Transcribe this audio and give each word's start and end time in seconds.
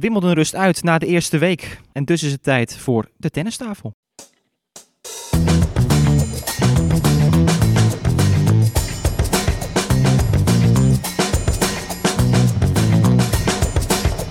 Wimbledon 0.00 0.32
rust 0.32 0.54
uit 0.54 0.82
na 0.82 0.98
de 0.98 1.06
eerste 1.06 1.38
week. 1.38 1.80
En 1.92 2.04
dus 2.04 2.22
is 2.22 2.32
het 2.32 2.42
tijd 2.42 2.76
voor 2.76 3.10
de 3.16 3.30
tennistafel. 3.30 3.92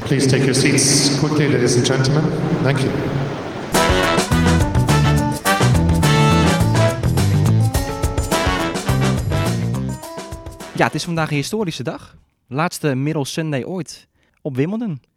Please 0.05 0.28
take 0.28 0.44
your 0.44 0.55
seats 0.55 1.20
quickly, 1.20 1.52
ladies 1.52 1.76
and 1.76 1.86
gentlemen. 1.86 2.24
Thank 2.64 2.78
you. 2.78 2.90
Ja, 10.76 10.86
het 10.86 10.94
is 10.94 11.04
vandaag 11.04 11.30
een 11.30 11.36
historische 11.36 11.84
dag. 11.84 12.18
Laatste 12.48 12.96
Middle 12.96 13.26
Sunday 13.26 13.64
ooit 13.64 14.08
op 14.42 14.56
Wimbledon. 14.56 15.09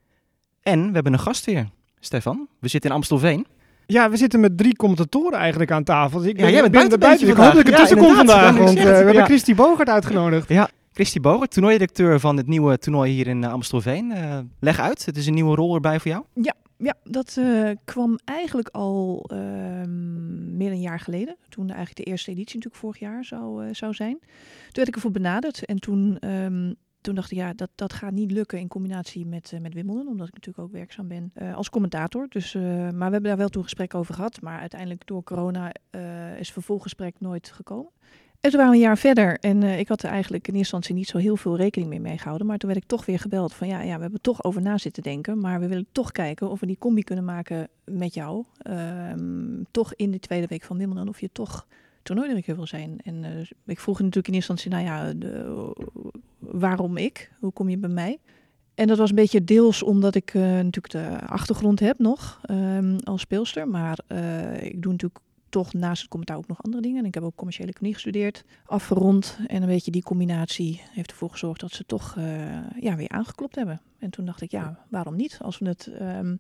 En 0.62 0.86
we 0.86 0.92
hebben 0.92 1.12
een 1.12 1.18
gast 1.18 1.44
weer. 1.44 1.68
Stefan, 2.00 2.48
we 2.58 2.68
zitten 2.68 2.90
in 2.90 2.96
Amstelveen. 2.96 3.46
Ja, 3.86 4.10
we 4.10 4.16
zitten 4.16 4.40
met 4.40 4.58
drie 4.58 4.76
commentatoren 4.76 5.38
eigenlijk 5.38 5.70
aan 5.70 5.84
tafel. 5.84 6.18
Dus 6.18 6.28
ik 6.28 6.38
Ja, 6.40 6.48
jij 6.50 6.60
bent 6.60 6.72
ben 6.72 6.80
er 6.82 6.98
buitenbeentje 6.98 7.26
Ik 7.26 7.36
hoop 7.36 7.52
dat 7.52 7.60
ik 7.60 7.68
er 7.68 7.76
tussen 7.78 7.96
Ja, 7.96 8.02
kom 8.06 8.14
vandaag. 8.14 8.54
Ja, 8.56 8.62
Want 8.62 8.76
eh, 8.78 8.84
we 8.84 8.90
hebben 8.90 9.14
Ja. 9.14 9.24
Christy 9.24 9.54
Bogert 9.54 9.88
uitgenodigd. 9.88 10.48
Ja, 10.48 10.68
Christy 10.92 11.20
Bogert, 11.20 11.50
toernooidirecteur 11.50 12.20
van 12.20 12.36
het 12.36 12.46
nieuwe 12.46 12.78
toernooi 12.78 13.12
hier 13.12 13.26
in 13.26 13.44
eh, 13.44 13.52
Amstelveen. 13.52 14.12
Eh, 14.12 14.38
leg 14.60 14.80
uit, 14.80 15.06
het 15.06 15.16
is 15.16 15.26
een 15.26 15.34
nieuwe 15.34 15.54
rol 15.56 15.74
erbij 15.74 16.00
voor 16.00 16.10
jou. 16.10 16.24
Ja, 16.76 16.94
dat 17.04 17.36
eh, 17.38 17.70
kwam 17.84 18.18
eigenlijk 18.24 18.68
al 18.68 19.24
ehm, 19.32 20.56
meer 20.56 20.68
dan 20.68 20.76
een 20.76 20.80
jaar 20.80 21.00
geleden. 21.00 21.36
Toen 21.48 21.66
eigenlijk 21.68 21.96
de 21.96 22.04
eerste 22.04 22.30
editie 22.30 22.54
natuurlijk 22.54 22.82
vorig 22.82 22.98
jaar 22.98 23.24
zou, 23.24 23.64
eh, 23.66 23.74
zou 23.74 23.94
zijn. 23.94 24.18
Toen 24.20 24.28
werd 24.72 24.88
ik 24.88 24.94
ervoor 24.94 25.10
benaderd 25.10 25.64
en 25.64 25.78
toen, 25.78 26.18
ehm, 26.18 26.72
toen 27.02 27.14
dacht 27.14 27.30
ik, 27.30 27.36
ja, 27.36 27.52
dat, 27.52 27.70
dat 27.74 27.92
gaat 27.92 28.12
niet 28.12 28.30
lukken 28.30 28.58
in 28.58 28.68
combinatie 28.68 29.26
met, 29.26 29.52
eh, 29.52 29.60
met 29.60 29.74
Wimbledon. 29.74 30.08
Omdat 30.08 30.28
ik 30.28 30.34
natuurlijk 30.34 30.66
ook 30.66 30.72
werkzaam 30.72 31.08
ben 31.08 31.30
eh, 31.34 31.54
als 31.54 31.70
commentator. 31.70 32.26
Dus, 32.28 32.54
eh, 32.54 32.62
maar 32.62 32.90
we 32.92 33.12
hebben 33.12 33.22
daar 33.22 33.36
wel 33.36 33.48
toen 33.48 33.62
gesprek 33.62 33.94
over 33.94 34.14
gehad. 34.14 34.40
Maar 34.40 34.60
uiteindelijk 34.60 35.06
door 35.06 35.22
corona 35.22 35.72
is 36.38 36.52
vervolggesprek 36.52 37.14
nooit 37.18 37.50
gekomen. 37.50 37.90
En 38.40 38.50
toen 38.50 38.58
waren 38.58 38.74
een 38.74 38.80
jaar 38.80 38.98
verder 38.98 39.38
en 39.38 39.62
ik 39.62 39.88
had 39.88 40.02
er 40.02 40.10
eigenlijk 40.10 40.48
in 40.48 40.54
eerste 40.54 40.74
instantie 40.74 40.94
niet 40.94 41.08
zo 41.08 41.18
heel 41.18 41.36
veel 41.36 41.56
rekening 41.56 41.90
mee 41.90 42.00
meegehouden. 42.00 42.46
Maar 42.46 42.58
toen 42.58 42.70
werd 42.70 42.82
ik 42.82 42.88
toch 42.88 43.06
weer 43.06 43.18
gebeld 43.18 43.54
van 43.54 43.68
ja, 43.68 43.80
ja, 43.80 43.96
we 43.96 44.02
hebben 44.02 44.20
toch 44.20 44.44
over 44.44 44.62
na 44.62 44.78
zitten 44.78 45.02
denken. 45.02 45.40
Maar 45.40 45.60
we 45.60 45.68
willen 45.68 45.86
toch 45.92 46.12
kijken 46.12 46.50
of 46.50 46.60
we 46.60 46.66
die 46.66 46.78
combi 46.78 47.02
kunnen 47.02 47.24
maken 47.24 47.68
met 47.84 48.14
jou. 48.14 48.44
Ehm, 48.58 49.62
toch 49.70 49.94
in 49.94 50.10
de 50.10 50.18
tweede 50.18 50.46
week 50.46 50.62
van 50.62 50.78
Wimbledon 50.78 51.08
of 51.08 51.20
je 51.20 51.30
toch 51.32 51.66
toernooidirecteur 52.02 52.56
wil 52.56 52.66
zijn. 52.66 53.00
En 53.04 53.24
eh, 53.24 53.30
ik 53.66 53.80
vroeg 53.80 53.98
natuurlijk 53.98 54.28
in 54.28 54.34
eerste 54.34 54.52
instantie, 54.52 54.70
nou 54.70 54.84
ja, 54.84 55.14
de, 55.14 55.72
waarom 56.38 56.96
ik? 56.96 57.32
Hoe 57.40 57.52
kom 57.52 57.68
je 57.68 57.78
bij 57.78 57.90
mij? 57.90 58.18
En 58.74 58.86
dat 58.86 58.98
was 58.98 59.08
een 59.10 59.16
beetje 59.16 59.44
deels 59.44 59.82
omdat 59.82 60.14
ik 60.14 60.34
eh, 60.34 60.42
natuurlijk 60.42 60.90
de 60.90 61.26
achtergrond 61.26 61.80
heb 61.80 61.98
nog 61.98 62.40
ehm, 62.42 62.98
als 63.04 63.20
speelster. 63.20 63.68
Maar 63.68 63.98
eh, 64.06 64.62
ik 64.62 64.82
doe 64.82 64.92
natuurlijk 64.92 65.20
toch 65.48 65.72
naast 65.72 66.00
het 66.00 66.10
commentaar 66.10 66.36
ook 66.36 66.46
nog 66.46 66.62
andere 66.62 66.82
dingen. 66.82 66.98
En 66.98 67.04
ik 67.04 67.14
heb 67.14 67.22
ook 67.22 67.34
commerciële 67.34 67.68
economie 67.68 67.94
gestudeerd, 67.94 68.44
afgerond. 68.64 69.38
En 69.46 69.62
een 69.62 69.68
beetje 69.68 69.90
die 69.90 70.02
combinatie 70.02 70.82
heeft 70.90 71.10
ervoor 71.10 71.30
gezorgd 71.30 71.60
dat 71.60 71.72
ze 71.72 71.84
toch 71.84 72.14
ja, 72.80 72.96
weer 72.96 73.08
aangeklopt 73.08 73.54
hebben. 73.54 73.80
En 73.98 74.10
toen 74.10 74.24
dacht 74.24 74.40
ik, 74.40 74.50
ja, 74.50 74.84
waarom 74.88 75.16
niet? 75.16 75.38
Als 75.42 75.58
we 75.58 75.68
het 75.68 75.86
ehm 75.86 76.36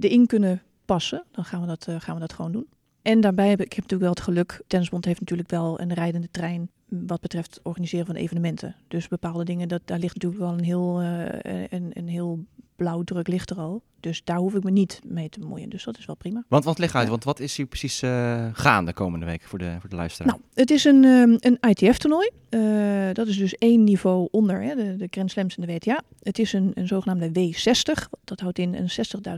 erin 0.00 0.26
kunnen 0.26 0.62
passen, 0.84 1.24
dan 1.30 1.44
gaan 1.44 1.60
we, 1.60 1.66
dat, 1.66 1.88
gaan 1.98 2.14
we 2.14 2.20
dat 2.20 2.32
gewoon 2.32 2.52
doen. 2.52 2.66
En 3.02 3.20
daarbij 3.20 3.48
heb 3.48 3.60
ik, 3.60 3.72
heb 3.72 3.82
natuurlijk 3.82 4.00
wel 4.00 4.10
het 4.10 4.20
geluk, 4.20 4.62
Tennisbond 4.66 5.04
heeft 5.04 5.20
natuurlijk 5.20 5.50
wel 5.50 5.80
een 5.80 5.94
rijdende 5.94 6.28
trein 6.30 6.70
wat 6.90 7.20
betreft 7.20 7.54
het 7.54 7.64
organiseren 7.64 8.06
van 8.06 8.14
evenementen. 8.14 8.76
Dus 8.88 9.08
bepaalde 9.08 9.44
dingen, 9.44 9.68
dat, 9.68 9.80
daar 9.84 9.98
ligt 9.98 10.14
natuurlijk 10.14 10.42
wel 10.42 10.52
een 10.52 10.64
heel, 10.64 11.00
eh, 11.00 11.62
een, 11.68 11.90
een 11.92 12.08
heel 12.08 12.44
blauwdruk 12.76 13.28
ligt 13.28 13.50
er 13.50 13.56
al. 13.58 13.82
Dus 14.00 14.24
daar 14.24 14.36
hoef 14.36 14.54
ik 14.54 14.62
me 14.62 14.70
niet 14.70 15.00
mee 15.06 15.28
te 15.28 15.38
bemoeien. 15.38 15.68
Dus 15.68 15.84
dat 15.84 15.98
is 15.98 16.06
wel 16.06 16.16
prima. 16.16 16.44
Want, 16.48 16.64
want 16.64 16.78
leg 16.78 16.94
uit, 16.94 17.04
Ja. 17.04 17.10
want 17.10 17.24
wat 17.24 17.40
is 17.40 17.56
hier 17.56 17.66
precies 17.66 18.02
eh, 18.02 18.48
gaande 18.52 18.92
komende 18.92 19.26
week 19.26 19.42
voor 19.42 19.58
de, 19.58 19.76
voor 19.80 19.90
de 19.90 19.96
luisteraar? 19.96 20.32
Nou, 20.32 20.42
het 20.54 20.70
is 20.70 20.84
een, 20.84 21.04
ehm, 21.04 21.36
een 21.38 21.58
ITF-toernooi. 21.70 22.30
Eh, 22.48 22.60
dat 23.12 23.26
is 23.26 23.36
dus 23.36 23.54
één 23.54 23.84
niveau 23.84 24.28
onder 24.30 24.62
hè, 24.62 24.74
de, 24.74 24.96
de 24.96 25.06
Grand 25.10 25.30
Slams 25.30 25.56
en 25.56 25.66
de 25.66 25.72
WTA. 25.72 26.02
Het 26.22 26.38
is 26.38 26.52
een, 26.52 26.70
een 26.74 26.86
zogenaamde 26.86 27.28
W60. 27.28 28.08
Dat 28.24 28.40
houdt 28.40 28.58
in 28.58 28.74
een 28.74 28.88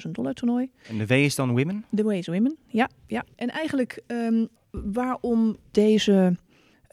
60.000 0.04 0.10
dollar 0.10 0.32
toernooi. 0.34 0.70
En 0.88 0.98
de 0.98 1.06
W 1.06 1.10
is 1.10 1.34
dan 1.34 1.48
women? 1.48 1.84
The 1.94 2.02
Ways 2.02 2.26
Women, 2.26 2.56
ja. 2.66 2.88
ja. 3.06 3.24
En 3.36 3.50
eigenlijk 3.50 4.02
ehm, 4.06 4.46
waarom 4.70 5.56
deze, 5.70 6.36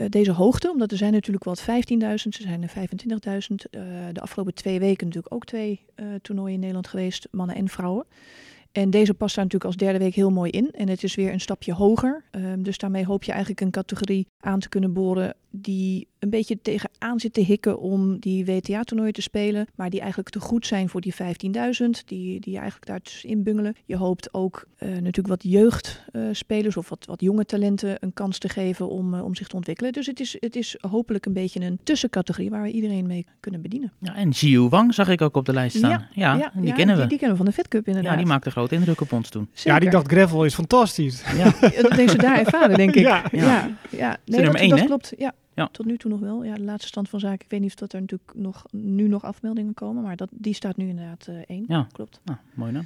deze 0.10 0.32
hoogte? 0.32 0.72
Omdat 0.72 0.92
er 0.92 0.98
zijn 0.98 1.12
natuurlijk 1.12 1.44
wel 1.44 1.56
15.000, 1.58 1.66
er 2.00 2.22
zijn 2.30 2.64
er 2.64 2.70
25.000. 2.70 3.70
Eh, 3.72 3.82
de 4.12 4.22
afgelopen 4.22 4.54
twee 4.54 4.80
weken 4.80 5.06
natuurlijk 5.08 5.34
ook 5.34 5.46
twee 5.46 5.86
eh, 5.96 6.06
toernooien 6.22 6.54
in 6.54 6.60
Nederland 6.60 6.88
geweest, 6.88 7.28
mannen 7.32 7.56
en 7.56 7.68
vrouwen. 7.68 8.06
En 8.80 8.90
deze 8.90 9.14
past 9.14 9.36
daar 9.36 9.44
natuurlijk 9.44 9.72
als 9.72 9.82
derde 9.82 10.00
week 10.00 10.16
heel 10.16 10.30
mooi 10.30 10.52
in. 10.52 10.72
En 10.72 10.88
het 10.90 11.04
is 11.04 11.16
weer 11.16 11.34
een 11.34 11.40
stapje 11.40 11.74
hoger. 11.74 12.24
Ehm, 12.32 12.62
dus 12.62 12.78
daarmee 12.78 13.06
hoop 13.06 13.24
je 13.24 13.32
eigenlijk 13.32 13.62
een 13.62 13.72
categorie 13.72 14.28
aan 14.40 14.60
te 14.60 14.70
kunnen 14.70 14.94
boren 14.94 15.36
die 15.52 16.08
een 16.20 16.30
beetje 16.30 16.62
tegenaan 16.62 17.20
zit 17.20 17.34
te 17.34 17.42
hikken 17.42 17.80
om 17.80 18.20
die 18.20 18.46
WTA-toernooien 18.46 19.14
te 19.14 19.22
spelen. 19.22 19.68
Maar 19.76 19.90
die 19.90 20.00
eigenlijk 20.00 20.30
te 20.30 20.40
goed 20.40 20.68
zijn 20.68 20.90
voor 20.90 21.02
die 21.02 21.14
15.000. 21.14 21.90
Die, 22.06 22.40
die 22.40 22.56
eigenlijk 22.56 22.86
daar 22.86 23.02
tussenin 23.02 23.44
bungelen. 23.44 23.76
Je 23.86 23.96
hoopt 23.96 24.34
ook 24.34 24.68
eh, 24.78 24.90
natuurlijk 24.90 25.28
wat 25.28 25.44
jeugdspelers 25.44 26.78
of 26.78 26.90
wat, 26.90 27.06
wat 27.06 27.22
jonge 27.22 27.46
talenten 27.46 27.98
een 28.00 28.14
kans 28.14 28.38
te 28.38 28.50
geven 28.50 28.90
om, 28.90 29.14
eh, 29.14 29.24
om 29.24 29.36
zich 29.36 29.48
te 29.48 29.56
ontwikkelen. 29.56 29.94
Dus 29.94 30.06
het 30.06 30.20
is, 30.20 30.38
het 30.40 30.56
is 30.56 30.78
hopelijk 30.82 31.26
een 31.26 31.34
beetje 31.34 31.62
een 31.62 31.80
tussencategorie 31.84 32.50
waar 32.50 32.64
we 32.64 32.72
iedereen 32.72 33.08
mee 33.08 33.26
kunnen 33.40 33.62
bedienen. 33.62 33.92
Ja, 34.00 34.16
en 34.16 34.30
Jiu 34.30 34.70
Wang 34.70 34.94
zag 34.94 35.10
ik 35.10 35.22
ook 35.22 35.36
op 35.36 35.46
de 35.46 35.54
lijst 35.54 35.78
staan. 35.78 36.08
Ja, 36.12 36.52
die 36.56 36.74
kennen 36.74 36.96
we. 36.96 37.02
Die, 37.02 37.10
die 37.10 37.18
kennen 37.18 37.38
we 37.38 37.44
van 37.44 37.46
de 37.46 37.52
Fed 37.52 37.68
Cup 37.68 37.88
inderdaad. 37.88 38.12
ja, 38.12 38.18
die 38.18 38.28
maakte 38.28 38.52
grote 38.52 38.69
indruk 38.72 39.02
op 39.02 39.12
ons 39.12 39.30
toen. 39.30 39.50
Ja, 39.54 39.80
die 39.80 39.90
dacht 39.90 40.12
gravel 40.12 40.46
is 40.46 40.54
fantastisch. 40.54 41.24
Ja, 41.38 41.44
Dat 41.82 41.94
heeft 41.94 42.12
ze 42.12 42.18
daar 42.18 42.40
ervaren, 42.40 42.78
denk 42.78 42.96
ik. 42.96 43.04
Ja. 43.08 43.24
ja. 43.32 43.42
ja, 43.42 43.70
ja. 43.90 44.08
Nee, 44.10 44.18
nummer 44.26 44.52
dat, 44.52 44.62
één, 44.62 44.70
dat 44.70 44.86
klopt. 44.86 45.14
Ja. 45.18 45.34
Ja. 45.54 45.70
Tot 45.72 45.86
nu 45.86 45.98
toe 45.98 46.12
nog 46.12 46.20
wel. 46.20 46.44
Ja, 46.44 46.54
de 46.56 46.62
laatste 46.64 46.88
stand 46.88 47.10
van 47.10 47.20
zaken. 47.20 47.40
Ik 47.46 47.52
weet 47.52 47.60
niet 47.60 47.70
of 47.70 47.76
dat 47.76 47.94
er 47.94 48.00
natuurlijk 48.02 48.32
nog, 48.36 48.64
nu 48.72 49.08
nog 49.08 49.24
afmeldingen 49.24 49.74
komen, 49.74 50.04
maar 50.04 50.16
dat, 50.16 50.30
die 50.32 50.54
staat 50.54 50.78
nu 50.78 50.88
inderdaad 50.90 51.28
eh, 51.28 51.36
één. 51.48 51.66
Ja. 51.68 51.88
Klopt. 51.92 52.20
nou, 52.24 52.38
mooi 52.54 52.72
dan. 52.74 52.86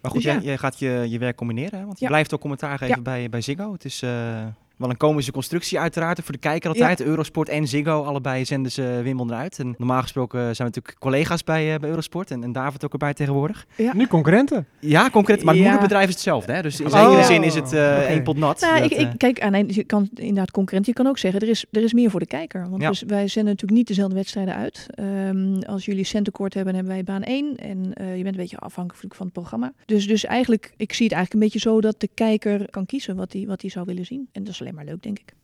Maar 0.00 0.10
goed, 0.10 0.22
Dus 0.22 0.30
jij, 0.32 0.34
ja. 0.34 0.40
jij 0.46 0.58
gaat 0.58 0.78
je, 0.78 1.06
je 1.08 1.18
werk 1.18 1.36
combineren, 1.36 1.78
hè? 1.78 1.84
want 1.84 1.98
je 1.98 2.04
Ja. 2.04 2.10
blijft 2.10 2.34
ook 2.34 2.40
commentaar 2.40 2.78
geven 2.78 2.96
Ja. 2.96 3.02
bij, 3.02 3.28
bij 3.28 3.40
Ziggo. 3.40 3.72
Het 3.72 3.84
is 3.84 4.02
eh, 4.02 4.46
wel 4.76 4.90
een 4.90 4.96
komische 4.96 5.32
constructie 5.32 5.78
uiteraard, 5.80 6.20
voor 6.22 6.32
de 6.32 6.38
kijker 6.38 6.68
altijd. 6.70 7.00
Eurosport 7.00 7.48
en 7.48 7.68
Ziggo, 7.68 8.02
allebei 8.02 8.44
zenden 8.44 8.72
ze 8.72 9.00
Wimbledon 9.02 9.34
uit. 9.34 9.58
En 9.58 9.74
normaal 9.78 10.02
gesproken 10.02 10.38
zijn 10.40 10.56
we 10.56 10.62
natuurlijk 10.64 10.98
collega's 10.98 11.44
bij, 11.44 11.74
eh, 11.74 11.80
bij 11.80 11.88
Eurosport 11.88 12.30
en, 12.30 12.42
en 12.42 12.52
David 12.52 12.84
ook 12.84 12.92
erbij 12.92 13.14
tegenwoordig. 13.14 13.66
Nu 13.92 14.06
concurrenten. 14.06 14.66
Ja, 14.78 15.10
concreet, 15.10 15.42
maar 15.44 15.54
het 15.54 15.62
Ja. 15.62 15.68
moederbedrijf 15.70 16.08
is 16.08 16.14
hetzelfde. 16.14 16.52
Hè? 16.52 16.62
Dus 16.62 16.80
in 16.80 16.86
Oh. 16.86 16.92
zekere 16.92 17.24
zin 17.24 17.42
is 17.42 17.54
het 17.54 17.72
eh 17.72 17.80
Oké. 17.80 18.00
één 18.00 18.22
pot 18.22 18.36
nat. 18.36 18.60
Nou, 18.60 18.80
Dat, 18.82 18.90
ik, 18.90 18.98
ik, 18.98 19.06
eh, 19.06 19.12
kijk, 19.16 19.40
aan 19.40 19.54
een- 19.54 19.68
je 19.72 19.84
kan 19.84 20.08
inderdaad 20.14 20.50
concurrent. 20.50 20.86
Je 20.86 20.92
kan 20.92 21.06
ook 21.06 21.18
zeggen, 21.18 21.40
er 21.40 21.48
is, 21.48 21.64
er 21.70 21.82
is 21.82 21.92
meer 21.92 22.10
voor 22.10 22.20
de 22.20 22.26
kijker. 22.26 22.68
Want 22.70 22.82
Ja. 22.82 22.88
dus 22.88 23.02
wij 23.06 23.28
zenden 23.28 23.52
natuurlijk 23.52 23.78
niet 23.78 23.86
dezelfde 23.88 24.14
wedstrijden 24.14 24.54
uit. 24.54 24.86
Ehm, 24.94 25.54
als 25.66 25.84
jullie 25.84 26.04
centekort 26.04 26.54
hebben, 26.54 26.74
hebben 26.74 26.92
wij 26.92 27.04
baan 27.04 27.22
1. 27.24 27.56
En 27.56 27.92
eh, 27.94 28.16
je 28.16 28.22
bent 28.22 28.34
een 28.34 28.40
beetje 28.40 28.58
afhankelijk 28.58 29.14
van 29.14 29.24
het 29.26 29.34
programma. 29.34 29.72
Dus, 29.86 30.06
dus 30.06 30.24
eigenlijk, 30.24 30.72
ik 30.76 30.92
zie 30.92 31.04
het 31.06 31.14
eigenlijk 31.14 31.32
een 31.44 31.50
beetje 31.50 31.70
zo 31.70 31.80
dat 31.80 32.00
de 32.00 32.08
kijker 32.14 32.70
kan 32.70 32.86
kiezen 32.86 33.16
wat 33.16 33.32
hij 33.32 33.44
wat 33.46 33.60
hij 33.60 33.70
zou 33.70 33.84
willen 33.86 34.04
zien. 34.06 34.28
En 34.32 34.44
dat 34.44 34.52
is 34.52 34.60
alleen 34.60 34.71
maar 34.72 34.84
leuk, 34.84 35.02
denk 35.02 35.18
ik. 35.18 35.34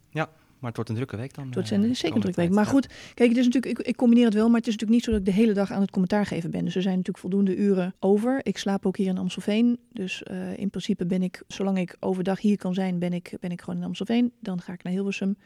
maar 0.58 0.66
het 0.66 0.76
wordt 0.76 0.90
een 0.90 0.96
drukke 0.96 1.16
week 1.16 1.34
dan. 1.34 1.44
Het 1.46 1.54
wordt 1.54 1.70
eh, 1.70 1.76
een 1.78 1.82
zeker 1.82 2.04
een 2.04 2.10
komende 2.12 2.32
druk 2.32 2.46
week. 2.46 2.54
Maar 2.54 2.64
Ja. 2.64 2.70
goed, 2.70 2.86
kijk, 3.14 3.28
het 3.28 3.38
is 3.38 3.44
natuurlijk, 3.44 3.78
ik, 3.78 3.86
ik 3.86 3.96
combineer 3.96 4.24
het 4.24 4.34
wel, 4.34 4.48
maar 4.48 4.58
het 4.58 4.66
is 4.66 4.72
natuurlijk 4.72 4.98
niet 4.98 5.04
zo 5.04 5.10
dat 5.10 5.20
ik 5.20 5.26
de 5.34 5.40
hele 5.40 5.52
dag 5.52 5.70
aan 5.70 5.80
het 5.80 5.90
commentaar 5.90 6.26
geven 6.26 6.50
ben. 6.50 6.64
Dus 6.64 6.74
er 6.74 6.82
zijn 6.82 6.96
natuurlijk 6.96 7.18
voldoende 7.24 7.56
uren 7.56 7.94
over. 7.98 8.40
Ik 8.42 8.58
slaap 8.58 8.86
ook 8.86 8.96
hier 8.96 9.06
in 9.06 9.18
Amstelveen. 9.18 9.78
Dus 9.92 10.22
eh, 10.22 10.58
in 10.58 10.70
principe 10.70 11.06
ben 11.06 11.22
ik, 11.22 11.42
zolang 11.46 11.78
ik 11.78 11.96
overdag 12.00 12.40
hier 12.40 12.56
kan 12.56 12.74
zijn, 12.74 12.98
ben 12.98 13.12
ik, 13.12 13.36
ben 13.40 13.50
ik 13.50 13.60
gewoon 13.60 13.78
in 13.80 13.86
Amstelveen. 13.86 14.32
Dan 14.40 14.60
ga 14.60 14.72
ik 14.72 14.82
naar 14.82 14.92
Hilversum 14.92 15.36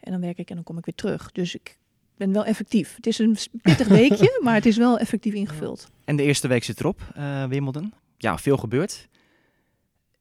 en 0.00 0.12
dan 0.12 0.20
werk 0.20 0.38
ik 0.38 0.48
en 0.48 0.54
dan 0.54 0.64
kom 0.64 0.78
ik 0.78 0.84
weer 0.84 0.94
terug. 0.94 1.32
Dus 1.32 1.54
ik 1.54 1.78
ben 2.16 2.32
wel 2.32 2.44
effectief. 2.44 2.96
Het 2.96 3.06
is 3.06 3.18
een 3.18 3.36
pittig 3.62 3.88
weekje, 4.02 4.40
maar 4.42 4.54
het 4.54 4.66
is 4.66 4.76
wel 4.76 4.98
effectief 4.98 5.34
ingevuld. 5.34 5.90
En 6.04 6.16
de 6.16 6.22
eerste 6.22 6.48
week 6.48 6.64
zit 6.64 6.80
erop, 6.80 7.00
eh 7.14 7.44
Wimbledon. 7.44 7.92
Ja, 8.16 8.38
veel 8.38 8.56
gebeurt. 8.56 9.08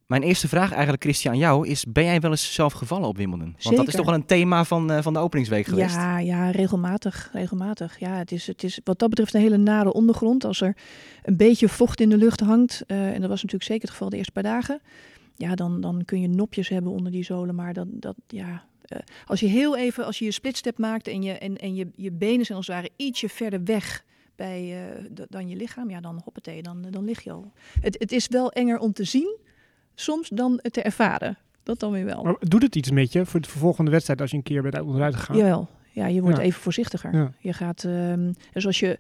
Mijn 0.10 0.24
eerste 0.24 0.48
vraag 0.48 0.72
eigenlijk, 0.72 1.04
Christian, 1.04 1.34
aan 1.34 1.40
jou 1.40 1.68
is... 1.68 1.86
ben 1.86 2.04
jij 2.04 2.20
wel 2.20 2.32
eens 2.32 2.54
zelf 2.54 2.74
gevallen 2.74 3.08
op 3.08 3.18
Wimbledon? 3.18 3.56
Want 3.62 3.76
dat 3.76 3.88
is 3.88 3.94
toch 3.94 4.06
wel 4.06 4.16
een 4.16 4.26
thema 4.26 4.64
van, 4.64 4.92
eh, 4.92 5.02
van 5.02 5.14
de 5.14 5.20
openingsweek 5.20 5.66
geweest? 5.66 5.96
Ja, 5.96 6.20
ja, 6.20 6.50
regelmatig. 6.50 7.30
regelmatig. 7.34 8.00
Ja, 8.00 8.18
het 8.18 8.32
is, 8.32 8.48
het 8.48 8.64
is 8.64 8.80
wat 8.84 9.00
dat 9.00 9.10
betreft 9.10 9.34
een 9.34 9.42
hele 9.42 9.58
nare 9.58 9.94
ondergrond. 9.94 10.44
Als 10.44 10.62
er 10.62 10.76
een 11.24 11.38
beetje 11.38 11.70
vocht 11.70 12.02
in 12.02 12.10
de 12.10 12.18
lucht 12.18 12.40
hangt, 12.40 12.84
eh, 12.88 13.14
en 13.14 13.22
dat 13.22 13.30
was 13.30 13.42
natuurlijk 13.42 13.64
zeker 13.64 13.82
het 13.82 13.92
geval 13.92 14.10
de 14.10 14.18
eerste 14.18 14.32
paar 14.32 14.44
dagen, 14.44 14.82
ja, 15.36 15.56
dan, 15.56 15.82
dan 15.82 16.06
kun 16.06 16.22
je 16.22 16.28
nopjes 16.28 16.70
hebben 16.70 16.92
onder 16.92 17.12
die 17.12 17.24
zolen. 17.24 17.56
Maar 17.56 17.74
dat, 17.74 17.88
dat 17.90 18.16
ja, 18.28 18.64
eh, 18.86 19.00
als 19.26 19.40
je 19.40 19.48
heel 19.48 19.78
even, 19.78 20.06
als 20.06 20.20
je 20.20 20.26
je 20.26 20.32
splitstep 20.32 20.78
maakt 20.78 21.08
en 21.08 21.22
je, 21.22 21.32
en, 21.32 21.58
en 21.58 21.76
je, 21.76 21.88
je 21.96 22.12
benen 22.12 22.46
zijn 22.46 22.58
als 22.58 22.68
het 22.68 22.76
ware 22.76 22.90
ietsje 22.96 23.30
verder 23.30 23.64
weg 23.64 24.04
bij, 24.36 24.76
dan 25.30 25.50
je 25.50 25.56
lichaam, 25.56 25.90
ja, 25.90 26.00
dan 26.02 26.22
hoppatee, 26.24 26.62
dan, 26.62 26.86
dan 26.90 27.06
lig 27.06 27.24
je 27.24 27.32
al. 27.32 27.52
Het, 27.82 27.96
het 28.00 28.12
is 28.12 28.28
wel 28.28 28.52
enger 28.52 28.80
om 28.80 28.94
te 28.94 29.04
zien, 29.04 29.38
soms, 30.00 30.30
dan 30.30 30.60
te 30.72 30.82
ervaren. 30.82 31.38
Dat 31.64 31.80
dan 31.80 31.92
weer 31.92 32.06
wel. 32.06 32.24
Maar 32.24 32.36
doet 32.40 32.62
het 32.62 32.76
iets 32.76 32.92
met 32.92 33.12
je 33.14 33.26
voor 33.26 33.42
de 33.42 33.50
volgende 33.50 33.92
wedstrijd 33.92 34.22
als 34.22 34.32
je 34.32 34.38
een 34.38 34.44
keer 34.44 34.62
bent 34.62 34.82
onderuit 34.82 35.16
gegaan? 35.16 35.38
Jawel. 35.38 35.70
Ja, 35.92 36.08
je 36.08 36.22
wordt 36.22 36.38
Ja. 36.38 36.44
even 36.44 36.62
voorzichtiger. 36.62 37.16
Ja. 37.16 37.32
Je 37.40 37.54
gaat, 37.54 37.84
ehm, 37.84 38.32
dus 38.54 38.66
als 38.66 38.80
je, 38.80 38.98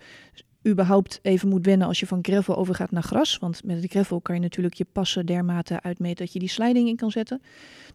überhaupt 0.67 1.19
even 1.21 1.49
moet 1.49 1.65
wennen 1.65 1.87
als 1.87 1.99
je 1.99 2.07
van 2.07 2.19
gravel 2.21 2.55
overgaat 2.57 2.91
naar 2.91 3.03
gras. 3.03 3.37
Want 3.37 3.63
met 3.63 3.81
het 3.81 3.91
gravel 3.91 4.21
kan 4.21 4.35
je 4.35 4.41
natuurlijk 4.41 4.73
je 4.73 4.85
passen 4.91 5.25
dermate 5.25 5.81
uitmeten 5.81 6.25
dat 6.25 6.33
je 6.33 6.39
die 6.39 6.49
sliding 6.49 6.87
in 6.87 6.95
kan 6.95 7.11
zetten. 7.11 7.41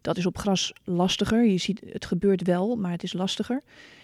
Dat 0.01 0.17
is 0.17 0.27
op 0.27 0.39
gras 0.39 0.73
lastiger. 0.85 1.45
Je 1.45 1.59
ziet, 1.59 1.81
het 1.87 2.05
gebeurt 2.07 2.43
wel, 2.43 2.77
maar 2.77 2.91
het 2.91 3.03
is 3.03 3.13
lastiger. 3.13 3.63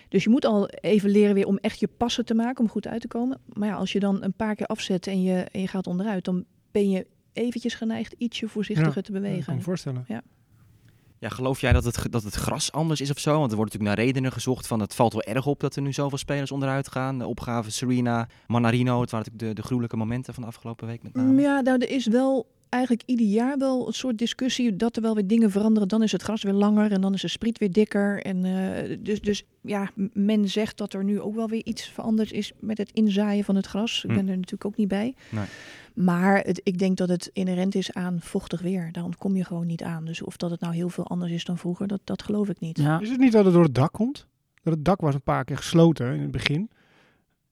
Dus 0.09 0.25
je 0.25 0.31
moet 0.31 0.45
al 0.45 0.69
even 0.69 1.11
leren 1.11 1.35
weer 1.35 1.47
om 1.47 1.57
echt 1.59 1.81
je 1.81 1.89
passen 1.97 2.25
te 2.25 2.35
maken, 2.35 2.65
om 2.65 2.71
goed 2.71 2.87
uit 2.87 3.01
te 3.01 3.09
komen. 3.09 3.39
Maar 3.53 3.69
ja, 3.69 3.75
als 3.75 3.93
je 3.93 4.01
dan 4.01 4.23
een 4.23 4.33
paar 4.33 4.55
keer 4.55 4.67
afzet 4.67 5.07
en 5.07 5.23
je, 5.23 5.47
en 5.53 5.61
je 5.61 5.69
gaat 5.69 5.87
onderuit, 5.87 6.25
dan 6.25 6.45
ben 6.71 6.91
je 6.91 7.07
eventjes 7.33 7.75
geneigd 7.75 8.15
ietsje 8.19 8.49
voorzichtiger 8.49 8.93
Ja, 8.97 9.03
te 9.03 9.13
kan 9.13 9.21
bewegen. 9.23 9.53
ik 9.53 9.59
me 9.59 9.65
voorstellen. 9.65 10.05
Ja, 11.19 11.29
geloof 11.29 11.61
jij 11.61 11.73
dat 11.73 11.85
het, 11.85 12.07
dat 12.11 12.23
het 12.23 12.35
gras 12.35 12.73
anders 12.73 13.01
is 13.01 13.11
of 13.11 13.19
zo? 13.19 13.39
Want 13.39 13.51
er 13.51 13.57
wordt 13.57 13.73
natuurlijk 13.73 13.97
naar 13.99 14.07
redenen 14.07 14.33
gezocht 14.33 14.67
van 14.67 14.81
het 14.81 14.95
valt 14.95 15.13
wel 15.13 15.23
erg 15.23 15.47
op 15.47 15.61
dat 15.61 15.77
er 15.77 15.83
nu 15.83 15.93
zoveel 15.93 16.19
spelers 16.19 16.51
onderuit 16.51 16.89
gaan. 16.91 17.19
De 17.19 17.27
opgave 17.27 17.71
Serena, 17.71 18.29
Manarino, 18.47 19.01
het 19.01 19.11
waren 19.11 19.27
natuurlijk 19.27 19.55
de, 19.57 19.61
de 19.63 19.67
gruwelijke 19.67 19.97
momenten 19.97 20.35
van 20.35 20.43
de 20.43 20.49
afgelopen 20.49 20.87
week 20.87 21.03
met 21.03 21.15
name. 21.15 21.33
Mm, 21.33 21.39
Ja, 21.41 21.61
nou, 21.61 21.79
er 21.79 21.91
is 21.91 22.07
wel 22.07 22.47
eigenlijk 22.71 23.03
ieder 23.07 23.27
jaar 23.27 23.59
wel 23.59 23.87
een 23.87 23.93
soort 23.93 24.19
discussie 24.19 24.77
dat 24.77 24.97
er 24.97 25.03
wel 25.03 25.15
weer 25.15 25.27
dingen 25.27 25.51
veranderen. 25.51 25.89
Dan 25.89 26.03
is 26.03 26.13
het 26.13 26.23
gras 26.23 26.43
weer 26.43 26.53
langer 26.53 26.93
en 26.93 27.01
dan 27.01 27.15
is 27.15 27.21
de 27.21 27.29
spriet 27.29 27.59
weer 27.59 27.73
dikker. 27.73 28.23
En, 28.23 28.45
eh, 28.45 28.97
dus, 29.01 29.21
dus 29.21 29.45
ja, 29.61 29.91
men 30.13 30.49
zegt 30.49 30.77
dat 30.77 30.93
er 30.93 31.05
nu 31.05 31.21
ook 31.21 31.35
wel 31.35 31.49
weer 31.49 31.65
iets 31.65 31.89
veranderd 31.89 32.33
is 32.33 32.53
met 32.61 32.79
het 32.79 32.91
inzaaien 32.93 33.45
van 33.45 33.57
het 33.57 33.67
gras. 33.67 34.05
Ik 34.05 34.11
Hm. 34.11 34.17
ben 34.17 34.29
er 34.29 34.35
natuurlijk 34.35 34.65
ook 34.65 34.77
niet 34.77 34.89
bij. 34.89 35.15
Nee. 35.31 35.45
Maar 35.95 36.39
het, 36.39 36.61
ik 36.65 36.79
denk 36.79 36.97
dat 36.97 37.09
het 37.09 37.31
inherent 37.33 37.75
is 37.75 37.93
aan 37.93 38.19
vochtig 38.21 38.61
weer. 38.61 38.89
Daar 38.93 39.05
ontkom 39.05 39.37
je 39.37 39.45
gewoon 39.45 39.67
niet 39.67 39.83
aan. 39.83 40.05
Dus 40.05 40.23
of 40.23 40.37
dat 40.37 40.51
het 40.51 40.61
nou 40.61 40.75
heel 40.75 40.89
veel 40.89 41.07
anders 41.07 41.33
is 41.33 41.45
dan 41.45 41.59
vroeger, 41.59 41.87
dat, 41.87 42.01
dat 42.05 42.23
geloof 42.23 42.49
ik 42.49 42.61
niet. 42.61 42.79
Ja, 42.79 43.01
Is 43.01 43.11
het 43.11 43.21
niet 43.21 43.33
dat 43.33 43.45
het 43.45 43.55
door 43.55 43.63
het 43.63 43.75
dak 43.75 43.93
komt? 43.93 44.27
Dat 44.63 44.75
het 44.75 44.85
dak 44.85 45.01
was 45.01 45.15
een 45.15 45.23
paar 45.23 45.45
keer 45.45 45.57
gesloten 45.57 46.15
in 46.15 46.21
het 46.21 46.31
begin. 46.31 46.71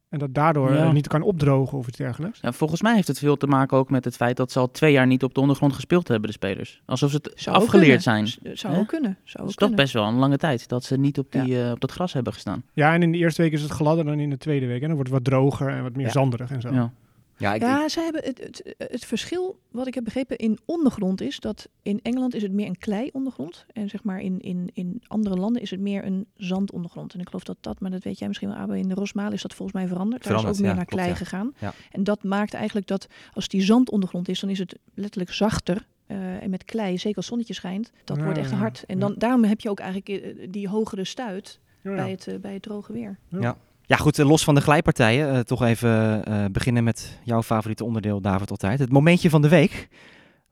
En 0.08 0.19
dat 0.19 0.34
daardoor 0.34 0.72
Ja. 0.75 0.84
eh, 0.84 0.93
niet 0.93 1.08
kan 1.08 1.22
opdrogen 1.22 1.78
of 1.78 1.88
iets 1.88 1.96
dergelijks. 1.96 2.38
Ja, 2.43 2.52
volgens 2.52 2.82
mij 2.82 2.94
heeft 2.94 3.08
het 3.08 3.19
veel 3.19 3.37
te 3.37 3.46
maken 3.46 3.76
ook 3.76 3.90
met 3.90 4.05
het 4.05 4.16
feit 4.16 4.37
dat 4.37 4.52
ze 4.52 4.58
al 4.58 4.70
twee 4.70 4.93
jaar 4.93 5.06
niet 5.06 5.22
op 5.22 5.34
de 5.34 5.40
ondergrond 5.40 5.72
gespeeld 5.72 6.08
hebben, 6.08 6.26
de 6.28 6.34
spelers. 6.34 6.82
Alsof 6.87 7.10
ze 7.10 7.16
het 7.16 7.32
Zou 7.34 7.56
afgeleerd 7.56 8.02
zijn. 8.02 8.26
Zou 8.52 8.76
ook 8.76 8.87
kunnen. 8.88 9.16
Zou 9.25 9.32
Dat 9.32 9.43
ook 9.43 9.49
is 9.49 9.55
toch 9.55 9.69
kunnen. 9.69 9.76
best 9.76 9.93
wel 9.93 10.05
een 10.06 10.14
lange 10.19 10.37
tijd 10.37 10.69
dat 10.69 10.84
ze 10.84 10.96
niet 10.99 11.19
op, 11.19 11.32
die, 11.32 11.62
eh, 11.64 11.70
op 11.70 11.81
dat 11.81 11.90
gras 11.93 12.12
hebben 12.12 12.32
gestaan. 12.32 12.62
Ja, 12.72 12.94
en 12.94 13.02
in 13.02 13.12
de 13.12 13.19
eerste 13.19 13.43
week 13.43 13.52
is 13.52 13.62
het 13.62 13.70
gladder 13.70 14.05
dan 14.05 14.19
in 14.20 14.31
de 14.31 14.38
tweede 14.38 14.66
week. 14.66 14.81
En 14.82 14.87
dan 14.87 14.96
wordt 14.96 15.10
het 15.12 15.22
wat 15.25 15.32
droger 15.32 15.69
en 15.69 15.82
wat 15.82 15.96
meer 15.96 16.06
Ja. 16.06 16.12
zanderig 16.12 16.50
en 16.50 16.61
zo. 16.61 16.90
Ja. 17.38 17.49
Ja, 17.49 17.55
ik, 17.55 17.61
Ja, 17.62 17.88
ze 17.88 18.00
hebben 18.00 18.23
het, 18.25 18.38
het, 18.38 18.75
het 18.79 19.05
verschil, 19.05 19.58
wat 19.70 19.87
ik 19.87 19.94
heb 19.94 20.05
begrepen, 20.05 20.37
in 20.37 20.58
ondergrond 20.64 21.20
is 21.20 21.40
dat 21.40 21.69
in 21.82 22.00
Engeland 22.02 22.35
is 22.35 22.43
het 22.43 22.52
meer 22.52 22.67
een 22.67 22.79
klei-ondergrond. 22.79 23.67
En 23.73 23.88
zeg 23.88 24.02
maar 24.02 24.20
in, 24.20 24.40
in, 24.40 24.70
in 24.73 25.02
andere 25.06 25.37
landen 25.37 25.62
is 25.62 25.70
het 25.70 25.81
meer 25.81 26.05
een 26.05 26.26
zandondergrond. 26.37 27.14
En 27.14 27.20
ik 27.20 27.26
geloof 27.26 27.44
dat 27.44 27.56
dat, 27.61 27.81
maar 27.81 27.90
dat 27.90 28.02
weet 28.02 28.19
jij 28.19 28.29
misschien 28.29 28.49
wel, 28.49 28.56
Abe, 28.58 28.79
in 28.79 28.88
de 28.88 28.94
Rosmalen 28.94 29.32
is 29.32 29.43
dat 29.43 29.55
volgens 29.55 29.79
mij 29.79 29.88
veranderd. 29.88 30.25
Daar 30.25 30.35
is 30.38 30.44
ook 30.44 30.58
meer 30.58 30.69
ja, 30.69 30.75
naar 30.75 30.85
klopt, 30.85 30.90
klei 30.90 31.08
ja. 31.08 31.14
gegaan. 31.14 31.55
Ja. 31.58 31.73
En 31.90 32.05
dat 32.05 32.23
maakt 32.23 32.55
eigenlijk 32.55 32.87
dat 32.87 33.06
als 33.32 33.49
die 33.49 33.62
zandondergrond 33.62 34.29
is, 34.29 34.40
dan 34.40 34.50
is 34.50 34.58
het 34.58 34.79
letterlijk 34.94 35.32
zachter. 35.32 35.87
eh, 36.06 36.43
en 36.43 36.50
met 36.50 36.64
klei, 36.64 36.99
zeker 36.99 37.17
als 37.17 37.26
zonnetje 37.26 37.55
schijnt, 37.55 37.93
dat 38.05 38.17
Ja, 38.17 38.23
wordt 38.25 38.38
echt 38.38 38.50
hard. 38.52 38.85
En 38.87 38.94
ja. 38.99 39.00
dan, 39.06 39.14
daarom 39.19 39.44
heb 39.44 39.61
je 39.61 39.70
ook 39.70 39.81
eigenlijk 39.81 40.08
eh, 40.25 40.46
die 40.50 40.69
hogere 40.69 41.05
stuit 41.05 41.61
Ja, 41.82 41.90
ja. 41.90 41.96
bij, 41.96 42.11
het, 42.11 42.26
eh, 42.26 42.37
bij 42.38 42.52
het 42.52 42.62
droge 42.62 42.93
weer. 42.93 43.19
ja, 43.29 43.56
goed, 43.96 44.19
eh, 44.19 44.29
los 44.29 44.44
van 44.44 44.55
de 44.55 44.61
glijpartijen, 44.61 45.35
eh, 45.35 45.40
toch 45.40 45.62
even 45.62 46.25
eh, 46.25 46.44
beginnen 46.52 46.85
met 46.85 47.19
jouw 47.23 47.43
favoriete 47.43 47.85
onderdeel, 47.85 48.20
David, 48.20 48.50
altijd. 48.50 48.79
Het 48.79 48.93
momentje 48.93 49.31
van 49.31 49.43
de 49.43 49.49
week. 49.49 49.88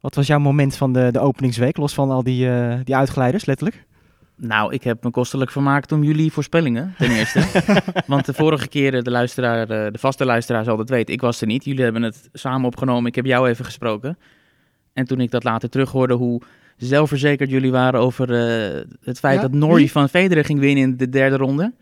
Wat 0.07 0.15
was 0.15 0.27
jouw 0.27 0.39
moment 0.39 0.77
van 0.77 0.93
de, 0.93 1.09
de 1.13 1.21
openingsweek, 1.21 1.77
los 1.77 1.95
van 1.95 2.11
al 2.11 2.23
die, 2.23 2.49
eh, 2.49 2.79
die 2.85 2.97
uitglijders, 2.97 3.45
letterlijk? 3.45 3.85
Nou, 4.37 4.73
ik 4.73 4.83
heb 4.83 5.05
me 5.05 5.11
kostelijk 5.11 5.51
vermaakt 5.51 5.93
om 5.93 6.03
jullie 6.03 6.33
voorspellingen, 6.33 6.95
ten 6.99 7.11
eerste. 7.19 7.43
Want 8.07 8.27
de 8.27 8.35
vorige 8.35 8.69
keer, 8.69 9.03
de, 9.03 9.11
luisteraar, 9.11 9.71
eh, 9.71 9.93
de 9.93 9.99
vaste 9.99 10.25
luisteraar 10.25 10.65
zal 10.65 10.77
dat 10.77 10.89
weten, 10.89 11.15
ik 11.15 11.21
was 11.21 11.41
er 11.41 11.47
niet. 11.47 11.65
Jullie 11.65 11.83
hebben 11.83 12.03
het 12.03 12.29
samen 12.33 12.67
opgenomen, 12.67 13.07
ik 13.07 13.15
heb 13.15 13.25
jou 13.25 13.49
even 13.49 13.65
gesproken. 13.65 14.19
En 14.93 15.05
toen 15.05 15.21
ik 15.21 15.31
dat 15.31 15.45
later 15.45 15.69
terughoorde, 15.69 16.15
hoe 16.15 16.43
zelfverzekerd 16.77 17.51
jullie 17.51 17.73
waren 17.73 18.01
over 18.01 18.35
eh, 18.35 18.85
het 19.03 19.19
feit 19.19 19.37
Ja, 19.37 19.43
dat 19.43 19.53
Norrie 19.53 19.93
van 19.93 20.09
Federer 20.09 20.45
ging 20.45 20.61
winnen 20.61 20.85
in 20.85 20.97
de 20.97 21.09
derde 21.09 21.37
ronde. 21.37 21.75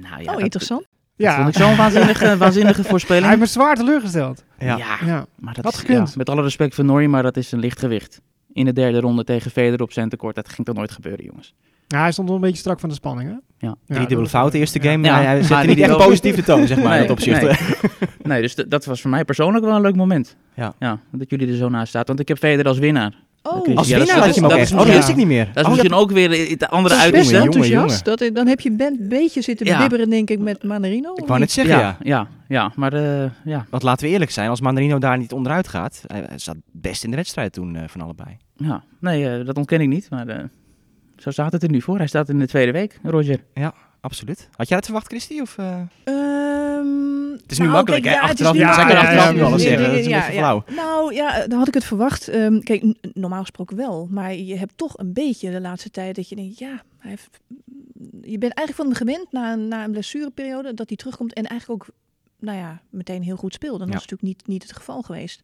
Nou 0.00 0.22
ja, 0.22 0.28
oh, 0.28 0.32
dat, 0.32 0.40
interessant. 0.40 0.80
dat 0.80 0.88
Ja, 1.16 1.36
vond 1.36 1.48
ik 1.48 1.62
zo'n 1.62 1.76
waanzinnige, 1.76 2.36
waanzinnige 2.44 2.80
hij 2.80 2.90
voorspelling. 2.90 3.26
heeft 3.26 3.38
me 3.38 3.46
zwaar 3.46 3.74
teleurgesteld. 3.76 4.44
Ja, 4.58 4.76
Ja. 5.06 5.26
maar 5.38 5.54
dat 5.54 5.64
Had 5.64 5.72
is, 5.74 5.78
gekund. 5.80 6.08
ja, 6.08 6.14
met 6.16 6.28
alle 6.30 6.42
respect 6.42 6.74
voor 6.74 6.84
Norrie, 6.84 7.08
maar 7.08 7.22
dat 7.22 7.36
is 7.36 7.52
een 7.52 7.58
licht 7.58 7.78
gewicht. 7.78 8.20
In 8.52 8.64
de 8.64 8.72
derde 8.72 9.00
ronde 9.00 9.24
tegen 9.24 9.50
Federer 9.50 9.82
op 9.82 9.92
centekort, 9.92 10.34
dat 10.34 10.48
ging 10.48 10.66
toch 10.66 10.76
nooit 10.76 10.90
gebeuren, 10.90 11.24
jongens. 11.24 11.54
Ja, 11.88 12.00
hij 12.00 12.12
stond 12.12 12.26
wel 12.28 12.36
een 12.36 12.42
beetje 12.42 12.58
strak 12.58 12.80
van 12.80 12.88
de 12.88 12.94
spanning, 12.94 13.28
hè? 13.28 13.34
Ja. 13.34 13.40
Ja, 13.58 13.74
Drie 13.86 13.98
dubbele 13.98 14.20
was- 14.20 14.30
fout, 14.30 14.52
de 14.52 14.58
eerste 14.58 14.82
ja. 14.82 14.90
game. 14.90 15.06
Ja, 15.06 15.14
hij, 15.14 15.24
hij 15.24 15.42
zette 15.42 15.66
die 15.66 15.76
niet 15.76 15.84
echt 15.84 15.96
positief 15.96 16.34
de 16.36 16.42
toon, 16.42 16.66
zeg 16.66 16.76
maar, 16.82 16.84
in 16.92 16.98
Nee, 16.98 17.00
dat 17.00 17.10
opzicht. 17.10 17.42
nee. 17.42 17.56
Nee, 18.22 18.40
dus 18.42 18.54
dat 18.54 18.84
was 18.84 19.00
voor 19.00 19.10
mij 19.10 19.24
persoonlijk 19.24 19.64
wel 19.64 19.74
een 19.74 19.80
leuk 19.80 19.96
moment. 19.96 20.36
Ja. 20.54 20.74
dat 21.12 21.30
jullie 21.30 21.48
er 21.48 21.56
zo 21.56 21.68
naast 21.68 21.88
staat. 21.88 22.06
Want 22.08 22.20
ik 22.20 22.28
heb 22.28 22.38
Federer 22.38 22.66
als 22.68 22.78
winnaar. 22.78 23.14
Oh, 23.50 23.66
je- 23.66 23.74
Als 23.74 23.88
Ja, 23.88 23.98
dat 23.98 24.06
winnaar 24.06 24.26
is- 24.28 24.34
had 24.34 24.34
je 24.34 24.40
hem 24.40 24.44
ook 24.44 24.50
dat 24.50 24.58
echt. 24.60 24.70
is 24.72 24.78
Oh, 24.78 24.84
dat 24.86 24.94
wist 24.96 25.08
ik 25.08 25.16
niet 25.16 25.26
meer. 25.26 25.44
Dat 25.46 25.56
is 25.56 25.62
Oh, 25.62 25.68
misschien 25.70 25.92
ook 25.92 26.10
weer 26.10 26.48
het 26.50 26.68
andere 26.68 26.94
Dat 26.94 27.04
is 27.04 27.10
best 27.10 27.32
enthousiast. 27.32 28.04
Dat, 28.04 28.30
dan 28.32 28.46
heb 28.46 28.60
je 28.60 28.70
bent 28.72 29.00
een 29.00 29.08
beetje 29.08 29.42
zitten 29.42 29.66
Ja. 29.66 29.78
bibberen, 29.78 30.10
denk 30.10 30.30
ik, 30.30 30.38
met 30.38 30.62
Manarino. 30.62 31.12
Ik 31.14 31.26
wou 31.26 31.38
net 31.40 31.50
zeggen, 31.52 31.76
ja. 31.78 31.80
Ja, 31.80 31.96
ja, 32.02 32.28
ja, 32.48 32.72
maar 32.76 32.92
eh, 32.92 33.30
ja, 33.44 33.66
Want 33.70 33.82
laten 33.82 34.06
we 34.06 34.12
eerlijk 34.12 34.30
zijn, 34.30 34.48
als 34.50 34.60
Mandarino 34.60 34.98
daar 34.98 35.18
niet 35.18 35.32
onderuit 35.32 35.68
gaat, 35.68 36.02
hij 36.06 36.24
hij 36.28 36.38
zat 36.38 36.56
best 36.72 37.04
in 37.04 37.10
de 37.10 37.16
wedstrijd 37.16 37.52
toen 37.52 37.76
eh, 37.76 37.82
van 37.86 38.00
allebei. 38.00 38.36
ja. 38.56 38.84
Nee, 39.00 39.28
eh, 39.38 39.46
dat 39.46 39.56
ontken 39.56 39.80
ik 39.80 39.88
niet. 39.88 40.10
Maar 40.10 40.28
eh, 40.28 40.44
zo 41.16 41.30
staat 41.30 41.52
het 41.52 41.62
er 41.62 41.70
nu 41.70 41.82
voor. 41.82 41.96
Hij 41.98 42.06
staat 42.06 42.28
in 42.28 42.38
de 42.38 42.46
tweede 42.46 42.72
week, 42.72 42.98
Roger. 43.02 43.40
Absoluut. 44.06 44.48
Had 44.56 44.68
jij 44.68 44.76
dat 44.76 44.84
verwacht, 44.86 45.06
Christy? 45.06 45.40
Of, 45.40 45.58
eh? 45.58 45.80
Ehm, 46.04 47.30
Het 47.32 47.50
is 47.52 47.58
nu 47.58 47.64
nou, 47.64 47.76
makkelijk, 47.76 48.02
kijk, 48.02 48.14
hè? 48.14 48.20
ja, 48.20 48.26
Achteraf, 48.28 48.54
ja, 48.54 48.60
ja, 48.60 48.98
achteraf 49.00 49.32
nu 49.34 49.42
alles 49.42 49.62
zeggen. 49.62 49.82
Dat 49.86 49.96
is 49.98 50.06
een 50.06 50.12
beetje 50.12 50.32
flauw. 50.32 50.64
Nou 50.76 51.14
ja, 51.14 51.46
dan 51.46 51.58
had 51.58 51.68
ik 51.68 51.74
het 51.74 51.84
verwacht. 51.84 52.28
Ehm, 52.28 52.60
kijk, 52.60 52.84
normaal 53.12 53.40
gesproken 53.40 53.76
wel. 53.76 54.08
Maar 54.10 54.34
je 54.34 54.56
hebt 54.56 54.72
toch 54.76 54.98
een 54.98 55.12
beetje 55.12 55.50
de 55.50 55.60
laatste 55.60 55.90
tijd 55.90 56.14
dat 56.16 56.28
je 56.28 56.36
denkt, 56.36 56.58
ja, 56.58 56.82
hij 56.98 57.10
heeft, 57.10 57.28
je 58.22 58.38
bent 58.38 58.52
eigenlijk 58.54 58.74
van 58.76 58.86
hem 58.86 58.94
gewend 58.94 59.32
na, 59.32 59.52
een- 59.52 59.68
na 59.68 59.84
een 59.84 59.90
blessureperiode 59.90 60.74
dat 60.74 60.88
hij 60.88 60.96
terugkomt 60.96 61.32
en 61.32 61.44
eigenlijk 61.44 61.82
ook, 61.82 61.94
nou 62.38 62.58
ja, 62.58 62.80
meteen 62.90 63.22
heel 63.22 63.36
goed 63.36 63.54
speelde. 63.54 63.84
En 63.84 63.90
dat 63.90 64.00
is 64.00 64.06
natuurlijk 64.08 64.22
niet, 64.38 64.46
niet 64.46 64.62
het 64.62 64.72
geval 64.76 65.02
geweest. 65.02 65.42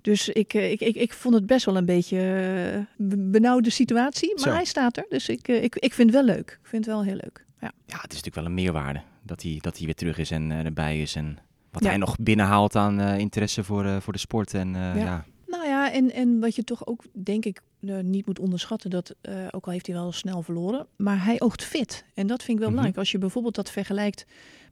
Dus 0.00 0.28
ik, 0.28 0.54
eh, 0.54 0.70
ik, 0.70 0.80
ik, 0.80 0.94
ik 0.96 1.12
vond 1.12 1.34
het 1.34 1.46
best 1.46 1.64
wel 1.64 1.76
een 1.76 1.84
beetje 1.86 2.16
eh, 2.18 2.80
be- 2.96 3.16
benauwde 3.30 3.70
situatie. 3.70 4.32
Maar 4.34 4.44
Zo. 4.44 4.50
hij 4.50 4.64
staat 4.64 4.96
er. 4.96 5.06
Dus 5.08 5.28
ik, 5.28 5.48
ik, 5.48 5.76
ik 5.76 5.92
vind 5.94 6.12
het 6.14 6.24
wel 6.24 6.34
leuk. 6.36 6.58
Ik 6.62 6.68
vind 6.68 6.84
het 6.84 6.94
wel 6.94 7.04
heel 7.04 7.14
leuk. 7.22 7.46
Ja. 7.60 7.72
Ja, 7.86 7.94
het 8.00 8.12
is 8.12 8.22
natuurlijk 8.22 8.34
wel 8.34 8.44
een 8.44 8.54
meerwaarde 8.54 9.02
dat 9.22 9.42
hij, 9.42 9.58
dat 9.60 9.76
hij 9.76 9.86
weer 9.86 9.94
terug 9.94 10.18
is 10.18 10.30
en 10.30 10.52
eh, 10.52 10.64
erbij 10.64 11.00
is. 11.00 11.14
En 11.16 11.38
wat 11.70 11.82
Ja. 11.82 11.88
hij 11.88 11.98
nog 11.98 12.16
binnenhaalt 12.20 12.76
aan 12.76 13.00
eh, 13.00 13.18
interesse 13.18 13.64
voor, 13.64 13.84
eh, 13.84 13.96
voor 14.00 14.12
de 14.12 14.18
sport. 14.18 14.54
En 14.54 14.68
Ja. 14.74 15.24
Nou 15.46 15.66
ja, 15.66 15.92
en, 15.92 16.12
en 16.12 16.40
wat 16.40 16.54
je 16.56 16.64
toch 16.64 16.86
ook, 16.86 17.04
denk 17.12 17.44
ik, 17.44 17.60
niet 18.02 18.26
moet 18.26 18.38
onderschatten, 18.38 18.90
dat 18.90 19.14
ook 19.50 19.66
al 19.66 19.72
heeft 19.72 19.86
hij 19.86 19.94
wel 19.96 20.12
snel 20.12 20.42
verloren, 20.42 20.86
maar 20.96 21.24
hij 21.24 21.40
oogt 21.40 21.64
fit. 21.64 22.04
En 22.14 22.26
dat 22.26 22.42
vind 22.42 22.52
ik 22.52 22.58
wel 22.58 22.58
Mhm. 22.58 22.68
belangrijk. 22.68 22.96
Als 22.98 23.10
je 23.10 23.18
bijvoorbeeld 23.18 23.54
dat 23.54 23.70
vergelijkt 23.70 24.26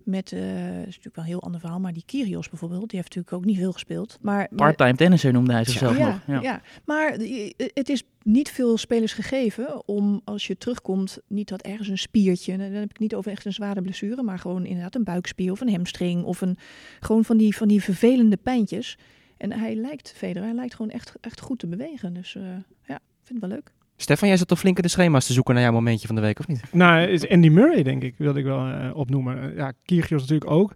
met, 0.07 0.33
eh 0.33 0.79
is 0.79 0.85
natuurlijk 0.85 1.15
wel 1.17 1.25
een 1.25 1.31
heel 1.31 1.43
ander 1.43 1.61
verhaal, 1.61 1.81
maar 1.81 1.93
die 1.93 2.03
Kyrgios 2.07 2.49
bijvoorbeeld, 2.49 2.91
die 2.91 2.99
heeft 3.01 3.15
natuurlijk 3.15 3.37
ook 3.37 3.45
niet 3.45 3.59
veel 3.59 3.73
gespeeld. 3.73 4.19
Maar, 4.21 4.49
Part-time 4.57 4.95
tennisser 4.95 5.33
noemde 5.33 5.53
hij 5.53 5.65
zichzelf 5.65 5.99
ja, 5.99 6.07
nog. 6.09 6.21
Ja. 6.27 6.41
ja. 6.41 6.61
maar 6.85 7.21
je- 7.21 7.71
het 7.75 7.89
is 7.89 8.03
niet 8.23 8.51
veel 8.51 8.77
spelers 8.79 9.13
gegeven 9.13 9.89
om 9.89 10.21
als 10.25 10.47
je 10.47 10.57
terugkomt, 10.59 11.19
niet 11.27 11.49
dat 11.49 11.63
ergens 11.63 11.89
een 11.89 11.99
spiertje, 11.99 12.53
en 12.53 12.59
dan 12.59 12.73
heb 12.73 12.91
ik 12.91 12.99
niet 12.99 13.15
over 13.15 13.31
echt 13.31 13.45
een 13.45 13.53
zware 13.53 13.83
blessure, 13.83 14.23
maar 14.23 14.39
gewoon 14.39 14.65
inderdaad 14.67 14.95
een 14.95 15.05
buikspier 15.05 15.53
of 15.53 15.61
een 15.61 15.71
hamstring 15.71 16.25
of 16.25 16.41
een, 16.41 16.57
gewoon 17.01 17.25
van 17.25 17.37
die, 17.37 17.57
van 17.57 17.69
die 17.69 17.83
vervelende 17.83 18.37
pijntjes. 18.37 18.99
En 19.37 19.53
hij 19.53 19.75
lijkt, 19.75 20.13
Federer, 20.17 20.43
hij 20.45 20.55
lijkt 20.55 20.75
gewoon 20.75 20.91
echt, 20.91 21.13
echt 21.21 21.41
goed 21.41 21.59
te 21.59 21.67
bewegen. 21.67 22.13
Dus 22.15 22.35
eh, 22.35 22.43
ja, 22.87 22.95
ik 22.95 23.23
vind 23.23 23.41
het 23.41 23.49
wel 23.49 23.49
leuk. 23.51 23.73
Stefan, 23.97 24.29
jij 24.29 24.37
zat 24.37 24.49
toch 24.49 24.59
flink 24.59 24.77
in 24.77 24.83
de 24.83 24.89
schema's 24.89 25.27
te 25.27 25.33
zoeken 25.33 25.55
naar 25.55 25.63
jouw 25.63 25.73
momentje 25.73 26.07
van 26.07 26.17
de 26.17 26.23
week, 26.23 26.39
of 26.39 26.47
niet? 26.47 26.63
Nou, 26.73 27.07
is 27.07 27.29
Andy 27.29 27.49
Murray, 27.49 27.83
denk 27.83 28.03
ik, 28.03 28.15
wilde 28.19 28.39
ik 28.39 28.45
wel 28.45 28.67
eh, 28.67 28.97
opnoemen. 28.97 29.43
Eh, 29.51 29.57
ja, 29.57 29.73
Kyrgios 29.85 30.21
natuurlijk 30.21 30.51
ook. 30.51 30.75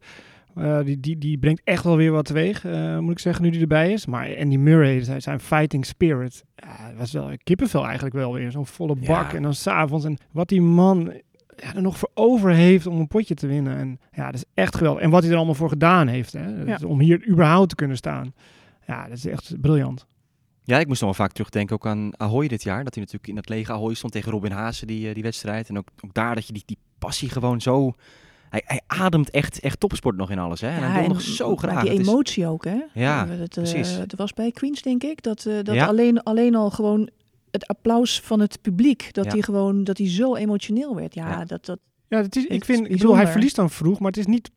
Eh, 0.54 0.78
die, 0.84 1.00
die, 1.00 1.18
die 1.18 1.38
brengt 1.38 1.60
echt 1.64 1.84
wel 1.84 1.96
weer 1.96 2.12
wat 2.12 2.24
teweeg, 2.24 2.64
moet 3.00 3.10
ik 3.12 3.18
zeggen, 3.18 3.44
nu 3.44 3.50
die 3.50 3.60
erbij 3.60 3.92
is. 3.92 4.06
Maar 4.06 4.36
Andy 4.38 4.56
Murray, 4.56 5.02
zijn, 5.04 5.22
zijn 5.22 5.40
fighting 5.40 5.86
spirit, 5.86 6.44
ja, 6.56 6.92
was 6.98 7.12
wel 7.12 7.30
kippenvel 7.42 7.84
eigenlijk 7.84 8.14
wel 8.14 8.32
weer. 8.32 8.50
Zo'n 8.50 8.66
volle 8.66 8.94
bak 8.96 9.30
Ja. 9.30 9.36
en 9.36 9.42
dan 9.42 9.54
s'avonds. 9.54 10.04
En 10.04 10.16
wat 10.30 10.48
die 10.48 10.60
man 10.62 11.12
ja, 11.56 11.74
er 11.74 11.82
nog 11.82 11.98
voor 11.98 12.10
over 12.14 12.50
heeft 12.50 12.86
om 12.86 12.98
een 13.00 13.08
potje 13.08 13.34
te 13.34 13.46
winnen. 13.46 13.76
En 13.76 13.98
ja, 14.12 14.24
dat 14.24 14.34
is 14.34 14.44
echt 14.54 14.76
geweldig. 14.76 15.02
En 15.02 15.10
wat 15.10 15.20
hij 15.22 15.30
er 15.30 15.36
allemaal 15.36 15.54
voor 15.54 15.68
gedaan 15.68 16.06
heeft, 16.08 16.32
hè, 16.32 16.62
Ja. 16.64 16.78
om 16.86 17.00
hier 17.00 17.28
überhaupt 17.28 17.68
te 17.68 17.74
kunnen 17.74 17.96
staan. 17.96 18.32
Ja, 18.86 19.08
dat 19.08 19.16
is 19.16 19.26
echt 19.26 19.60
briljant. 19.60 20.06
Ja, 20.70 20.78
ik 20.78 20.86
moest 20.86 21.00
nog 21.00 21.16
wel 21.16 21.26
vaak 21.26 21.32
terugdenken 21.34 21.74
ook 21.74 21.86
aan 21.86 22.10
Ahoy 22.16 22.48
dit 22.48 22.62
jaar. 22.62 22.84
Dat 22.84 22.94
hij 22.94 23.02
natuurlijk 23.02 23.28
in 23.28 23.34
dat 23.34 23.48
lege 23.48 23.72
Ahoy 23.72 23.94
stond 23.94 24.12
tegen 24.12 24.32
Robin 24.32 24.50
Haase, 24.52 24.86
die, 24.86 25.08
eh, 25.08 25.14
die 25.14 25.22
wedstrijd. 25.22 25.68
En 25.68 25.78
ook, 25.78 25.88
ook 26.04 26.14
daar 26.14 26.34
dat 26.34 26.46
je 26.46 26.52
die, 26.52 26.62
die 26.66 26.78
passie 26.98 27.28
gewoon 27.28 27.60
zo... 27.60 27.92
Hij, 28.50 28.62
hij 28.64 28.80
ademt 28.86 29.30
echt, 29.30 29.60
echt 29.60 29.80
topsport 29.80 30.16
nog 30.16 30.30
in 30.30 30.38
alles, 30.38 30.60
hè? 30.60 30.68
En 30.68 30.90
hij 30.92 31.00
wil 31.00 31.08
nog 31.08 31.20
zo 31.20 31.48
maar 31.48 31.58
graag. 31.58 31.82
die 31.82 31.92
is- 31.92 32.06
emotie 32.08 32.46
ook, 32.46 32.64
hè? 32.64 32.78
Ja, 32.94 33.24
dat, 33.26 33.56
eh, 33.56 33.62
precies. 33.62 33.90
Het 33.96 34.14
was 34.16 34.32
bij 34.32 34.50
Queens, 34.50 34.82
denk 34.82 35.02
ik, 35.02 35.22
dat, 35.22 35.46
eh, 35.46 35.54
dat 35.62 35.74
Ja. 35.74 35.86
alleen, 35.86 36.22
alleen 36.22 36.54
al 36.54 36.70
gewoon 36.70 37.08
het 37.50 37.66
applaus 37.66 38.20
van 38.20 38.40
het 38.40 38.58
publiek, 38.62 39.08
dat 39.14 39.24
Ja. 39.24 39.30
hij 39.30 39.42
gewoon, 39.42 39.84
dat 39.84 39.98
hij 39.98 40.08
zo 40.10 40.34
emotioneel 40.36 40.94
werd. 40.94 41.14
Ja, 41.14 41.28
Ja. 41.28 41.44
Dat, 41.44 41.66
dat, 41.66 41.78
Ja, 42.08 42.22
het 42.22 42.36
is, 42.36 42.46
ik 42.46 42.64
vind, 42.64 42.84
ik 42.84 42.90
bedoel, 42.90 43.16
hij 43.16 43.26
verliest 43.26 43.56
dan 43.56 43.70
vroeg, 43.70 43.98
maar 43.98 44.08
het 44.10 44.20
is 44.20 44.26
niet 44.26 44.50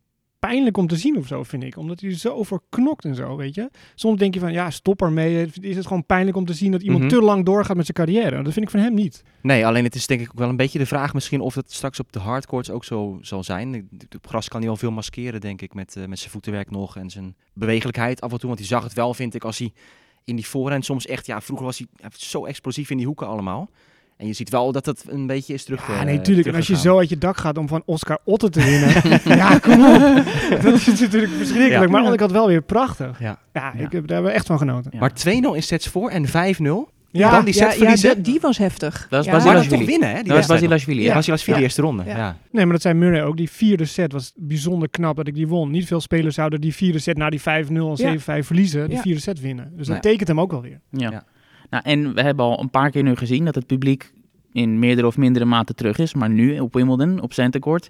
pijnlijk 0.47 0.77
om 0.77 0.88
te 0.88 0.95
zien 0.95 1.17
of 1.17 1.27
zo, 1.27 1.43
vind 1.43 1.63
ik. 1.63 1.77
Omdat 1.77 2.00
hij 2.00 2.09
er 2.09 2.15
zo 2.15 2.43
voor 2.43 2.62
knokt 2.69 3.05
en 3.05 3.15
zo, 3.15 3.35
weet 3.35 3.55
je. 3.55 3.69
Soms 3.95 4.19
denk 4.19 4.33
je 4.33 4.39
van, 4.39 4.51
ja, 4.51 4.69
stop 4.69 5.01
ermee. 5.01 5.47
Is 5.62 5.75
het 5.75 5.88
gewoon 5.88 6.05
pijnlijk 6.05 6.38
om 6.38 6.45
te 6.45 6.53
zien 6.53 6.71
dat 6.71 6.81
iemand 6.81 7.03
Mhm. 7.03 7.12
te 7.13 7.21
lang 7.21 7.45
doorgaat 7.45 7.75
met 7.75 7.85
zijn 7.85 7.97
carrière. 8.07 8.43
Dat 8.43 8.53
vind 8.53 8.65
ik 8.65 8.71
van 8.71 8.79
hem 8.79 8.93
niet. 8.93 9.23
Nee, 9.41 9.65
alleen 9.65 9.83
het 9.83 9.95
is 9.95 10.07
denk 10.07 10.21
ik 10.21 10.29
ook 10.31 10.39
wel 10.39 10.50
een 10.50 10.55
beetje 10.55 10.79
de 10.79 10.85
vraag 10.85 11.13
misschien 11.13 11.41
of 11.41 11.55
het 11.55 11.71
straks 11.73 12.00
op 12.00 12.12
de 12.12 12.19
hardcourts 12.19 12.69
ook 12.69 12.83
zo 12.85 13.17
zal 13.21 13.43
zijn. 13.43 13.89
Op 14.15 14.27
gras 14.27 14.47
kan 14.47 14.62
hij 14.62 14.69
al 14.69 14.75
veel 14.77 14.91
maskeren, 14.91 15.41
denk 15.41 15.62
ik, 15.62 15.73
met, 15.73 15.95
eh, 15.95 16.05
met 16.05 16.19
zijn 16.19 16.31
voetenwerk 16.31 16.71
nog 16.71 16.97
en 16.97 17.09
zijn 17.09 17.35
bewegelijkheid 17.53 18.21
af 18.21 18.31
en 18.31 18.38
toe. 18.38 18.47
Want 18.47 18.59
hij 18.59 18.67
zag 18.67 18.83
het 18.83 18.93
wel, 18.93 19.13
vind 19.13 19.33
ik, 19.35 19.43
als 19.43 19.57
hij 19.57 19.71
in 20.23 20.35
die 20.35 20.47
voorhand 20.47 20.85
soms 20.85 21.05
echt, 21.05 21.25
ja, 21.25 21.41
vroeger 21.41 21.65
was 21.65 21.77
hij 21.77 21.88
zo 22.17 22.45
explosief 22.45 22.89
in 22.89 22.97
die 22.97 23.05
hoeken 23.05 23.27
allemaal. 23.27 23.69
En 24.23 24.29
je 24.29 24.35
ziet 24.35 24.49
wel 24.49 24.71
dat 24.71 24.85
het 24.85 25.03
een 25.07 25.27
beetje 25.27 25.53
is 25.53 25.63
terug. 25.63 25.87
Ja, 25.87 25.99
eh, 25.99 26.05
nee, 26.05 26.21
tuurlijk. 26.21 26.47
En 26.47 26.55
als 26.55 26.67
je 26.67 26.77
zo 26.77 26.97
uit 26.97 27.09
je 27.09 27.17
dak 27.17 27.37
gaat 27.37 27.57
om 27.57 27.67
van 27.67 27.81
Oscar 27.85 28.17
Otte 28.23 28.49
te 28.49 28.61
winnen. 28.63 29.19
ja, 29.37 29.59
kom 29.59 29.85
op. 29.93 30.23
Dat 30.63 30.73
is 30.73 30.85
natuurlijk 30.99 31.31
verschrikkelijk. 31.37 31.91
Ja. 31.91 32.01
Maar 32.01 32.13
ik 32.13 32.19
had 32.19 32.31
wel 32.31 32.47
weer 32.47 32.61
prachtig. 32.61 33.19
Ja. 33.19 33.39
Ja, 33.53 33.73
Ja. 33.77 33.83
ik 33.85 33.91
heb, 33.91 33.91
daar 33.91 34.01
hebben 34.15 34.23
we 34.31 34.37
echt 34.37 34.45
van 34.45 34.57
genoten. 34.57 34.91
Ja. 34.93 34.99
Maar 34.99 35.11
2-0 35.13 35.55
in 35.55 35.63
sets 35.63 35.87
voor 35.87 36.09
en 36.09 36.25
5-0. 36.27 36.91
Ja, 37.11 37.31
Dan 37.31 37.45
die 37.45 37.53
set 37.53 37.75
ja, 37.75 37.95
dat- 37.95 38.23
die 38.25 38.39
was 38.39 38.57
heftig. 38.57 39.07
Dat 39.09 39.19
is 39.19 39.31
ja. 39.31 39.43
Maar 39.43 39.67
toch 39.67 39.85
winnen, 39.85 40.09
hè? 40.09 40.15
Die 40.15 40.23
Dat 40.23 40.37
was. 40.37 40.47
Basilashvili, 40.47 41.01
Ja, 41.01 41.07
ja. 41.07 41.13
Basilashvili, 41.13 41.57
Ja. 41.57 41.63
eerste 41.63 41.81
ronde. 41.81 42.03
Ja. 42.05 42.17
Ja. 42.17 42.37
Nee, 42.51 42.63
maar 42.63 42.73
dat 42.73 42.81
zei 42.81 42.93
Murray 42.93 43.21
ook. 43.23 43.37
Die 43.37 43.49
vierde 43.49 43.85
set 43.85 44.11
was 44.11 44.33
bijzonder 44.35 44.89
knap 44.89 45.15
dat 45.15 45.27
ik 45.27 45.33
die 45.35 45.47
won. 45.47 45.71
Niet 45.71 45.87
veel 45.87 46.01
spelers 46.01 46.35
zouden 46.35 46.61
die 46.61 46.73
vierde 46.75 46.99
set 46.99 47.17
na 47.17 47.29
die 47.29 47.41
5-0 47.41 47.43
en 47.91 47.97
7-5 47.97 48.45
verliezen. 48.47 48.87
Die 48.87 48.95
Ja. 48.95 49.01
vierde 49.01 49.19
set 49.21 49.39
winnen. 49.39 49.71
Dus 49.77 49.87
dat 49.87 50.01
tekent 50.01 50.27
hem 50.27 50.39
ook 50.39 50.51
wel 50.51 50.61
weer. 50.61 50.79
Ja. 50.89 51.23
Nou, 51.73 51.85
en 51.85 52.13
we 52.13 52.21
hebben 52.21 52.45
al 52.45 52.59
een 52.59 52.69
paar 52.69 52.91
keer 52.91 53.03
nu 53.03 53.15
gezien 53.15 53.45
dat 53.45 53.55
het 53.55 53.65
publiek 53.65 54.13
in 54.51 54.79
meerdere 54.79 55.07
of 55.07 55.17
mindere 55.17 55.45
mate 55.45 55.73
terug 55.73 55.97
is. 55.97 56.13
Maar 56.13 56.29
nu 56.29 56.59
op 56.59 56.73
Wimbledon, 56.73 57.21
op 57.21 57.33
Centercourt, 57.33 57.89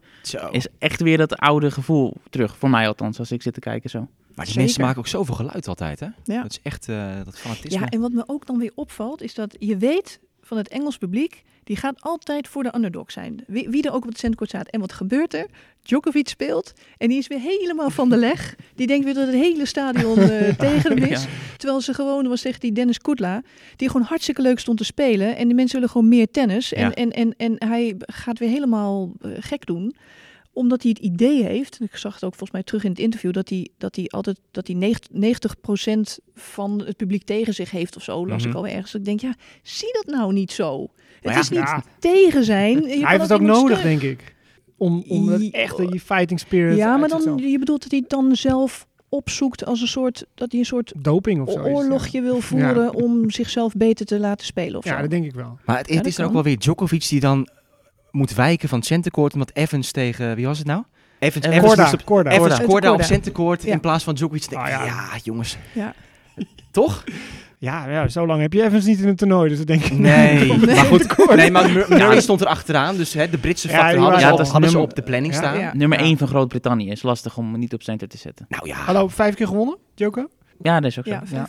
is 0.52 0.68
echt 0.78 1.02
weer 1.02 1.18
dat 1.18 1.38
oude 1.38 1.72
gevoel 1.72 2.14
terug. 2.30 2.58
Voor 2.58 2.70
mij 2.70 2.88
althans, 2.88 3.20
als 3.20 3.32
ik 3.32 3.42
zit 3.42 3.54
te 3.54 3.60
kijken 3.60 3.90
zo. 3.90 4.00
Maar 4.00 4.10
die 4.28 4.46
Zeker. 4.46 4.62
mensen 4.62 4.82
maken 4.82 4.98
ook 5.00 5.08
zoveel 5.08 5.36
geluid 5.36 5.68
altijd, 5.68 6.00
hè? 6.00 6.08
Ja. 6.24 6.42
Dat 6.42 6.52
is 6.52 6.60
echt 6.62 6.90
eh, 6.90 7.16
dat 7.24 7.40
fanatisme. 7.40 7.80
Ja, 7.80 7.90
en 7.90 8.00
wat 8.00 8.12
me 8.12 8.24
ook 8.26 8.46
dan 8.46 8.58
weer 8.58 8.72
opvalt, 8.76 9.22
is 9.22 9.34
dat 9.34 9.56
je 9.60 9.78
weet 9.78 10.20
van 10.42 10.58
het 10.58 10.68
Engels 10.68 10.98
publiek, 10.98 11.44
die 11.64 11.76
gaat 11.76 12.02
altijd 12.02 12.48
voor 12.48 12.64
de 12.64 12.76
underdog 12.76 13.12
zijn. 13.12 13.44
Wie, 13.48 13.70
wie 13.70 13.84
er 13.84 13.92
ook 13.94 14.04
op 14.04 14.10
het 14.10 14.20
centkort 14.20 14.50
staat. 14.50 14.68
En 14.70 14.80
wat 14.80 14.94
gebeurt 14.94 15.34
er? 15.34 15.46
Djokovic 15.82 16.28
speelt 16.28 16.74
en 16.98 17.10
die 17.10 17.18
is 17.18 17.28
weer 17.28 17.40
helemaal 17.40 17.90
van 17.90 18.10
de 18.10 18.18
leg. 18.18 18.56
Die 18.76 18.88
denkt 18.88 19.06
weer 19.06 19.14
dat 19.14 19.28
het 19.28 19.36
hele 19.36 19.66
stadion 19.66 20.18
eh, 20.20 20.54
tegen 20.68 20.94
hem 20.94 21.04
is. 21.12 21.24
Ja. 21.24 21.30
Terwijl 21.58 21.82
ze 21.82 21.94
gewoon, 21.94 22.28
was 22.28 22.42
tegen 22.42 22.60
die 22.60 22.72
Dennis 22.72 23.00
Koetla, 23.00 23.42
die 23.76 23.90
gewoon 23.90 24.06
hartstikke 24.08 24.42
leuk 24.42 24.60
stond 24.60 24.78
te 24.78 24.84
spelen. 24.84 25.36
En 25.36 25.46
die 25.46 25.56
mensen 25.56 25.76
willen 25.76 25.90
gewoon 25.92 26.08
meer 26.10 26.32
tennis. 26.32 26.74
En, 26.74 26.82
Ja. 26.84 26.94
en, 26.94 27.12
en, 27.12 27.34
en 27.38 27.56
hij 27.68 27.96
gaat 28.00 28.40
weer 28.40 28.50
helemaal 28.50 29.12
eh, 29.22 29.32
gek 29.40 29.66
doen 29.66 29.96
omdat 30.54 30.82
hij 30.84 30.92
het 30.98 31.04
idee 31.06 31.44
heeft, 31.44 31.78
en 31.80 31.86
ik 31.86 31.96
zag 31.96 32.14
het 32.14 32.24
ook 32.24 32.30
volgens 32.30 32.52
mij 32.52 32.64
terug 32.64 32.84
in 32.84 32.90
het 32.90 33.00
interview, 33.00 33.34
dat 33.34 33.50
hij, 33.50 33.70
dat 33.78 33.96
hij 33.96 34.06
altijd 34.08 34.40
dat 34.52 34.68
hij 34.68 34.76
90, 34.76 35.56
90% 36.20 36.24
van 36.36 36.82
het 36.86 36.98
publiek 36.98 37.24
tegen 37.24 37.54
zich 37.54 37.72
heeft 37.72 37.96
of 37.96 38.04
zo, 38.04 38.28
las 38.28 38.42
Mhm. 38.42 38.50
ik 38.50 38.56
al 38.56 38.68
ergens. 38.68 38.96
Ik 38.96 39.06
denk, 39.06 39.20
ja, 39.20 39.36
zie 39.64 39.94
dat 39.94 40.16
nou 40.16 40.34
niet 40.34 40.52
zo. 40.52 40.88
Het 41.22 41.34
ja, 41.34 41.40
is 41.40 41.50
niet 41.50 41.60
ja. 41.60 41.84
tegen 42.00 42.44
zijn. 42.44 42.82
Je 42.82 42.88
Hij 43.00 43.10
heeft 43.10 43.22
het 43.22 43.32
ook 43.32 43.42
nodig, 43.42 43.78
steunen. 43.80 44.00
denk 44.00 44.20
ik. 44.20 44.36
Om, 44.78 45.04
om 45.08 45.28
dat 45.28 45.42
I- 45.42 45.50
echte 45.52 45.86
die 45.88 46.00
fighting 46.00 46.40
spirit 46.40 46.78
Ja, 46.78 46.98
maar 46.98 47.10
dan, 47.10 47.22
zichzelf- 47.22 47.42
je 47.52 47.60
bedoelt 47.60 47.82
dat 47.82 47.92
hij 47.92 48.00
het 48.00 48.10
dan 48.10 48.36
zelf 48.36 48.88
opzoekt 49.10 49.66
als 49.66 49.82
een 49.82 49.88
soort, 49.88 50.26
dat 50.36 50.52
hij 50.52 50.60
een 50.60 50.66
soort 50.66 50.94
Doping 50.98 51.42
of 51.48 51.52
zo. 51.54 51.68
ja. 51.68 51.74
oorlogje 51.74 52.22
wil 52.22 52.40
voeren 52.42 52.94
om 52.94 53.30
zichzelf 53.32 53.74
beter 53.74 54.06
te 54.06 54.20
laten 54.20 54.46
spelen 54.46 54.78
of 54.78 54.86
Ja, 54.86 54.96
zo. 54.96 55.02
dat 55.02 55.10
denk 55.10 55.26
ik 55.26 55.34
wel. 55.34 55.58
Maar 55.66 55.78
het, 55.78 55.90
het 55.90 56.06
is 56.06 56.16
dan 56.16 56.26
ook 56.26 56.34
wel 56.34 56.44
weer 56.44 56.58
Djokovic 56.60 57.08
die 57.10 57.20
dan 57.20 57.48
moet 58.14 58.34
wijken 58.34 58.70
van 58.70 58.78
het 58.78 58.88
centercourt. 58.88 59.34
Omdat 59.34 59.52
Evans 59.54 59.92
tegen, 59.92 60.36
wie 60.36 60.46
was 60.46 60.58
het 60.58 60.68
nou? 60.68 60.84
Evans, 61.20 61.46
Evans 61.46 61.66
Korda, 61.66 61.82
moest 61.82 61.94
op, 61.94 62.06
Korda. 62.06 62.30
Evans 62.30 62.50
Korda. 62.50 62.66
Korda 62.66 62.88
op 62.88 62.94
Korda. 62.94 63.08
centercourt 63.14 63.64
Ja. 63.64 63.72
in 63.74 63.80
plaats 63.80 64.04
van 64.04 64.14
Djokovic. 64.14 64.50
Denk, 64.50 64.62
Ah, 64.62 64.70
ja. 64.70 64.86
ja. 64.86 65.04
jongens. 65.24 65.58
Ja. 65.72 65.94
Toch? 66.72 67.04
Ja, 67.58 67.90
ja, 67.90 68.08
zo 68.08 68.26
lang 68.26 68.42
heb 68.42 68.54
je 68.54 68.64
Evans 68.64 68.86
niet 68.86 69.00
in 69.00 69.08
het 69.08 69.18
toernooi, 69.18 69.50
dus 69.50 69.58
dat 69.58 69.68
denk 69.68 69.84
ik. 69.84 69.92
Nee. 69.98 70.38
Nee, 70.58 70.76
maar 70.76 70.86
goed, 70.86 71.36
nee, 71.36 71.52
maar 71.52 71.72
Mur- 71.72 71.86
Murray 71.90 72.22
stond 72.22 72.42
er 72.42 72.48
achteraan. 72.48 72.96
Dus 72.98 73.14
hè, 73.14 73.30
de 73.30 73.38
Britse 73.38 73.68
Ja, 73.68 73.74
factor 73.78 74.00
hadden, 74.00 74.20
ze, 74.20 74.26
op, 74.26 74.32
hadden 74.40 74.48
ze 74.52 74.60
nummer- 74.60 74.82
op 74.82 74.96
de 74.96 75.02
planning 75.02 75.34
Ja. 75.34 75.40
staan. 75.40 75.60
Ja. 75.60 75.74
Nummer 75.74 76.00
Ja. 76.00 76.04
1 76.06 76.18
van 76.18 76.28
Groot-Brittannië 76.28 76.90
is 76.90 77.02
lastig 77.02 77.38
om 77.38 77.60
niet 77.60 77.74
op 77.74 77.82
center 77.82 78.08
te 78.08 78.18
zetten. 78.18 78.46
Nou 78.50 78.68
ja. 78.68 78.76
Hallo, 78.76 79.08
vijf 79.08 79.36
keer 79.36 79.48
gewonnen, 79.48 79.78
Joko? 79.96 80.28
Ja, 80.64 80.80
dat 80.80 80.92
is 80.92 81.00
ook 81.00 81.06
zo. 81.06 81.12
Ja, 81.12 81.48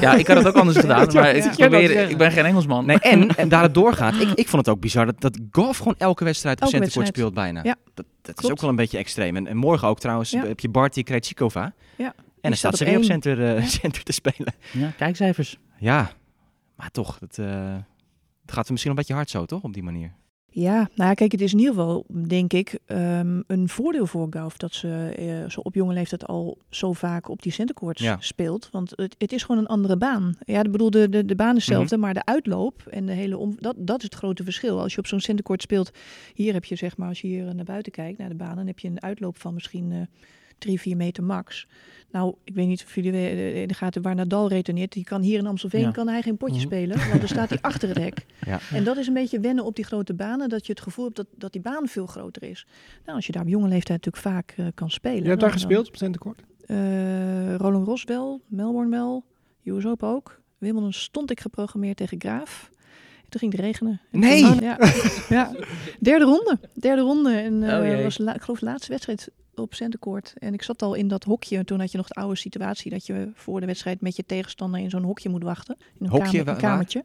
Ja, 0.00 0.14
ik 0.22 0.26
had 0.26 0.36
het 0.36 0.46
ook 0.46 0.54
anders 0.54 0.78
gedaan, 0.86 1.06
maar 1.12 1.24
ja. 1.26 1.28
ik, 1.28 1.42
dat 1.42 1.56
probeer, 1.56 2.10
ik 2.10 2.16
ben 2.16 2.32
geen 2.32 2.44
Engelsman. 2.44 2.86
Nee, 2.86 2.98
en, 2.98 3.28
en 3.36 3.48
daar 3.48 3.62
het 3.62 3.74
doorgaat. 3.74 4.14
Ik, 4.14 4.28
ik 4.30 4.48
vond 4.48 4.66
het 4.66 4.74
ook 4.74 4.80
bizar 4.80 5.06
dat, 5.06 5.20
dat 5.20 5.38
Golf 5.50 5.76
gewoon 5.78 5.94
elke 5.98 6.24
wedstrijd 6.24 6.56
op 6.56 6.62
Elke 6.62 6.76
centercourt 6.76 7.06
speelt 7.06 7.34
bijna. 7.34 7.60
Ja. 7.62 7.76
Dat, 7.94 8.06
dat 8.22 8.42
is 8.42 8.50
ook 8.50 8.60
wel 8.60 8.70
een 8.70 8.76
beetje 8.76 8.98
extreem. 8.98 9.36
En, 9.36 9.46
en 9.46 9.56
morgen 9.56 9.88
ook 9.88 10.00
trouwens 10.00 10.30
Ja. 10.30 10.46
heb 10.46 10.60
je 10.60 10.68
Barty 10.68 11.02
Krejcikova. 11.02 11.72
Ja. 11.96 12.14
En 12.40 12.50
dan 12.50 12.56
staat 12.56 12.76
ze 12.76 12.84
weer 12.84 12.96
op 12.96 13.04
center, 13.04 13.56
eh, 13.56 13.64
center 13.64 14.02
te 14.02 14.12
spelen. 14.12 14.54
Ja, 14.72 14.92
kijkcijfers. 14.96 15.58
Ja, 15.78 16.10
maar 16.76 16.90
toch, 16.90 17.16
het, 17.20 17.38
eh, 17.38 17.74
het 18.42 18.52
gaat 18.52 18.70
misschien 18.70 18.90
een 18.90 18.96
beetje 18.96 19.14
hard 19.14 19.30
zo, 19.30 19.44
toch? 19.44 19.62
Op 19.62 19.72
die 19.72 19.82
manier. 19.82 20.12
Ja, 20.56 20.88
nou 20.94 21.14
kijk, 21.14 21.32
het 21.32 21.40
is 21.40 21.52
in 21.52 21.58
ieder 21.58 21.74
geval, 21.74 22.04
denk 22.28 22.52
ik, 22.52 22.78
ehm, 22.86 23.40
een 23.46 23.68
voordeel 23.68 24.06
voor 24.06 24.26
Gauf 24.30 24.56
dat 24.56 24.72
ze 24.74 25.12
eh, 25.16 25.50
zo 25.50 25.60
op 25.60 25.74
jonge 25.74 25.92
leeftijd 25.92 26.26
al 26.26 26.58
zo 26.70 26.92
vaak 26.92 27.28
op 27.28 27.42
die 27.42 27.52
centercourts 27.52 28.02
Ja. 28.02 28.16
speelt. 28.20 28.68
Want 28.72 28.90
het, 28.96 29.14
het 29.18 29.32
is 29.32 29.42
gewoon 29.42 29.60
een 29.60 29.66
andere 29.68 29.96
baan. 29.96 30.34
Ja, 30.44 30.62
ik 30.62 30.70
bedoel, 30.70 30.90
de, 30.90 31.08
de, 31.08 31.24
de 31.24 31.34
baan 31.34 31.56
is 31.56 31.62
Mhm. 31.66 31.70
hetzelfde, 31.70 31.96
maar 31.96 32.14
de 32.14 32.24
uitloop 32.24 32.82
en 32.90 33.06
de 33.06 33.12
hele 33.12 33.36
om, 33.38 33.56
dat, 33.60 33.74
dat 33.78 33.98
is 33.98 34.04
het 34.04 34.14
grote 34.14 34.44
verschil. 34.44 34.80
Als 34.80 34.92
je 34.92 34.98
op 34.98 35.06
zo'n 35.06 35.20
centercourt 35.20 35.62
speelt, 35.62 35.90
hier 36.34 36.52
heb 36.52 36.64
je 36.64 36.76
zeg 36.76 36.96
maar, 36.96 37.08
als 37.08 37.20
je 37.20 37.26
hier 37.26 37.54
naar 37.54 37.64
buiten 37.64 37.92
kijkt, 37.92 38.18
naar 38.18 38.28
de 38.28 38.34
baan, 38.34 38.56
dan 38.56 38.66
heb 38.66 38.78
je 38.78 38.88
een 38.88 39.02
uitloop 39.02 39.40
van 39.40 39.54
misschien 39.54 39.92
eh, 39.92 39.98
drie, 40.58 40.80
vier 40.80 40.96
meter 40.96 41.22
max. 41.24 41.66
Nou, 42.10 42.34
ik 42.44 42.54
weet 42.54 42.66
niet 42.66 42.82
of 42.84 42.94
jullie 42.94 43.12
eh, 43.12 43.60
in 43.62 43.68
de 43.68 43.74
gaten 43.74 44.02
waar 44.02 44.14
Nadal 44.14 44.48
returneert. 44.48 44.92
Die 44.92 45.04
kan 45.04 45.22
hier 45.22 45.38
in 45.38 45.46
Amstelveen 45.46 45.80
Ja. 45.80 45.90
kan 45.90 46.08
hij 46.08 46.22
geen 46.22 46.36
potje 46.36 46.54
Mhm. 46.54 46.64
spelen, 46.64 46.96
want 47.08 47.18
dan 47.18 47.28
staat 47.28 47.48
hij 47.48 47.58
achter 47.70 47.88
het 47.88 47.98
hek. 47.98 48.26
Ja. 48.46 48.58
En 48.72 48.84
dat 48.84 48.96
is 48.96 49.06
een 49.06 49.14
beetje 49.14 49.40
wennen 49.40 49.64
op 49.64 49.76
die 49.76 49.84
grote 49.84 50.14
banen, 50.14 50.48
dat 50.48 50.66
je 50.66 50.72
het 50.72 50.80
gevoel 50.80 51.04
hebt 51.04 51.16
dat, 51.16 51.26
dat 51.36 51.52
die 51.52 51.60
baan 51.60 51.88
veel 51.88 52.06
groter 52.06 52.42
is. 52.42 52.66
Nou, 53.04 53.16
als 53.16 53.26
je 53.26 53.32
daar 53.32 53.42
op 53.42 53.48
jonge 53.48 53.68
leeftijd 53.68 54.04
natuurlijk 54.04 54.34
vaak 54.36 54.54
eh, 54.56 54.66
kan 54.74 54.90
spelen. 54.90 55.22
Je 55.22 55.28
hebt 55.28 55.40
daar 55.40 55.50
dan- 55.50 55.58
gespeeld 55.58 55.88
op 55.88 55.96
centercourt? 55.96 56.42
eh, 56.66 57.54
Roland 57.54 57.86
Ros 57.86 58.04
wel, 58.04 58.40
Melbourne 58.46 58.90
wel, 58.90 59.24
US 59.64 59.86
Open 59.86 60.08
ook. 60.08 60.40
Wimbledon 60.58 60.92
stond 60.92 61.30
ik 61.30 61.40
geprogrammeerd 61.40 61.96
tegen 61.96 62.20
Graaf. 62.20 62.70
En 63.24 63.30
toen 63.30 63.40
ging 63.40 63.52
het 63.52 63.60
regenen. 63.60 64.00
En 64.10 64.18
Nee! 64.18 64.42
toen- 64.42 64.60
ja, 64.60 64.78
ja. 65.28 65.52
Derde 66.00 66.24
ronde. 66.24 66.58
Derde 66.74 67.02
ronde. 67.02 67.32
En 67.32 67.62
Oh 67.62 67.84
jee. 67.86 68.02
was 68.02 68.18
la- 68.18 68.34
ik 68.34 68.42
geloof 68.42 68.58
de 68.58 68.64
laatste 68.64 68.90
wedstrijd 68.90 69.30
op 69.58 69.74
centercourt. 69.74 70.34
En 70.38 70.52
ik 70.54 70.62
zat 70.62 70.82
al 70.82 70.94
in 70.94 71.08
dat 71.08 71.24
hokje. 71.24 71.64
Toen 71.64 71.80
had 71.80 71.90
je 71.92 71.96
nog 71.96 72.08
de 72.08 72.14
oude 72.14 72.36
situatie 72.36 72.90
dat 72.90 73.06
je 73.06 73.30
voor 73.34 73.60
de 73.60 73.66
wedstrijd 73.66 74.00
met 74.00 74.16
je 74.16 74.24
tegenstander 74.26 74.80
in 74.80 74.90
zo'n 74.90 75.02
hokje 75.02 75.28
moet 75.28 75.42
wachten. 75.42 75.76
In 75.78 76.04
een, 76.06 76.08
Hokje, 76.10 76.38
kamer- 76.38 76.48
een 76.48 76.56
kamertje. 76.60 77.04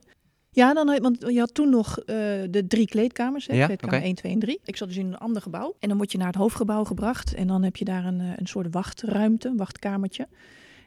Ja, 0.52 0.74
dan, 0.74 0.98
want 1.00 1.24
je 1.28 1.38
had 1.38 1.54
toen 1.54 1.70
nog 1.70 1.98
eh, 1.98 2.06
de 2.50 2.64
drie 2.68 2.86
kleedkamers. 2.86 3.46
Hè, 3.46 3.54
Ja, 3.54 3.66
kleedkamer 3.66 3.96
oké. 3.96 4.04
1, 4.04 4.14
2 4.14 4.32
en 4.32 4.38
3. 4.38 4.60
Ik 4.64 4.76
zat 4.76 4.88
dus 4.88 4.96
in 4.96 5.06
een 5.06 5.18
ander 5.18 5.42
gebouw. 5.42 5.74
En 5.78 5.88
dan 5.88 5.96
word 5.96 6.12
je 6.12 6.18
naar 6.18 6.26
het 6.26 6.36
hoofdgebouw 6.36 6.84
gebracht. 6.84 7.34
En 7.34 7.46
dan 7.46 7.62
heb 7.62 7.76
je 7.76 7.84
daar 7.84 8.04
een, 8.04 8.20
eh, 8.20 8.26
een 8.36 8.46
soort 8.46 8.66
wachtruimte, 8.74 9.48
een 9.48 9.56
wachtkamertje. 9.56 10.28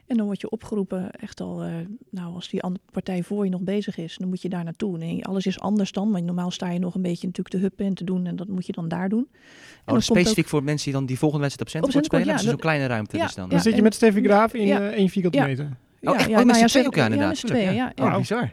En 0.06 0.16
dan 0.16 0.26
word 0.26 0.40
je 0.40 0.50
opgeroepen, 0.50 1.10
echt 1.10 1.40
al, 1.40 1.62
eh, 1.62 1.72
nou, 2.10 2.34
als 2.34 2.48
die 2.48 2.62
andere 2.62 2.84
partij 2.92 3.22
voor 3.22 3.44
je 3.44 3.50
nog 3.50 3.60
bezig 3.60 3.96
is, 3.96 4.16
dan 4.16 4.28
moet 4.28 4.42
je 4.42 4.48
daar 4.48 4.64
naartoe. 4.64 4.98
Nee, 4.98 5.24
alles 5.24 5.46
is 5.46 5.60
anders 5.60 5.92
dan, 5.92 6.10
want 6.12 6.24
normaal 6.24 6.50
sta 6.50 6.70
je 6.70 6.78
nog 6.78 6.94
een 6.94 7.02
beetje 7.02 7.26
natuurlijk 7.26 7.54
te 7.54 7.60
huppen 7.60 7.86
en 7.86 7.94
te 7.94 8.04
doen. 8.04 8.26
En 8.26 8.36
dat 8.36 8.48
moet 8.48 8.66
je 8.66 8.72
dan 8.72 8.88
daar 8.88 9.08
doen. 9.08 9.28
En 9.30 9.92
Oh, 9.92 9.98
is 9.98 10.06
komt 10.06 10.18
specifiek 10.18 10.46
voor 10.48 10.62
mensen 10.62 10.84
die 10.84 10.94
dan 10.98 11.06
die 11.06 11.18
volgende 11.18 11.42
wedstrijd 11.44 11.68
op 11.68 11.80
centercourt, 11.82 12.04
spelen. 12.22 12.26
ja, 12.26 12.40
dus 12.42 12.50
zo'n 12.50 12.60
kleine 12.60 12.86
ruimte 12.86 13.16
ja, 13.16 13.24
dus 13.24 13.34
dan. 13.34 13.48
Dan 13.48 13.60
zit 13.60 13.76
je 13.76 13.82
met 13.82 13.94
Steffi 13.94 14.22
Graaf 14.22 14.54
in 14.54 14.66
Ja. 14.66 14.80
eh, 14.80 14.86
één 14.96 15.08
vierkante 15.08 15.38
Ja. 15.38 15.46
meter. 15.46 15.64
Oh, 15.64 15.70
Ja, 16.00 16.14
echt? 16.14 16.28
ja, 16.28 16.30
oh, 16.30 16.36
met 16.36 16.46
nou 16.46 16.56
z'n 16.56 16.60
ja, 16.62 16.66
tweeën 16.66 16.84
ze- 16.84 16.86
ook, 16.86 16.94
ja, 16.94 17.00
ja, 17.00 17.04
inderdaad. 17.04 17.28
met 17.28 17.38
z'n 17.38 17.46
tuurlijk, 17.46 17.66
tweeën, 17.68 17.84
ja, 17.96 18.04
Oh, 18.06 18.10
ja. 18.12 18.18
bizar. 18.18 18.52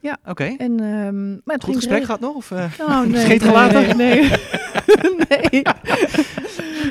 Ja. 0.00 0.18
Oké. 0.26 0.44
En, 0.44 0.80
ehm, 0.80 1.30
maar 1.30 1.54
het 1.54 1.64
Goed 1.64 1.74
gesprek 1.74 2.04
gehad 2.04 2.20
nog? 2.20 2.34
Of? 2.34 2.50
Nou, 2.78 3.08
nee. 3.08 3.20
Scheet 3.20 3.40
nee, 3.40 3.48
gelaten? 3.48 3.96
Nee, 3.96 4.20
nee. 4.20 4.30
nee. 5.28 5.62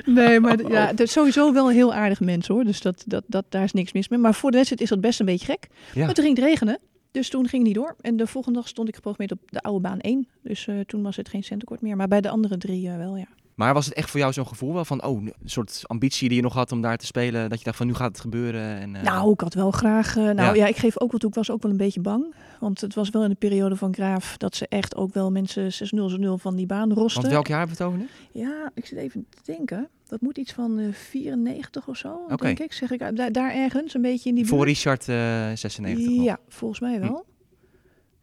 Nee, 0.06 0.40
maar 0.40 0.72
ja, 0.72 0.88
het 0.88 1.00
is 1.00 1.12
sowieso 1.12 1.54
wel 1.54 1.68
een 1.68 1.76
heel 1.76 1.94
aardig 1.94 2.20
mens 2.20 2.48
hoor. 2.48 2.64
Dus 2.64 2.82
dat, 2.82 3.04
dat, 3.06 3.24
dat, 3.28 3.46
daar 3.50 3.64
is 3.64 3.72
niks 3.72 3.94
mis 3.94 4.08
mee. 4.08 4.20
Maar 4.20 4.34
voor 4.34 4.52
de 4.52 4.58
wedstrijd 4.58 4.82
is 4.84 4.90
dat 4.90 5.02
best 5.02 5.20
een 5.20 5.26
beetje 5.26 5.46
gek. 5.46 5.68
Ja. 5.94 6.06
Maar 6.06 6.14
toen 6.14 6.24
ging 6.24 6.38
het 6.38 6.46
regenen. 6.46 6.80
Dus 7.12 7.30
toen 7.30 7.48
ging 7.48 7.64
het 7.64 7.76
niet 7.76 7.84
door. 7.84 7.96
En 8.02 8.18
de 8.18 8.28
volgende 8.28 8.60
dag 8.60 8.68
stond 8.68 8.88
ik 8.88 8.96
geprogrammeerd 8.96 9.42
op 9.42 9.52
de 9.52 9.62
oude 9.62 9.82
baan 9.82 10.00
1. 10.00 10.28
Dus 10.42 10.68
eh, 10.68 10.80
toen 10.80 11.04
was 11.04 11.16
het 11.16 11.30
geen 11.30 11.44
centenkort 11.44 11.82
meer. 11.82 11.96
Maar 11.96 12.08
bij 12.08 12.22
de 12.22 12.30
andere 12.30 12.58
drie 12.58 12.90
eh, 12.90 12.98
wel, 12.98 13.18
ja. 13.18 13.28
Maar 13.56 13.74
was 13.74 13.86
het 13.86 13.94
echt 13.94 14.10
voor 14.10 14.20
jou 14.20 14.34
zo'n 14.34 14.48
gevoel 14.48 14.74
wel 14.74 14.86
van, 14.86 15.04
oh, 15.04 15.22
een 15.22 15.34
soort 15.46 15.82
ambitie 15.84 16.28
die 16.28 16.38
je 16.38 16.44
nog 16.44 16.54
had 16.54 16.72
om 16.72 16.82
daar 16.82 16.98
te 16.98 17.06
spelen, 17.06 17.50
dat 17.50 17.58
je 17.58 17.64
dacht 17.64 17.78
van, 17.78 17.88
nu 17.88 17.94
gaat 17.94 18.08
het 18.12 18.20
gebeuren? 18.20 18.62
En, 18.80 18.96
eh, 18.96 19.02
Nou, 19.04 19.32
ik 19.32 19.40
had 19.40 19.54
wel 19.54 19.72
graag. 19.72 20.16
eh, 20.18 20.24
nou 20.24 20.36
Ja. 20.36 20.54
ja. 20.54 20.66
ik 20.68 20.76
geef 20.76 21.00
ook 21.00 21.12
wel 21.12 21.20
toe. 21.20 21.30
Ik 21.30 21.36
was 21.36 21.52
ook 21.52 21.62
wel 21.62 21.72
een 21.72 21.78
beetje 21.78 22.02
bang. 22.02 22.34
Want 22.60 22.82
het 22.82 22.94
was 22.96 23.10
wel 23.10 23.24
in 23.24 23.30
de 23.30 23.36
periode 23.36 23.76
van 23.76 23.94
Graaf 23.94 24.38
dat 24.38 24.56
ze 24.56 24.68
echt 24.68 24.96
ook 24.96 25.14
wel 25.14 25.32
mensen 25.32 25.72
6-0, 25.74 26.18
0 26.20 26.38
van 26.38 26.56
die 26.56 26.66
baan 26.66 26.94
rosten. 26.94 27.22
Want 27.22 27.34
welk 27.34 27.48
jaar 27.48 27.58
hebben 27.60 27.78
we 27.78 27.84
het 27.84 27.94
over 27.94 28.06
nu? 28.32 28.42
Ja, 28.42 28.72
ik 28.74 28.86
zit 28.86 28.98
even 28.98 29.26
te 29.30 29.52
denken. 29.52 29.90
Dat 30.08 30.22
moet 30.22 30.38
iets 30.38 30.54
van 30.54 30.80
eh 30.80 30.94
94 30.94 31.88
of 31.88 31.98
zo, 31.98 32.14
Oké. 32.30 32.36
denk 32.46 32.60
ik. 32.60 32.74
Zeg 32.74 32.92
ik 32.92 33.16
daar, 33.16 33.32
daar 33.32 33.54
ergens, 33.54 33.94
een 33.94 34.02
beetje 34.02 34.30
in 34.30 34.36
die 34.36 34.46
Voor 34.46 34.58
buurt. 34.58 34.70
Richard 34.70 35.08
eh 35.10 35.16
96 35.54 36.10
nog. 36.16 36.24
Ja, 36.26 36.38
volgens 36.48 36.80
mij 36.80 36.96
Hm. 36.96 37.02
wel. 37.02 37.26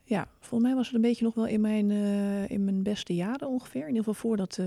Ja, 0.05 0.27
volgens 0.41 0.63
mij 0.71 0.75
was 0.75 0.87
het 0.87 0.95
een 0.95 1.01
beetje 1.03 1.25
nog 1.25 1.35
wel 1.35 1.47
in 1.47 1.61
mijn, 1.61 1.91
in 2.51 2.65
mijn 2.65 2.83
beste 2.83 3.15
jaren 3.15 3.49
ongeveer. 3.49 3.81
In 3.81 3.87
ieder 3.89 4.05
geval 4.05 4.21
voordat 4.31 4.59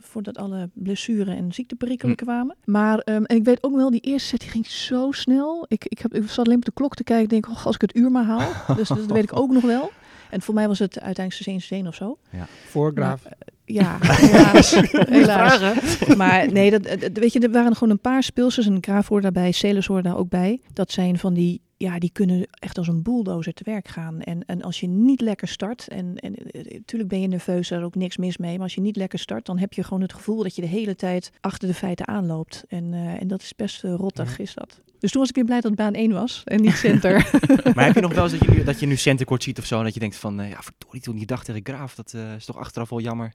voordat 0.00 0.38
alle 0.38 0.70
blessuren 0.74 1.36
en 1.36 1.52
ziekteperikelen 1.52 2.14
Hm. 2.18 2.24
kwamen. 2.24 2.56
Maar 2.64 2.98
ehm, 2.98 3.22
en 3.24 3.36
ik 3.36 3.44
weet 3.44 3.62
ook 3.62 3.76
wel, 3.76 3.90
die 3.90 4.00
eerste 4.00 4.28
set 4.28 4.40
die 4.40 4.48
ging 4.50 4.66
zo 4.66 5.12
snel. 5.12 5.64
Ik, 5.68 5.84
ik, 5.84 5.98
heb, 5.98 6.14
ik 6.14 6.28
zat 6.30 6.44
alleen 6.46 6.58
op 6.58 6.64
de 6.64 6.72
klok 6.74 6.94
te 6.94 7.04
kijken. 7.04 7.24
Ik 7.24 7.30
denk, 7.30 7.48
oh, 7.48 7.66
als 7.66 7.74
ik 7.74 7.80
het 7.80 7.96
uur 7.96 8.10
maar 8.10 8.24
haal. 8.24 8.52
dus 8.76 8.88
dat 8.88 9.06
weet 9.06 9.22
ik 9.22 9.36
ook 9.38 9.50
nog 9.50 9.62
wel. 9.62 9.90
En 10.30 10.42
voor 10.42 10.54
mij 10.54 10.68
was 10.68 10.78
het 10.78 11.00
uiteindelijk 11.00 11.70
1 11.70 11.86
of 11.86 11.94
zo. 11.94 12.18
Voor 12.66 12.92
Graaf. 12.94 13.22
Ja, 13.64 13.98
helaas. 14.02 14.70
helaas. 14.92 16.06
Maar 16.16 16.52
nee, 16.52 16.70
dat, 16.70 16.82
dat- 17.00 17.10
weet 17.12 17.32
je, 17.32 17.40
er 17.40 17.50
waren 17.50 17.74
gewoon 17.76 17.92
een 17.92 18.00
paar 18.00 18.22
speelsters. 18.22 18.66
En 18.66 18.78
Graaf 18.80 19.08
hoorde 19.08 19.22
daarbij, 19.32 19.52
Celis 19.52 19.86
hoorde 19.86 20.02
daar 20.08 20.16
ook 20.16 20.28
bij. 20.28 20.60
Dat 20.72 20.90
zijn 20.92 21.18
van 21.18 21.34
die, 21.34 21.60
ja, 21.78 21.98
die 21.98 22.10
kunnen 22.12 22.46
echt 22.50 22.78
als 22.78 22.88
een 22.88 23.02
bulldozer 23.02 23.52
te 23.52 23.62
werk 23.64 23.88
gaan. 23.88 24.20
En, 24.20 24.44
en 24.46 24.62
als 24.62 24.80
je 24.80 24.86
niet 24.86 25.20
lekker 25.20 25.48
start, 25.48 25.88
en, 25.88 26.16
en 26.16 26.34
natuurlijk 26.68 27.10
ben 27.10 27.20
je 27.20 27.26
nerveus, 27.26 27.68
daar 27.68 27.78
is 27.78 27.84
ook 27.84 27.94
niks 27.94 28.16
mis 28.16 28.36
mee. 28.36 28.54
Maar 28.54 28.62
als 28.62 28.74
je 28.74 28.80
niet 28.80 28.96
lekker 28.96 29.18
start, 29.18 29.46
dan 29.46 29.58
heb 29.58 29.72
je 29.72 29.82
gewoon 29.82 30.02
het 30.02 30.12
gevoel 30.12 30.42
dat 30.42 30.54
je 30.54 30.60
de 30.62 30.68
hele 30.68 30.94
tijd 30.94 31.32
achter 31.40 31.68
de 31.68 31.74
feiten 31.74 32.08
aanloopt. 32.08 32.64
En, 32.68 32.94
eh, 32.94 33.20
en 33.20 33.28
dat 33.28 33.42
is 33.42 33.54
best 33.56 33.84
eh, 33.84 33.94
rottig, 33.94 34.38
is 34.38 34.54
dat. 34.54 34.80
Dus 34.98 35.10
toen 35.10 35.20
was 35.20 35.28
ik 35.28 35.34
weer 35.34 35.44
blij 35.44 35.60
dat 35.60 35.70
het 35.70 35.80
baan 35.80 35.94
1 35.94 36.12
was 36.12 36.42
en 36.44 36.60
niet 36.60 36.76
center. 36.76 37.30
Maar 37.74 37.84
heb 37.84 37.94
je 37.94 38.00
nog 38.00 38.14
wel 38.14 38.22
eens 38.22 38.32
dat 38.32 38.44
je 38.44 38.50
nu, 38.50 38.64
dat 38.64 38.80
je 38.80 38.86
nu 38.86 38.96
centercourt 38.96 39.42
ziet 39.42 39.58
of 39.58 39.64
zo, 39.64 39.78
en 39.78 39.84
dat 39.84 39.94
je 39.94 40.00
denkt 40.00 40.16
van, 40.16 40.40
eh, 40.40 40.50
ja, 40.50 40.62
verdorie, 40.62 41.00
toen 41.00 41.16
die 41.16 41.26
dag 41.26 41.44
tegen 41.44 41.60
Graaf, 41.64 41.94
dat 41.94 42.12
eh, 42.14 42.34
is 42.34 42.44
toch 42.44 42.56
achteraf 42.56 42.88
wel 42.88 43.00
jammer. 43.00 43.32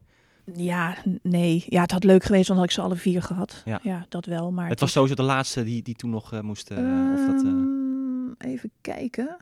ja, 0.55 0.97
nee. 1.21 1.63
Ja, 1.67 1.81
het 1.81 1.91
had 1.91 2.03
leuk 2.03 2.23
geweest, 2.23 2.47
want 2.47 2.47
dan 2.47 2.57
had 2.57 2.65
ik 2.65 2.71
ze 2.71 2.81
alle 2.81 2.95
vier 2.95 3.21
gehad. 3.21 3.61
Ja. 3.65 3.79
Ja, 3.83 4.05
dat 4.09 4.25
wel. 4.25 4.51
Maar 4.51 4.69
het 4.69 4.79
was 4.79 4.91
sowieso 4.91 5.15
de 5.15 5.21
laatste 5.23 5.63
die, 5.63 5.81
die 5.81 5.95
toen 5.95 6.09
nog 6.09 6.33
eh, 6.33 6.39
moest, 6.39 6.71
eh, 6.71 6.77
of 7.13 7.25
dat, 7.27 7.43
eh, 7.43 7.49
Ehm, 7.49 7.82
even 8.43 8.71
kijken. 8.81 9.37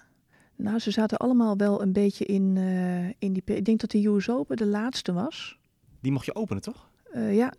Nou, 0.55 0.79
ze 0.79 0.91
zaten 0.91 1.17
allemaal 1.17 1.58
wel 1.58 1.81
een 1.81 1.93
beetje 1.93 2.25
in, 2.25 2.53
eh, 2.58 3.05
in 3.05 3.34
die... 3.34 3.41
Ik 3.46 3.65
denk 3.65 3.79
dat 3.79 3.91
de 3.91 4.08
US 4.08 4.29
Open 4.29 4.58
de 4.58 4.65
laatste 4.65 5.13
was. 5.13 5.58
die 6.01 6.12
mocht 6.12 6.25
je 6.25 6.36
openen, 6.36 6.62
toch? 6.62 6.89
Eh, 7.12 7.36
ja, 7.36 7.53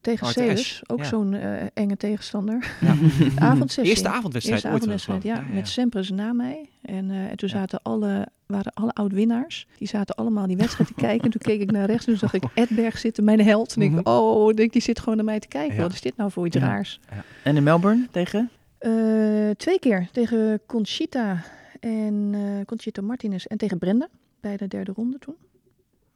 tegen 0.00 0.26
RTS, 0.26 0.32
Celis. 0.36 0.82
Ook 0.86 0.98
ja. 0.98 1.04
zo'n 1.04 1.34
eh, 1.34 1.66
enge 1.74 1.96
tegenstander. 1.96 2.76
Ja. 2.80 2.94
Avondsessie. 3.50 3.92
Eerste 3.92 4.08
avondwedstrijd 4.08 4.62
Eerste 4.62 4.68
avondwedstrijd, 4.76 5.22
ja. 5.22 5.40
ik. 5.40 5.52
Met 5.54 5.68
Sempers 5.68 6.10
na 6.10 6.32
mij. 6.32 6.68
En, 6.82 7.10
en 7.10 7.36
toen 7.36 7.48
Ja. 7.48 7.54
zaten 7.58 7.80
alle, 7.82 8.26
waren 8.46 8.72
alle 8.72 8.92
oud-winnaars. 8.92 9.66
Die 9.78 9.88
zaten 9.88 10.14
allemaal 10.14 10.46
die 10.46 10.56
wedstrijd 10.56 10.88
te 10.88 10.94
kijken. 10.94 11.24
En 11.24 11.30
toen 11.30 11.40
keek 11.40 11.60
ik 11.60 11.70
naar 11.70 11.86
rechts 11.86 12.06
en 12.06 12.10
toen 12.18 12.28
zag 12.28 12.34
ik 12.34 12.44
Edberg 12.54 12.98
zitten, 12.98 13.24
mijn 13.24 13.40
held. 13.42 13.74
En 13.74 13.82
ik, 13.82 13.90
Mhm. 13.90 14.00
oh, 14.04 14.54
denk, 14.54 14.72
die 14.72 14.82
zit 14.82 14.98
gewoon 14.98 15.16
naar 15.16 15.24
mij 15.24 15.40
te 15.40 15.48
kijken. 15.48 15.76
Ja. 15.76 15.82
Wat 15.82 15.92
is 15.92 16.00
dit 16.00 16.16
nou 16.16 16.30
voor 16.30 16.46
iets 16.46 16.56
Ja. 16.56 16.62
raars? 16.66 17.00
En 17.44 17.56
in 17.56 17.62
Melbourne 17.62 18.06
tegen? 18.10 18.50
Eh, 18.80 19.50
twee 19.50 19.78
keer 19.78 20.08
tegen 20.12 20.60
Conchita 20.66 21.42
en 21.80 22.30
eh, 22.34 22.64
Conchita 22.66 23.02
Martinez 23.02 23.44
en 23.44 23.56
tegen 23.56 23.78
Brenda 23.78 24.08
bij 24.40 24.56
de 24.56 24.68
derde 24.68 24.92
ronde 24.92 25.18
toen. 25.18 25.36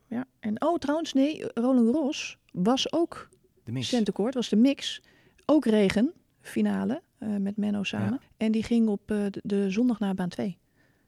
Ja, 0.07 0.25
en 0.41 0.63
oh 0.63 0.79
trouwens, 0.79 1.13
nee, 1.13 1.45
Roland 1.55 1.95
Ros 1.95 2.39
was 2.53 2.93
ook 2.93 3.29
De 3.65 3.73
mix. 3.73 3.89
centercourt, 3.89 4.35
was 4.35 4.49
de 4.49 4.57
mix. 4.57 5.03
Ook 5.47 5.65
regen, 5.65 6.13
finale 6.41 7.03
eh, 7.19 7.29
met 7.37 7.57
Menno 7.57 7.83
samen. 7.83 8.21
En 8.37 8.53
die 8.53 8.63
ging 8.63 8.89
op 8.89 9.11
eh, 9.11 9.17
de, 9.31 9.41
de 9.43 9.71
zondag 9.71 9.99
naar 9.99 10.15
baan 10.15 10.29
2. 10.29 10.59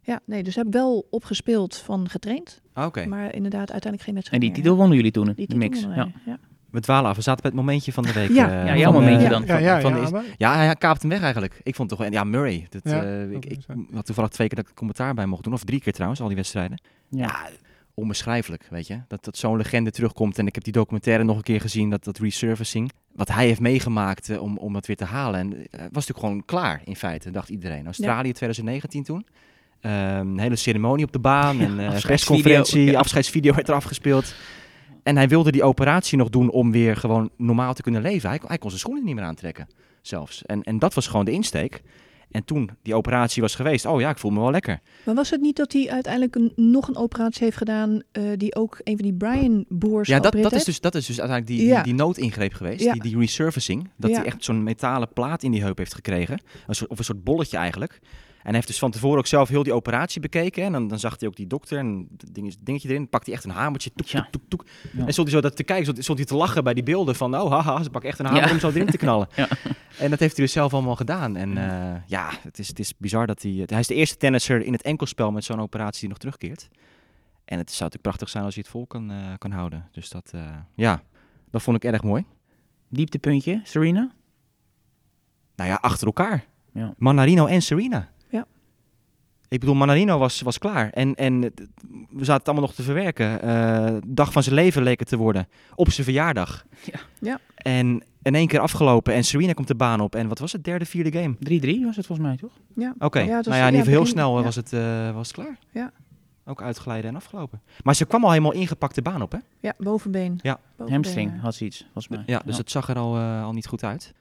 Ja, 0.01 0.21
nee, 0.25 0.43
dus 0.43 0.55
heb 0.55 0.73
wel 0.73 1.07
opgespeeld 1.11 1.77
van 1.77 2.09
getraind, 2.09 2.63
Ah, 2.73 2.87
Oké, 2.87 3.07
maar 3.07 3.35
inderdaad 3.35 3.71
uiteindelijk 3.73 4.03
geen 4.03 4.09
En 4.09 4.15
wedstrijd 4.15 4.41
die 4.43 4.51
meer, 4.51 4.61
titel 4.61 4.77
wonnen 4.77 4.97
jullie 4.97 5.13
toen, 5.13 5.25
Die 5.25 5.35
de 5.35 5.41
titel 5.41 5.59
mix. 5.59 5.81
Ja. 5.81 6.13
ja. 6.25 6.39
We 6.77 6.83
dwalen 6.83 7.11
af. 7.11 7.17
We 7.17 7.23
zaten 7.23 7.43
bij 7.43 7.51
het 7.51 7.61
momentje 7.61 7.93
van 7.93 8.03
de 8.05 8.13
week. 8.13 8.31
Ja. 8.31 8.49
eh, 8.61 8.67
Ja, 8.67 8.77
jouw 8.77 8.93
eh, 8.93 8.99
momentje 8.99 9.23
Ja. 9.23 9.29
dan. 9.29 9.41
Ja, 9.43 9.47
van- 9.55 9.63
ja, 9.63 9.81
van 9.81 9.97
ja. 9.97 10.11
de 10.11 10.35
Ja, 10.37 10.57
hij 10.57 10.75
kaapt 10.75 11.01
hem 11.01 11.11
weg 11.11 11.21
eigenlijk. 11.23 11.61
Ik 11.63 11.75
vond 11.75 11.89
toch, 11.89 12.09
ja, 12.11 12.25
Murray. 12.25 12.67
Dat, 12.71 12.81
Ja, 12.85 13.03
eh, 13.03 13.31
ik, 13.31 13.45
ik 13.45 13.59
had 13.95 14.07
toevallig 14.07 14.31
twee 14.31 14.49
keer 14.49 14.57
dat 14.57 14.69
ik 14.69 14.75
commentaar 14.75 15.15
bij 15.15 15.27
mocht 15.27 15.45
doen, 15.45 15.53
of 15.53 15.65
drie 15.65 15.81
keer 15.81 15.93
trouwens, 15.93 16.21
al 16.21 16.27
die 16.27 16.37
wedstrijden. 16.37 16.81
Ja. 17.11 17.23
Ja, 17.25 17.49
onbeschrijfelijk, 17.95 18.67
weet 18.71 18.87
je. 18.87 19.01
Dat, 19.09 19.25
dat 19.25 19.37
zo'n 19.37 19.57
legende 19.57 19.91
terugkomt. 19.91 20.39
En 20.39 20.47
ik 20.47 20.55
heb 20.55 20.65
die 20.65 20.73
documentaire 20.73 21.25
nog 21.25 21.37
een 21.37 21.43
keer 21.43 21.61
gezien, 21.61 21.91
dat, 21.91 22.05
dat 22.05 22.19
resurfacing. 22.19 22.91
Wat 23.13 23.29
hij 23.29 23.47
heeft 23.47 23.61
meegemaakt 23.61 24.39
om, 24.39 24.57
om 24.59 24.73
dat 24.73 24.87
weer 24.87 24.97
te 24.97 25.05
halen. 25.05 25.41
En 25.41 25.49
was 25.71 25.79
natuurlijk 26.07 26.19
gewoon 26.19 26.45
klaar, 26.45 26.81
in 26.85 26.97
feite, 26.97 27.31
dacht 27.31 27.49
iedereen. 27.49 27.85
Australië 27.85 28.33
2019 28.33 29.03
toen. 29.03 29.27
Ehm, 29.81 29.95
een 30.19 30.39
hele 30.39 30.57
ceremonie 30.57 31.05
op 31.05 31.13
de 31.13 31.19
baan. 31.19 31.61
en 31.61 31.79
eh 31.79 31.87
afscheidsvideo, 31.89 32.07
persconferentie, 32.07 32.85
ja. 32.85 32.99
afscheidsvideo 32.99 33.55
werd 33.55 33.69
eraf 33.69 33.85
gespeeld. 33.85 34.35
En 35.07 35.17
hij 35.17 35.29
wilde 35.29 35.53
die 35.53 35.63
operatie 35.63 36.19
nog 36.19 36.29
doen 36.29 36.51
om 36.51 36.73
weer 36.73 36.97
gewoon 36.97 37.31
normaal 37.37 37.75
te 37.75 37.83
kunnen 37.83 38.03
leven. 38.03 38.29
Hij, 38.29 38.39
kon- 38.39 38.49
hij 38.49 38.59
kon 38.59 38.69
zijn 38.71 38.81
schoenen 38.81 39.05
niet 39.05 39.15
meer 39.15 39.25
aantrekken, 39.25 39.67
zelfs. 40.03 40.43
En, 40.45 40.63
en 40.63 40.79
dat 40.79 40.95
was 40.95 41.07
gewoon 41.07 41.25
de 41.25 41.31
insteek. 41.31 41.83
En 42.31 42.45
toen 42.45 42.71
die 42.83 42.95
operatie 42.95 43.43
was 43.43 43.55
geweest, 43.55 43.87
oh 43.87 44.01
ja, 44.01 44.11
ik 44.11 44.19
voel 44.19 44.31
me 44.31 44.41
wel 44.41 44.51
lekker. 44.51 44.81
Maar 45.05 45.15
was 45.15 45.31
het 45.31 45.41
niet 45.41 45.57
dat 45.57 45.73
hij 45.73 45.91
uiteindelijk 45.91 46.35
een, 46.35 46.53
nog 46.57 46.89
een 46.89 46.97
operatie 46.97 47.45
heeft 47.45 47.57
gedaan 47.57 48.01
eh, 48.13 48.23
die 48.37 48.55
ook 48.55 48.81
een 48.85 48.97
van 48.97 49.05
die 49.05 49.15
Brian 49.15 49.65
Boers 49.69 50.09
Ja, 50.09 50.21
dat, 50.21 50.33
dat, 50.33 50.53
is 50.53 50.65
dus, 50.65 50.81
dat 50.81 50.95
is 50.95 51.07
dus 51.07 51.21
uiteindelijk 51.21 51.59
die, 51.59 51.69
Ja. 51.69 51.75
die, 51.75 51.85
die 51.85 51.95
noodingreep 51.95 52.53
geweest, 52.53 52.85
Ja. 52.85 52.93
die, 52.93 53.03
die 53.03 53.19
resurfacing. 53.19 53.89
Dat 53.97 54.11
Ja. 54.11 54.17
hij 54.17 54.27
echt 54.27 54.45
zo'n 54.45 54.63
metalen 54.63 55.09
plaat 55.13 55.43
in 55.43 55.51
die 55.51 55.63
heup 55.63 55.79
heeft 55.79 55.95
gekregen. 55.95 56.41
Een 56.67 56.75
soort, 56.75 56.91
of 56.91 56.99
een 56.99 57.05
soort 57.05 57.25
bolletje 57.25 57.57
eigenlijk. 57.57 57.99
En 58.47 58.53
hij 58.53 58.61
heeft 58.61 58.67
dus 58.67 58.79
van 58.79 58.91
tevoren 58.91 59.19
ook 59.19 59.27
zelf 59.27 59.49
heel 59.49 59.63
die 59.63 59.73
operatie 59.73 60.21
bekeken. 60.21 60.63
En 60.65 60.73
dan, 60.73 60.89
dan 60.89 60.99
zag 60.99 61.17
hij 61.19 61.29
ook 61.29 61.37
die 61.37 61.47
dokter 61.47 61.79
en 61.79 62.07
dat 62.11 62.35
ding, 62.35 62.57
dingetje 62.61 62.89
erin. 62.89 63.09
Pakt 63.09 63.27
hij 63.27 63.35
echt 63.35 63.45
een 63.45 63.51
hamertje. 63.51 63.93
Toek, 63.95 64.07
toek, 64.07 64.27
toek, 64.31 64.43
toek. 64.49 64.65
Ja. 64.93 65.07
En 65.07 65.13
stond 65.13 65.29
hij 65.29 65.37
zo 65.37 65.41
dat 65.49 65.57
te 65.57 65.65
kijken, 65.65 65.85
stond, 65.85 66.03
stond 66.03 66.19
hij 66.19 66.27
te 66.27 66.37
lachen 66.37 66.65
bij 66.65 66.75
die 66.75 66.83
beelden 66.83 67.15
van... 67.17 67.41
Oh, 67.41 67.51
haha, 67.51 67.83
ze 67.83 67.91
pakken 67.91 68.11
echt 68.11 68.19
een 68.19 68.27
hamer 68.27 68.47
Ja. 68.47 68.51
om 68.51 68.59
zo 68.59 68.69
erin 68.69 68.87
te 68.87 68.97
knallen. 68.97 69.29
Ja. 69.37 69.49
En 69.99 70.11
dat 70.11 70.19
heeft 70.19 70.37
hij 70.37 70.45
dus 70.45 70.55
zelf 70.55 70.73
allemaal 70.73 70.97
gedaan. 70.97 71.37
En 71.37 71.57
eh, 71.59 72.01
ja, 72.07 72.31
het 72.43 72.59
is, 72.59 72.69
het 72.69 72.79
is 72.79 72.97
bizar 72.97 73.27
dat 73.27 73.43
hij... 73.43 73.63
Hij 73.67 73.79
is 73.81 73.87
de 73.87 73.95
eerste 73.95 74.17
tennisser 74.17 74.63
in 74.63 74.73
het 74.73 74.83
enkelspel 74.83 75.31
met 75.33 75.45
zo'n 75.45 75.61
operatie 75.61 76.01
die 76.01 76.09
nog 76.09 76.19
terugkeert. 76.19 76.69
En 77.45 77.59
het 77.59 77.69
zou 77.71 77.83
natuurlijk 77.83 78.03
prachtig 78.03 78.29
zijn 78.29 78.45
als 78.45 78.55
hij 78.55 78.63
het 78.63 78.73
vol 78.73 78.87
kan, 78.87 79.11
eh, 79.11 79.17
kan 79.39 79.51
houden. 79.51 79.89
Dus 79.93 80.09
dat, 80.09 80.31
eh, 80.35 80.57
ja, 80.75 81.03
dat 81.51 81.63
vond 81.63 81.77
ik 81.77 81.85
erg 81.93 82.03
mooi. 82.03 82.25
Dieptepuntje, 82.89 83.61
Serena? 83.65 84.11
Nou 85.57 85.71
ja, 85.71 85.79
achter 85.81 86.07
elkaar. 86.07 86.45
Ja. 86.73 86.95
Manarino 86.99 87.47
en 87.47 87.63
Serena. 87.63 88.09
Ik 89.49 89.61
bedoel, 89.61 89.75
Manarino 89.75 90.19
was, 90.19 90.41
was 90.41 90.59
klaar. 90.59 90.91
En, 90.91 91.15
en 91.15 91.41
we 92.11 92.25
zaten 92.25 92.35
het 92.35 92.47
allemaal 92.49 92.67
nog 92.67 92.75
te 92.75 92.83
verwerken. 92.83 93.43
Eh, 93.43 93.97
dag 94.07 94.33
van 94.33 94.43
zijn 94.43 94.55
leven 94.55 94.83
leek 94.83 94.99
het 94.99 95.09
te 95.09 95.17
worden. 95.17 95.49
Op 95.75 95.91
zijn 95.91 96.07
verjaardag. 96.07 96.65
Ja. 96.85 97.01
Ja. 97.21 97.41
En 97.55 98.03
in 98.23 98.35
één 98.35 98.47
keer 98.47 98.61
afgelopen. 98.61 99.15
En 99.15 99.25
Serena 99.25 99.53
komt 99.53 99.69
de 99.69 99.75
baan 99.75 100.01
op. 100.01 100.15
En 100.15 100.29
wat 100.29 100.39
was 100.39 100.53
het? 100.53 100.65
Derde, 100.65 100.85
vierde 100.85 101.13
game? 101.13 101.35
3-3 101.35 101.85
was 101.85 101.97
het 101.97 102.07
volgens 102.07 102.29
mij, 102.29 102.37
toch? 102.37 102.53
Ja. 102.75 102.95
Oké. 102.99 103.21
Ja, 103.21 103.41
nou 103.41 103.57
ja, 103.57 103.67
in 103.67 103.75
ieder 103.75 103.79
geval 103.79 103.93
heel 103.93 104.07
snel 104.07 104.33
eh, 104.33 104.39
ja. 104.39 104.45
was, 104.45 104.57
het, 104.57 104.73
eh, 104.73 105.15
was 105.15 105.27
het 105.27 105.37
klaar. 105.37 105.59
Ja. 105.71 105.93
Ook 106.45 106.63
uitgeleiden 106.63 107.11
en 107.11 107.17
afgelopen. 107.17 107.63
Maar 107.83 107.95
ze 107.95 108.05
kwam 108.05 108.25
al 108.25 108.31
helemaal 108.31 108.53
ingepakt 108.53 108.95
de 108.95 109.03
baan 109.03 109.23
op, 109.23 109.33
hè? 109.33 109.39
Ja, 109.61 109.75
bovenbeen. 109.79 110.39
Ja. 110.43 110.59
Bovenbeen, 110.77 110.93
Hamstring 110.93 111.41
had 111.41 111.55
ze 111.55 111.65
iets, 111.65 111.79
volgens 111.83 112.09
mij. 112.09 112.23
Ja, 112.27 112.43
dus 112.45 112.59
het 112.59 112.71
zag 112.71 112.89
er 112.89 112.97
al, 112.97 113.17
eh, 113.17 113.45
al 113.45 113.53
niet 113.53 113.67
goed 113.67 113.85
uit. 113.85 114.15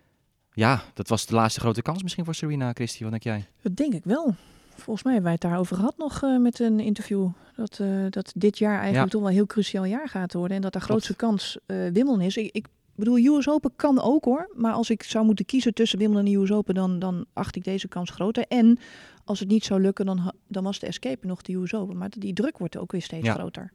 Ja, 0.52 0.82
dat 0.94 1.08
was 1.08 1.26
de 1.26 1.36
laatste 1.36 1.60
grote 1.60 1.82
kans 1.82 2.04
misschien 2.04 2.26
voor 2.26 2.36
Serena, 2.36 2.72
Christy. 2.74 3.02
Wat 3.02 3.12
denk 3.12 3.24
jij? 3.24 3.46
Dat 3.62 3.76
denk 3.76 3.94
ik 3.94 4.04
wel. 4.04 4.36
Volgens 4.76 5.04
mij 5.04 5.14
hebben 5.14 5.32
wij 5.32 5.32
het 5.42 5.42
daarover 5.52 5.76
gehad 5.76 5.98
nog 5.98 6.24
eh, 6.24 6.38
met 6.38 6.60
een 6.60 6.80
interview. 6.80 7.28
Dat, 7.56 7.80
eh, 7.80 7.88
dat 8.10 8.32
dit 8.36 8.58
jaar 8.58 8.80
eigenlijk 8.80 9.04
Ja. 9.06 9.10
toch 9.12 9.22
wel 9.22 9.30
een 9.30 9.36
heel 9.36 9.46
cruciaal 9.46 9.86
jaar 9.86 10.10
gaat 10.10 10.34
worden. 10.34 10.56
En 10.56 10.62
dat 10.62 10.74
de 10.74 10.78
Klopt. 10.80 10.92
grootste 10.92 11.16
kans 11.16 11.58
Wimbledon 11.66 12.22
is. 12.22 12.38
Ik, 12.38 12.50
ik 12.52 12.68
bedoel, 12.96 13.18
US 13.18 13.50
Open 13.50 13.72
kan 13.76 14.02
ook 14.02 14.26
hoor. 14.26 14.50
Maar 14.56 14.74
als 14.74 14.90
ik 14.90 15.04
zou 15.04 15.26
moeten 15.26 15.46
kiezen 15.46 15.74
tussen 15.74 16.00
Wimbledon 16.00 16.34
en 16.34 16.42
US 16.42 16.52
Open, 16.52 16.74
dan, 16.76 17.00
dan 17.00 17.26
acht 17.34 17.56
ik 17.56 17.64
deze 17.64 17.88
kans 17.88 18.10
groter. 18.10 18.46
En 18.48 18.78
als 19.24 19.40
het 19.40 19.48
niet 19.50 19.64
zou 19.66 19.82
lukken, 19.82 20.06
dan, 20.06 20.32
dan 20.48 20.64
was 20.64 20.80
de 20.80 20.88
escape 20.88 21.28
nog 21.28 21.42
de 21.42 21.54
US 21.54 21.74
Open. 21.74 21.98
Maar 21.98 22.10
die 22.18 22.34
druk 22.34 22.58
wordt 22.58 22.78
ook 22.78 22.92
weer 22.92 23.02
steeds 23.02 23.26
Ja. 23.26 23.34
groter. 23.34 23.72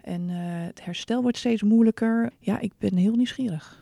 En 0.00 0.28
het 0.28 0.84
herstel 0.84 1.22
wordt 1.22 1.36
steeds 1.38 1.62
moeilijker. 1.62 2.30
Ja, 2.38 2.60
ik 2.60 2.72
ben 2.78 2.96
heel 2.96 3.14
nieuwsgierig. 3.14 3.81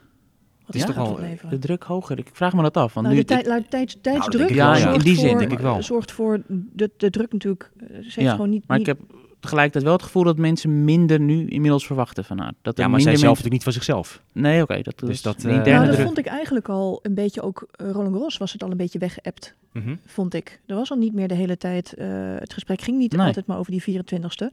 Wat 0.73 0.89
is 0.89 0.95
toch 0.95 1.11
opleveren. 1.11 1.51
De 1.51 1.59
druk 1.59 1.83
hoger. 1.83 2.19
Ik 2.19 2.29
vraag 2.33 2.53
me 2.53 2.63
dat 2.63 2.77
af. 2.77 2.95
Want 2.95 3.07
Nou, 3.07 3.19
nu 3.19 3.25
de 3.25 3.27
tijd, 3.43 3.71
tijds, 3.71 3.97
tijdsdruk 4.01 4.39
denk 4.39 4.51
ik 4.51 4.57
wel, 4.57 4.67
ja. 4.67 4.77
zorgt 4.81 4.97
In 4.97 5.03
die 5.05 5.15
zin 5.19 5.29
voor, 5.31 5.39
denk 5.39 5.53
ik 5.53 5.59
wel. 5.59 5.83
zorgt 5.83 6.13
voor 6.13 6.41
de, 6.47 6.91
de 6.97 7.11
druk 7.11 7.33
natuurlijk. 7.33 7.71
eh, 7.81 7.87
Ze 7.89 7.95
heeft 8.03 8.15
Ja, 8.15 8.31
gewoon 8.31 8.51
niet. 8.51 8.65
Maar 8.67 8.79
niet 8.79 8.89
ik 8.89 8.97
heb 8.99 9.07
tegelijkertijd 9.41 9.85
wel 9.85 9.93
het 9.93 10.03
gevoel 10.03 10.25
dat 10.25 10.39
mensen 10.39 10.85
minder 10.85 11.21
nu 11.21 11.47
inmiddels 11.49 11.87
verwachten 11.87 12.25
van 12.25 12.39
haar. 12.39 12.53
Dat 12.63 12.77
er 12.79 12.85
Ja, 12.85 12.89
maar 12.89 13.01
zij 13.01 13.17
zelf 13.17 13.23
mensen... 13.29 13.29
natuurlijk 13.45 13.53
niet 13.53 13.63
van 13.63 13.73
zichzelf. 13.73 14.23
Nee, 14.33 14.63
oké. 14.63 14.83
dat, 14.83 14.99
Dus 14.99 15.09
is 15.09 15.23
dat, 15.23 15.37
eh, 15.45 15.45
nou, 15.45 15.87
dat 15.87 15.95
druk. 15.95 16.07
vond 16.07 16.19
ik 16.19 16.27
eigenlijk 16.27 16.69
al 16.69 16.99
een 17.03 17.15
beetje 17.15 17.43
ook. 17.43 17.67
eh, 17.73 17.91
Roland 17.91 18.13
Garros 18.13 18.37
was 18.39 18.53
het 18.53 18.63
al 18.63 18.71
een 18.71 18.77
beetje 18.77 18.99
weggeëpt, 18.99 19.55
Mhm. 19.73 19.95
vond 20.07 20.35
ik. 20.35 20.61
Er 20.67 20.75
was 20.75 20.91
al 20.91 20.97
niet 20.97 21.15
meer 21.15 21.29
de 21.29 21.35
hele 21.35 21.57
tijd. 21.57 21.93
eh, 21.95 22.07
het 22.39 22.53
gesprek 22.53 22.81
ging 22.83 22.99
niet 22.99 23.13
Nee. 23.17 23.27
altijd 23.27 23.47
maar 23.47 23.59
over 23.59 23.71
die 23.73 23.83
24ste. 23.83 24.51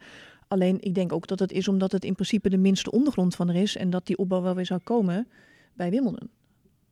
Alleen 0.47 0.77
ik 0.81 0.95
denk 0.95 1.13
ook 1.13 1.27
dat 1.27 1.39
het 1.39 1.51
is 1.51 1.67
omdat 1.67 1.91
het 1.91 2.05
in 2.05 2.13
principe 2.13 2.49
de 2.49 2.57
minste 2.57 2.91
ondergrond 2.91 3.35
van 3.35 3.49
er 3.49 3.55
is. 3.55 3.77
En 3.77 3.89
dat 3.89 4.05
die 4.05 4.17
opbouw 4.17 4.41
wel 4.41 4.55
weer 4.55 4.65
zou 4.65 4.79
komen 4.83 5.27
bij 5.77 5.89
Wimbledon. 5.89 6.29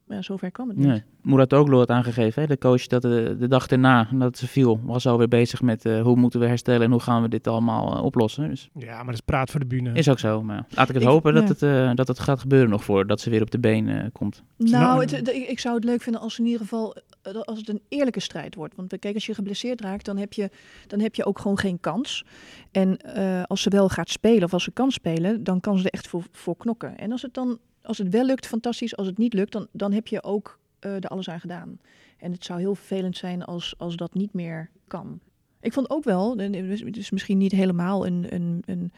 Maar 0.07 0.17
ja, 0.17 0.23
zover 0.23 0.51
kwam 0.51 0.67
het 0.67 0.77
niet. 0.77 0.87
Nee. 0.87 1.03
Muratoglu 1.21 1.75
had 1.77 1.89
aangegeven, 1.89 2.41
hè, 2.41 2.47
de 2.47 2.57
coach, 2.57 2.87
dat 2.87 3.01
de, 3.01 3.35
de 3.39 3.47
dag 3.47 3.67
erna, 3.67 4.07
nadat 4.11 4.37
ze 4.37 4.47
viel, 4.47 4.79
was 4.83 5.07
alweer 5.07 5.27
bezig 5.27 5.61
met 5.61 5.85
eh, 5.85 6.01
hoe 6.01 6.15
moeten 6.15 6.39
we 6.39 6.45
herstellen 6.47 6.81
en 6.81 6.91
hoe 6.91 6.99
gaan 6.99 7.21
we 7.21 7.27
dit 7.27 7.47
allemaal 7.47 7.95
eh, 7.95 8.03
oplossen. 8.03 8.49
Dus 8.49 8.69
Ja, 8.73 8.95
maar 8.95 9.05
dat 9.05 9.13
is 9.13 9.19
praat 9.21 9.49
voor 9.51 9.59
de 9.59 9.65
bühne. 9.65 9.91
is 9.93 10.09
ook 10.09 10.19
zo. 10.19 10.43
Maar 10.43 10.65
laat 10.69 10.87
ik 10.89 10.93
het 10.93 11.03
Ik- 11.03 11.09
hopen 11.09 11.33
dat, 11.33 11.47
het, 11.49 11.61
eh, 11.61 11.91
dat 11.93 12.07
het 12.07 12.19
gaat 12.19 12.39
gebeuren 12.39 12.69
nog 12.69 12.83
voordat 12.83 13.21
ze 13.21 13.29
weer 13.29 13.41
op 13.41 13.51
de 13.51 13.59
been 13.59 14.09
komt. 14.11 14.43
Nou, 14.57 15.01
het, 15.01 15.11
het- 15.11 15.27
ik, 15.29 15.59
zou 15.59 15.75
het 15.75 15.83
leuk 15.83 16.01
vinden 16.01 16.21
als 16.21 16.39
in 16.39 16.45
ieder 16.45 16.61
geval 16.61 16.95
dat- 17.21 17.45
als 17.45 17.57
het 17.59 17.69
een 17.69 17.81
eerlijke 17.89 18.19
strijd 18.19 18.55
wordt. 18.55 18.75
Want 18.75 18.99
kijk, 18.99 19.13
als 19.15 19.25
je 19.25 19.33
geblesseerd 19.33 19.81
raakt, 19.81 20.05
dan 20.05 20.17
heb 20.17 20.33
je, 20.33 20.49
dan 20.87 20.99
heb 20.99 21.15
je 21.15 21.25
ook 21.25 21.39
gewoon 21.39 21.57
geen 21.57 21.79
kans. 21.79 22.25
En 22.71 22.97
eh, 22.97 23.43
als 23.43 23.61
ze 23.61 23.69
wel 23.69 23.89
gaat 23.89 24.09
spelen 24.09 24.43
of 24.43 24.53
als 24.53 24.63
ze 24.63 24.71
kan 24.71 24.91
spelen, 24.91 25.43
dan 25.43 25.59
kan 25.59 25.77
ze 25.77 25.83
er 25.85 25.91
echt 25.93 26.07
voor, 26.07 26.23
voor 26.31 26.57
knokken. 26.57 26.97
En 26.97 27.11
als 27.11 27.21
het 27.21 27.33
dan 27.33 27.57
als 27.85 27.97
het 27.97 28.09
wel 28.09 28.25
lukt, 28.25 28.47
fantastisch. 28.47 28.95
Als 28.95 29.07
het 29.07 29.17
niet 29.17 29.33
lukt, 29.33 29.51
dan, 29.51 29.67
dan 29.71 29.91
heb 29.91 30.07
je 30.07 30.23
ook 30.23 30.59
eh, 30.79 30.95
er 30.95 31.07
alles 31.07 31.29
aan 31.29 31.39
gedaan. 31.39 31.79
En 32.17 32.31
het 32.31 32.45
zou 32.45 32.59
heel 32.59 32.75
vervelend 32.75 33.17
zijn 33.17 33.43
als, 33.43 33.73
als 33.77 33.95
dat 33.95 34.13
niet 34.13 34.33
meer 34.33 34.69
kan. 34.87 35.19
Ik 35.61 35.73
vond 35.73 35.89
ook 35.89 36.03
wel, 36.03 36.37
het 36.37 36.97
is 36.97 37.11
misschien 37.11 37.37
niet 37.37 37.51
helemaal 37.51 38.05
een, 38.05 38.25
een, 38.29 38.63
een, 38.65 38.91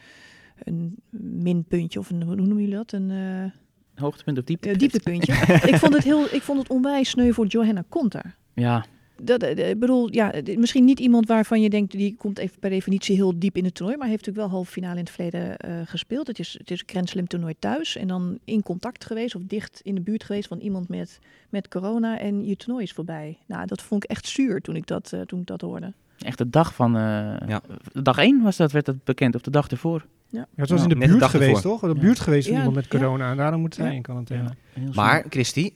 een 0.58 0.96
minpuntje 1.42 1.98
of 1.98 2.10
een, 2.10 2.22
hoe 2.22 2.34
noemen 2.34 2.56
jullie 2.56 2.74
dat? 2.74 2.92
Een 2.92 3.10
eh, 3.10 4.00
Hoogtepunt 4.02 4.38
of 4.38 4.44
diepte? 4.44 4.68
eh, 4.68 4.78
dieptepuntje. 4.78 5.32
ik, 5.72 5.74
vond 5.74 5.94
het 5.94 6.04
heel, 6.04 6.34
ik 6.34 6.42
vond 6.42 6.58
het 6.58 6.68
onwijs 6.68 7.08
sneu 7.08 7.32
voor 7.32 7.46
Johanna 7.46 7.84
Konta. 7.88 8.22
Ja, 8.54 8.84
Dat, 9.22 9.42
eh, 9.42 9.68
ik 9.70 9.78
bedoel, 9.78 10.12
ja, 10.12 10.32
is 10.32 10.56
misschien 10.56 10.84
niet 10.84 11.00
iemand 11.00 11.26
waarvan 11.28 11.60
je 11.60 11.70
denkt, 11.70 11.92
die 11.92 12.14
komt 12.18 12.38
even 12.38 12.58
per 12.58 12.70
definitie 12.70 13.14
heel 13.16 13.38
diep 13.38 13.56
in 13.56 13.64
het 13.64 13.74
toernooi, 13.74 13.98
maar 13.98 14.08
heeft 14.08 14.18
natuurlijk 14.26 14.46
wel 14.46 14.56
halve 14.56 14.72
finale 14.72 14.94
in 14.98 15.04
het 15.04 15.10
verleden 15.10 15.56
eh, 15.56 15.72
gespeeld. 15.84 16.26
Het 16.26 16.38
is, 16.38 16.54
het 16.58 16.70
is 16.70 16.80
een 16.80 16.88
Grand 16.88 17.08
Slam 17.08 17.26
toernooi 17.26 17.54
thuis 17.58 17.96
en 17.96 18.08
dan 18.08 18.38
in 18.44 18.62
contact 18.62 19.04
geweest 19.04 19.34
of 19.34 19.42
dicht 19.44 19.80
in 19.84 19.94
de 19.94 20.00
buurt 20.00 20.24
geweest 20.24 20.48
van 20.48 20.58
iemand 20.58 20.88
met, 20.88 21.18
met 21.48 21.68
corona 21.68 22.18
en 22.18 22.46
je 22.46 22.56
toernooi 22.56 22.84
is 22.84 22.92
voorbij. 22.92 23.38
Nou, 23.46 23.66
dat 23.66 23.82
vond 23.82 24.04
ik 24.04 24.10
echt 24.10 24.26
zuur 24.28 24.60
toen 24.60 24.76
ik 24.76 24.86
dat, 24.86 25.12
eh, 25.12 25.20
toen 25.20 25.40
ik 25.40 25.46
dat 25.46 25.60
hoorde. 25.60 25.92
echt 26.18 26.38
de 26.38 26.50
dag 26.50 26.74
van... 26.74 26.96
eh, 26.96 27.00
Ja. 27.48 27.60
Dag 27.92 28.18
één 28.18 28.42
was 28.42 28.56
dat, 28.56 28.72
werd 28.72 28.86
dat 28.86 29.04
bekend, 29.04 29.34
of 29.34 29.40
de 29.40 29.50
dag 29.50 29.68
ervoor. 29.68 30.06
Ja, 30.30 30.46
het 30.54 30.68
was 30.70 30.78
Ja, 30.78 30.88
in 30.88 30.98
de 31.00 31.06
buurt 31.06 31.24
geweest, 31.24 31.54
ervoor. 31.56 31.70
toch? 31.70 31.80
De 31.80 31.86
Ja. 31.96 32.00
buurt 32.00 32.20
geweest 32.20 32.44
van 32.46 32.52
Ja, 32.56 32.58
iemand 32.64 32.76
met 32.82 32.92
ja. 32.92 32.98
corona. 32.98 33.30
En 33.30 33.36
daarom 33.36 33.60
moet 33.60 33.74
zij 33.74 33.86
Ja. 33.86 33.92
in 33.92 34.02
quarantaine. 34.02 34.48
Maar, 34.94 35.24
Christy, 35.30 35.70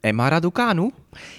Emma 0.00 0.28
Raducanu, 0.28 0.90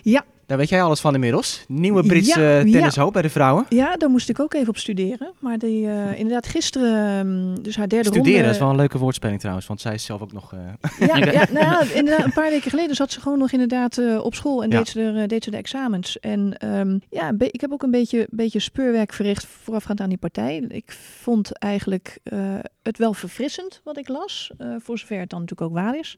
Ja, 0.02 0.26
daar 0.46 0.58
weet 0.58 0.70
jij 0.70 0.82
alles 0.84 1.00
van 1.00 1.14
inmiddels. 1.14 1.66
Nieuwe 1.68 2.04
Britse 2.04 2.40
Ja, 2.40 2.62
tennishoop 2.72 3.14
bij 3.14 3.22
de 3.22 3.30
vrouwen. 3.30 3.66
ja, 3.70 3.96
daar 3.96 4.10
moest 4.10 4.30
ik 4.30 4.40
ook 4.40 4.54
even 4.54 4.68
op 4.70 4.78
studeren. 4.78 5.32
Maar 5.40 5.58
die, 5.58 5.88
eh, 5.88 6.20
inderdaad, 6.20 6.48
gisteren, 6.48 7.20
ehm, 7.20 7.62
dus 7.64 7.76
haar 7.76 7.88
derde 7.88 8.06
Studeren 8.10 8.34
ronde... 8.38 8.54
is 8.54 8.58
wel 8.60 8.70
een 8.70 8.76
leuke 8.76 8.98
woordspeling 8.98 9.40
trouwens, 9.40 9.68
want 9.68 9.82
zij 9.82 9.94
is 9.94 10.06
zelf 10.06 10.22
ook 10.22 10.32
nog... 10.34 10.54
eh, 10.54 11.08
Ja, 11.08 11.18
ja, 11.32 11.46
nou, 11.52 11.88
inderdaad, 11.88 12.26
een 12.26 12.34
paar 12.34 12.50
weken 12.50 12.70
geleden 12.70 12.96
zat 12.96 13.12
ze 13.12 13.22
gewoon 13.22 13.40
nog 13.40 13.52
inderdaad 13.52 13.98
eh, 13.98 14.24
op 14.24 14.36
school 14.36 14.64
en 14.64 14.70
deed, 14.70 14.88
ze 14.88 15.02
er, 15.02 15.22
eh, 15.22 15.28
deed 15.28 15.44
ze 15.44 15.52
de 15.52 15.58
examens. 15.58 16.20
En 16.20 16.58
ehm, 16.58 16.98
ja, 17.10 17.32
ik 17.38 17.62
heb 17.62 17.72
ook 17.72 17.84
een 17.84 17.92
beetje, 17.92 18.28
beetje 18.30 18.60
speurwerk 18.60 19.14
verricht 19.14 19.46
voorafgaand 19.64 20.02
aan 20.02 20.10
die 20.10 20.18
partij. 20.18 20.66
Ik 20.68 20.92
vond 21.22 21.58
eigenlijk 21.58 22.18
het 22.82 22.98
wel 22.98 23.14
verfrissend 23.14 23.82
wat 23.84 23.98
ik 23.98 24.08
las, 24.08 24.52
voor 24.80 24.98
zover 24.98 25.20
het 25.20 25.30
dan 25.30 25.40
natuurlijk 25.40 25.70
ook 25.70 25.78
waar 25.78 25.98
is. 26.00 26.18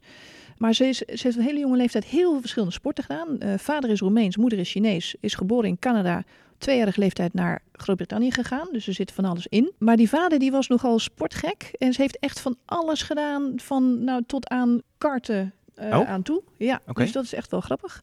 Maar 0.58 0.74
ze, 0.74 0.86
is, 0.86 1.02
heeft 1.06 1.36
een 1.36 1.42
hele 1.42 1.58
jonge 1.58 1.76
leeftijd 1.76 2.04
heel 2.04 2.30
veel 2.30 2.40
verschillende 2.40 2.74
sporten 2.74 3.04
gedaan. 3.04 3.38
Eh, 3.38 3.58
vader 3.58 3.90
is 3.90 4.00
Roemeens, 4.00 4.36
moeder 4.36 4.58
is 4.58 4.70
Chinees, 4.70 5.14
is 5.20 5.34
geboren 5.34 5.68
in 5.68 5.78
Canada. 5.78 6.24
Tweejarige 6.58 7.00
leeftijd 7.00 7.34
naar 7.34 7.62
Groot-Brittannië 7.72 8.30
gegaan. 8.30 8.68
Dus 8.72 8.86
er 8.86 8.94
zit 8.94 9.12
van 9.12 9.24
alles 9.24 9.46
in. 9.46 9.72
Maar 9.78 9.96
die 9.96 10.08
vader 10.08 10.38
die 10.38 10.50
was 10.50 10.68
nogal 10.68 10.98
sportgek. 10.98 11.70
En 11.78 11.92
ze 11.92 12.00
heeft 12.00 12.18
echt 12.18 12.40
van 12.40 12.56
alles 12.64 13.02
gedaan. 13.02 13.52
Van 13.56 14.04
nou 14.04 14.22
tot 14.26 14.48
aan 14.48 14.80
karten 14.98 15.52
eh, 15.76 15.98
Oh. 15.98 16.08
aan 16.08 16.22
toe. 16.22 16.42
Ja, 16.56 16.80
dus 16.92 17.12
dat 17.12 17.24
is 17.24 17.34
echt 17.34 17.50
wel 17.50 17.60
grappig. 17.60 18.02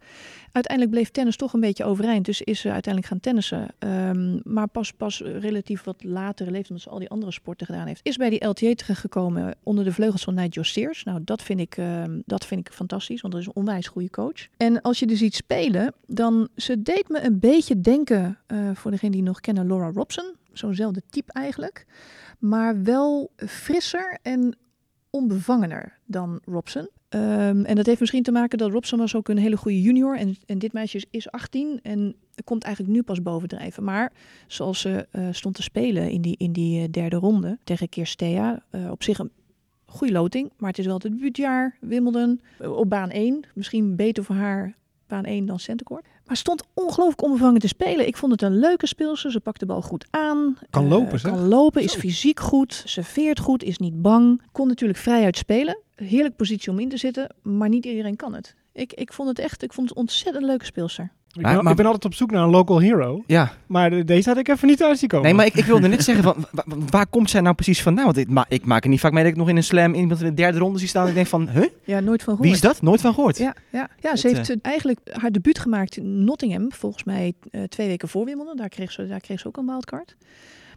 Uiteindelijk 0.51 0.95
bleef 0.95 1.09
tennis 1.09 1.35
toch 1.35 1.53
een 1.53 1.59
beetje 1.59 1.83
overeind. 1.83 2.25
Dus 2.25 2.41
is 2.41 2.59
ze 2.59 2.71
uiteindelijk 2.71 3.13
gaan 3.13 3.21
tennissen. 3.21 3.67
Ehm, 3.79 4.39
maar 4.43 4.67
pas, 4.67 4.91
pas 4.93 5.19
relatief 5.21 5.83
wat 5.83 6.03
latere 6.03 6.49
leeftijd, 6.51 6.69
omdat 6.69 6.83
ze 6.83 6.89
al 6.89 6.99
die 6.99 7.09
andere 7.09 7.31
sporten 7.31 7.65
gedaan 7.65 7.87
heeft. 7.87 7.99
Is 8.03 8.17
bij 8.17 8.29
die 8.29 8.45
LTA 8.45 8.73
terechtgekomen 8.73 9.55
onder 9.63 9.83
de 9.83 9.91
vleugels 9.91 10.23
van 10.23 10.33
Nigel 10.33 10.63
Steers. 10.63 11.03
Nou, 11.03 11.19
dat 11.23 11.41
vind, 11.41 11.59
ik, 11.59 11.77
ehm, 11.77 12.19
dat 12.25 12.45
vind 12.45 12.67
ik 12.67 12.73
fantastisch, 12.73 13.21
want 13.21 13.33
dat 13.33 13.41
is 13.41 13.47
een 13.47 13.55
onwijs 13.55 13.87
goede 13.87 14.09
coach. 14.09 14.47
En 14.57 14.81
als 14.81 14.99
je 14.99 15.05
dus 15.05 15.17
ziet 15.19 15.35
spelen, 15.35 15.93
dan 16.07 16.47
ze 16.55 16.81
deed 16.81 17.09
me 17.09 17.21
een 17.25 17.39
beetje 17.39 17.81
denken, 17.81 18.37
eh, 18.47 18.57
voor 18.73 18.91
degene 18.91 19.11
die 19.11 19.23
nog 19.23 19.39
kennen, 19.39 19.67
Laura 19.67 19.91
Robson. 19.93 20.33
Zo'nzelfde 20.51 21.01
type 21.09 21.31
eigenlijk. 21.31 21.85
Maar 22.39 22.83
wel 22.83 23.31
frisser 23.35 24.17
en 24.21 24.57
onbevangener 25.09 25.97
dan 26.05 26.39
Robson. 26.45 26.89
Ehm, 27.13 27.63
en 27.63 27.75
dat 27.75 27.85
heeft 27.85 27.99
misschien 27.99 28.23
te 28.23 28.31
maken 28.31 28.57
dat 28.57 28.71
Robson 28.71 28.99
was 28.99 29.15
ook 29.15 29.29
een 29.29 29.37
hele 29.37 29.57
goede 29.57 29.81
junior. 29.81 30.17
En, 30.17 30.35
en 30.45 30.59
dit 30.59 30.73
meisje 30.73 30.97
is, 30.97 31.05
is 31.09 31.31
18 31.31 31.79
en 31.83 32.15
komt 32.43 32.63
eigenlijk 32.63 32.95
nu 32.95 33.03
pas 33.03 33.21
bovendrijven. 33.21 33.83
Maar 33.83 34.11
zoals 34.47 34.79
ze 34.79 35.07
eh, 35.11 35.27
stond 35.31 35.55
te 35.55 35.61
spelen 35.61 36.09
in 36.09 36.21
die, 36.21 36.35
in 36.37 36.51
die 36.51 36.81
eh, 36.81 36.91
derde 36.91 37.15
ronde 37.15 37.57
tegen 37.63 37.89
Kirstea. 37.89 38.63
eh, 38.69 38.91
op 38.91 39.03
zich 39.03 39.19
een 39.19 39.31
goede 39.85 40.13
loting. 40.13 40.51
Maar 40.57 40.69
het 40.69 40.79
is 40.79 40.85
wel 40.85 40.93
het 40.93 41.03
debuutjaar. 41.03 41.77
Wimbledon 41.79 42.41
op 42.59 42.89
baan 42.89 43.09
1. 43.09 43.43
Misschien 43.53 43.95
beter 43.95 44.23
voor 44.23 44.35
haar 44.35 44.75
baan 45.07 45.25
1 45.25 45.45
dan 45.45 45.59
centercourt. 45.59 46.05
Maar 46.25 46.37
stond 46.37 46.63
ongelooflijk 46.73 47.21
onbevangen 47.23 47.59
te 47.59 47.67
spelen. 47.67 48.07
Ik 48.07 48.17
vond 48.17 48.31
het 48.31 48.41
een 48.41 48.59
leuke 48.59 48.87
speelster. 48.87 49.31
Ze 49.31 49.39
pakt 49.39 49.59
de 49.59 49.65
bal 49.65 49.81
goed 49.81 50.05
aan. 50.09 50.57
Kan 50.69 50.83
Eh, 50.83 50.89
lopen, 50.89 51.19
zeg. 51.19 51.31
Kan 51.31 51.47
lopen, 51.47 51.81
is 51.81 51.91
Zo. 51.91 51.99
fysiek 51.99 52.39
goed. 52.39 52.81
Serveert 52.85 53.39
goed, 53.39 53.63
is 53.63 53.77
niet 53.77 54.01
bang. 54.01 54.41
Kon 54.51 54.67
natuurlijk 54.67 54.99
vrijuit 54.99 55.37
spelen. 55.37 55.77
Heerlijk 55.95 56.35
positie 56.35 56.71
om 56.71 56.79
in 56.79 56.89
te 56.89 56.97
zitten. 56.97 57.35
Maar 57.41 57.69
niet 57.69 57.85
iedereen 57.85 58.15
kan 58.15 58.33
het. 58.33 58.55
Ik, 58.73 58.93
ik 58.93 59.13
vond 59.13 59.29
het 59.29 59.39
echt 59.39 59.63
ik 59.63 59.73
vond 59.73 59.87
het 59.89 59.97
een 59.97 60.03
ontzettend 60.03 60.45
leuke 60.45 60.65
speelster. 60.65 61.11
Ik 61.35 61.41
Maar- 61.41 61.53
ben, 61.53 61.61
maar- 61.63 61.71
ik 61.71 61.77
ben 61.77 61.85
altijd 61.85 62.05
op 62.05 62.13
zoek 62.13 62.31
naar 62.31 62.43
een 62.43 62.49
local 62.49 62.79
hero. 62.79 63.23
ja, 63.27 63.51
Maar 63.67 63.89
de- 63.89 64.03
deze 64.03 64.29
had 64.29 64.37
ik 64.37 64.47
even 64.47 64.67
niet 64.67 64.77
thuis 64.77 64.99
zien 64.99 65.09
komen. 65.09 65.25
nee, 65.25 65.33
maar 65.35 65.45
ik, 65.45 65.53
ik 65.53 65.65
wilde 65.65 65.87
net 65.87 66.03
zeggen, 66.09 66.23
van, 66.23 66.35
wa- 66.51 66.63
wa- 66.65 66.75
waar 66.89 67.07
komt 67.07 67.29
zij 67.29 67.41
nou 67.41 67.55
precies 67.55 67.81
vandaan? 67.81 68.05
Want 68.05 68.17
ik, 68.17 68.27
ma 68.29 68.45
ik 68.49 68.65
maak 68.65 68.83
er 68.83 68.89
niet 68.89 68.99
vaak 68.99 69.11
mee 69.11 69.23
dat 69.23 69.31
ik 69.31 69.37
nog 69.37 69.49
in 69.49 69.55
een 69.57 69.63
slam 69.63 69.93
iemand 69.93 70.19
in 70.19 70.25
de 70.25 70.33
derde 70.33 70.57
ronde 70.59 70.79
zie 70.79 70.87
staan. 70.87 71.03
En 71.03 71.09
ik 71.09 71.15
denk 71.15 71.27
van, 71.27 71.49
huh? 71.49 71.63
Ja, 71.83 71.99
nooit 71.99 72.23
van 72.23 72.33
gehoord. 72.35 72.39
Wie 72.41 72.51
is 72.51 72.61
dat? 72.61 72.81
Nooit 72.81 73.01
van 73.01 73.13
gehoord. 73.13 73.37
Ja, 73.37 73.55
ja, 73.69 73.89
ja 73.99 74.15
ze 74.15 74.27
heeft 74.27 74.49
eh, 74.49 74.55
eigenlijk 74.61 74.99
haar 75.11 75.31
debuut 75.31 75.59
gemaakt 75.59 75.97
in 75.97 76.23
Nottingham, 76.23 76.71
volgens 76.71 77.03
mij 77.03 77.33
eh, 77.51 77.63
twee 77.63 77.87
weken 77.87 78.07
voor 78.07 78.25
Wimbledon. 78.25 78.57
Daar 78.57 78.69
kreeg 78.69 78.91
ze, 78.91 79.07
daar 79.07 79.19
kreeg 79.19 79.39
ze 79.39 79.47
ook 79.47 79.57
een 79.57 79.65
wildcard. 79.65 80.15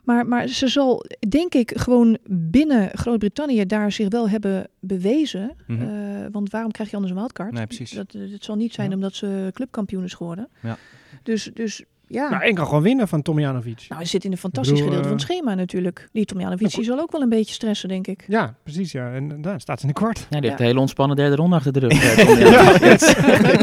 Maar, 0.06 0.26
maar 0.26 0.48
ze 0.48 0.68
zal, 0.68 1.04
denk 1.28 1.54
ik, 1.54 1.72
gewoon 1.78 2.18
binnen 2.30 2.90
Groot-Brittannië 2.98 3.66
daar 3.66 3.92
zich 3.92 4.08
wel 4.08 4.28
hebben 4.28 4.68
bewezen. 4.80 5.56
Mhm. 5.66 5.82
Eh, 5.82 6.26
want 6.30 6.50
waarom 6.50 6.70
krijg 6.70 6.88
je 6.90 6.94
anders 6.96 7.14
een 7.14 7.18
wildcard? 7.18 7.52
Nee, 7.52 7.66
precies. 7.66 7.90
Dat, 7.90 8.12
het 8.12 8.44
zal 8.44 8.56
niet 8.56 8.74
zijn 8.74 8.88
Ja. 8.88 8.94
omdat 8.94 9.14
ze 9.14 9.50
clubkampioen 9.52 10.04
is 10.04 10.14
geworden. 10.14 10.48
Ja. 10.62 10.76
Dus, 11.22 11.50
dus 11.54 11.84
ja. 12.08 12.30
Nou, 12.30 12.42
en 12.42 12.54
kan 12.54 12.66
gewoon 12.66 12.82
winnen 12.82 13.08
van 13.08 13.22
Tomjanovic. 13.22 13.84
Nou, 13.88 14.00
hij 14.00 14.04
zit 14.10 14.24
in 14.24 14.32
een 14.32 14.38
fantastisch 14.38 14.72
bedoel, 14.72 14.86
gedeelte 14.88 15.08
van 15.08 15.18
eh, 15.18 15.24
het 15.24 15.32
schema 15.36 15.54
natuurlijk. 15.54 16.08
Die 16.12 16.24
Tomjanovic 16.24 16.70
die 16.74 16.84
zal 16.84 16.98
ook 17.00 17.12
wel 17.12 17.20
een 17.20 17.28
beetje 17.28 17.54
stressen, 17.54 17.88
denk 17.88 18.06
ik. 18.06 18.24
Ja, 18.28 18.54
precies. 18.62 18.92
Ja. 18.92 19.12
En 19.12 19.30
eh, 19.32 19.36
daar 19.42 19.60
staat 19.60 19.80
ze 19.80 19.86
in 19.86 19.92
de 19.92 19.98
kwart. 20.00 20.18
Ja, 20.18 20.24
die 20.40 20.40
heeft 20.40 20.52
Ja. 20.52 20.58
een 20.58 20.64
hele 20.66 20.80
ontspannen 20.80 21.16
derde 21.16 21.36
ronde 21.36 21.56
achter 21.56 21.72
de 21.72 21.78
rug. 21.80 21.92
eh. 22.16 22.80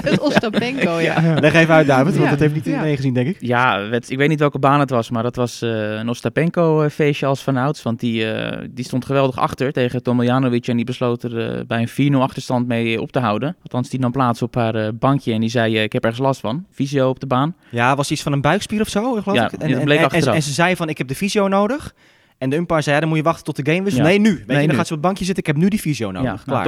Met 0.04 0.20
Ostapenko, 0.28 0.92
ja. 1.00 1.22
Ja. 1.22 1.40
Leg 1.40 1.54
even 1.54 1.74
uit, 1.74 1.88
David, 1.88 2.12
want 2.14 2.24
Ja. 2.24 2.30
dat 2.30 2.40
heeft 2.40 2.54
niet 2.54 2.66
Ja. 2.66 2.72
iedereen 2.72 2.96
gezien, 2.96 3.14
denk 3.14 3.28
ik. 3.28 3.38
Ja, 3.40 3.80
het- 3.90 4.10
ik 4.10 4.18
weet 4.18 4.30
niet 4.30 4.40
welke 4.40 4.60
baan 4.60 4.80
het 4.80 4.90
was, 4.90 5.10
maar 5.10 5.24
dat 5.24 5.36
was 5.36 5.62
eh 5.62 5.70
een 5.94 6.10
Ostapenko-feestje 6.10 7.26
als 7.26 7.44
vanouds. 7.44 7.84
Want 7.84 8.00
die, 8.00 8.32
eh, 8.32 8.68
die 8.72 8.86
stond 8.86 9.06
geweldig 9.06 9.38
achter 9.38 9.72
tegen 9.72 10.04
Tomiljanovic 10.04 10.68
en 10.68 10.76
die 10.76 10.86
besloot 10.86 11.24
er 11.24 11.40
eh, 11.58 11.66
bij 11.68 11.82
een 11.82 11.88
4-0 12.14 12.22
achterstand 12.22 12.68
mee 12.68 13.02
op 13.02 13.12
te 13.12 13.20
houden. 13.20 13.56
Althans, 13.64 13.90
die 13.90 14.00
nam 14.00 14.12
plaats 14.12 14.42
op 14.42 14.56
haar 14.56 14.76
eh, 14.76 14.88
bankje 14.94 15.34
en 15.34 15.40
die 15.40 15.50
zei, 15.50 15.78
eh, 15.78 15.84
ik 15.84 15.94
heb 15.94 16.04
ergens 16.04 16.22
last 16.22 16.40
van. 16.40 16.66
Visio 16.72 17.10
op 17.10 17.20
de 17.20 17.28
baan. 17.28 17.56
Ja, 17.70 17.96
was 17.96 18.12
iets 18.12 18.22
van 18.24 18.32
een 18.34 18.42
buikspier 18.42 18.82
of 18.82 18.90
zo, 18.90 19.12
geloof 19.22 19.38
Ja, 19.38 19.46
ik. 19.46 19.52
en, 19.52 19.88
en 20.34 20.42
ze 20.44 20.52
zei 20.54 20.76
van, 20.76 20.90
ik 20.90 20.98
heb 20.98 21.08
de 21.08 21.16
fysio 21.16 21.48
nodig. 21.48 21.94
En 22.38 22.50
de 22.50 22.56
umpire 22.56 22.82
zei, 22.82 22.94
ja, 22.96 23.00
dan 23.02 23.10
moet 23.10 23.18
je 23.18 23.24
wachten 23.24 23.44
tot 23.54 23.66
de 23.66 23.72
game 23.74 23.88
is. 23.88 23.96
Ja. 23.96 24.04
Nee, 24.04 24.20
nu. 24.20 24.30
Weet 24.30 24.38
Nee, 24.48 24.56
je, 24.56 24.62
dan 24.62 24.68
nu. 24.70 24.76
gaat 24.76 24.88
ze 24.88 24.94
op 24.94 24.98
het 25.00 25.02
bankje 25.08 25.26
zitten. 25.26 25.44
Ik 25.44 25.50
heb 25.50 25.58
nu 25.62 25.68
die 25.70 25.80
fysio 25.80 26.12
nodig. 26.12 26.24
ja, 26.24 26.52
nou, 26.52 26.64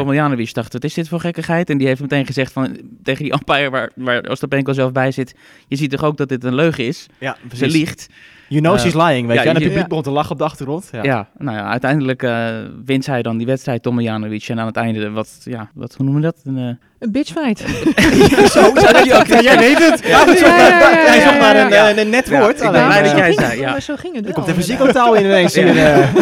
dacht, 0.54 0.74
wat 0.74 0.84
is 0.84 0.94
dit 0.94 1.08
voor 1.08 1.20
gekkigheid? 1.20 1.70
En 1.70 1.78
die 1.78 1.88
heeft 1.88 2.02
meteen 2.02 2.26
gezegd 2.26 2.52
van, 2.52 2.78
tegen 3.04 3.24
die 3.24 3.34
umpire 3.34 3.70
waar, 3.70 3.92
waar 3.96 4.22
Ostapenko 4.22 4.74
zelf 4.74 4.92
bij 4.92 5.12
zit. 5.12 5.36
Je 5.68 5.76
ziet 5.76 5.90
toch 5.92 6.04
ook 6.04 6.18
dat 6.18 6.30
dit 6.30 6.44
een 6.44 6.56
leugen 6.56 6.86
is? 6.86 7.06
ja, 7.20 7.38
Ze 7.56 7.68
liegt. 7.68 8.08
You 8.48 8.62
know 8.62 8.74
Eh, 8.76 8.80
she's 8.82 8.94
lying, 8.94 9.28
weet 9.28 9.36
ja, 9.38 9.42
je. 9.44 9.48
En 9.50 9.54
het 9.56 9.58
je- 9.64 9.68
publiek 9.70 9.82
ja. 9.84 9.88
begon 9.88 10.04
te 10.04 10.10
lachen 10.12 10.32
op 10.32 10.38
de 10.38 10.44
achtergrond. 10.44 10.90
Ja. 10.92 11.04
Ja, 11.04 11.28
nou 11.38 11.58
ja, 11.58 11.70
uiteindelijk 11.70 12.24
eh, 12.24 12.48
wint 12.86 13.04
zij 13.04 13.22
dan 13.22 13.38
die 13.38 13.46
wedstrijd, 13.46 13.84
Tomiljanovic. 13.84 14.48
En 14.48 14.60
aan 14.60 14.66
het 14.66 14.76
einde, 14.76 15.10
wat, 15.12 15.30
ja, 15.44 15.70
wat, 15.74 15.96
hoe 15.96 16.06
noemen 16.06 16.22
we 16.24 16.28
dat? 16.28 16.42
Een, 16.46 16.58
eh, 16.58 16.86
Een 17.00 17.12
bitchfight. 17.12 17.60
zo, 18.52 18.62
zo 18.76 18.92
dat 18.92 19.06
je 19.06 19.14
ook. 19.14 19.26
Ja, 19.36 19.42
jij 19.42 19.58
weet 19.58 19.78
het. 19.90 20.00
Ja, 20.08 20.20
Ja, 20.26 20.34
ja, 20.34 20.58
ja, 20.58 20.68
ja, 20.68 21.06
Hij 21.08 21.18
ja, 21.18 21.24
zocht 21.24 21.40
maar 21.40 21.56
ja, 21.56 21.64
een, 21.66 21.96
ja. 21.96 22.02
een 22.02 22.10
net 22.10 22.28
Ja, 22.30 22.40
woord. 22.40 22.56
ik 22.56 22.58
ben 22.60 22.68
alleen, 22.70 22.86
blij 22.88 23.02
dat 23.04 23.12
jij 23.12 23.24
ging 23.26 23.40
zei, 23.40 23.52
het, 23.52 23.60
ja. 23.60 23.72
maar 23.72 23.82
zo 23.82 23.96
ging 23.96 24.16
het 24.16 24.28
Er 24.28 24.34
komt 24.34 24.48
even 24.48 24.60
psychotaal 24.60 25.14
in 25.16 25.26
ineens. 25.26 25.54
Ja. 25.54 25.64
hier, 25.72 25.78
eh. 25.94 26.14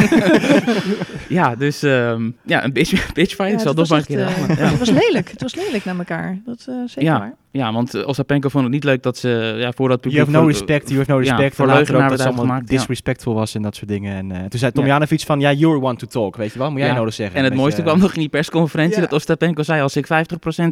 ja, 1.39 1.55
dus 1.55 1.83
ehm, 1.83 2.29
ja, 2.45 2.63
een 2.63 2.73
bitch, 2.73 3.13
bitchfight. 3.13 3.51
Ja, 3.51 3.57
ik 3.57 3.59
zal 3.59 3.67
het 3.67 3.77
nog 3.77 3.88
was 3.88 3.89
maar 3.89 3.97
een 3.99 4.05
echt, 4.17 4.36
keer 4.36 4.45
zeggen. 4.47 4.63
Ja. 4.63 4.69
Het 4.69 4.79
was 4.79 4.89
lelijk. 4.89 5.29
Het 5.31 5.41
was 5.41 5.55
lelijk 5.55 5.86
naar 5.86 5.97
elkaar. 5.97 6.38
Dat 6.45 6.65
eh, 6.69 6.75
zeker 6.86 7.03
Ja. 7.12 7.19
waar. 7.19 7.33
Ja, 7.54 7.74
want 7.74 7.96
uh, 7.96 8.08
Ostapenko 8.08 8.50
vond 8.50 8.63
het 8.63 8.74
niet 8.74 8.84
leuk 8.84 9.04
dat 9.04 9.18
ze 9.18 9.56
ja, 9.58 9.72
voor 9.72 9.89
dat 9.89 10.02
publiek... 10.02 10.20
You 10.20 10.32
have 10.32 10.44
no 10.44 10.52
respect, 10.52 10.88
you 10.89 11.00
have 11.00 11.12
no 11.12 11.22
ja, 11.22 11.30
respect. 11.30 11.56
voor 11.56 11.66
later 11.66 11.96
ook 11.96 12.10
dat 12.10 12.20
ze 12.20 12.26
allemaal 12.26 12.44
uitgemaakt, 12.44 12.70
ja. 12.70 12.78
disrespectful 12.78 13.34
was 13.34 13.56
en 13.56 13.62
dat 13.62 13.76
soort 13.76 13.88
dingen. 13.88 14.16
En 14.16 14.32
eh, 14.32 14.39
toen 14.39 14.60
zei 14.60 14.72
Ja. 14.74 14.82
Tomjanovic 14.82 15.22
van, 15.22 15.39
ja, 15.39 15.52
you're 15.52 15.82
one 15.82 15.96
to 15.96 16.08
talk, 16.08 16.36
weet 16.36 16.54
je 16.54 16.60
wel. 16.60 16.72
Moet 16.72 16.80
jij 16.80 16.94
nodig 16.94 17.13
zeggen. 17.13 17.38
En 17.38 17.44
het 17.44 17.54
mooiste 17.54 17.82
beetje, 17.82 17.96
kwam 17.96 18.06
nog 18.06 18.13
in 18.13 18.20
die 18.20 18.30
persconferentie 18.30 19.00
dat 19.00 19.13
Ostapenko 19.13 19.63
zei... 19.63 19.82
als 19.82 19.96
ik 19.96 20.08
50% 20.08 20.10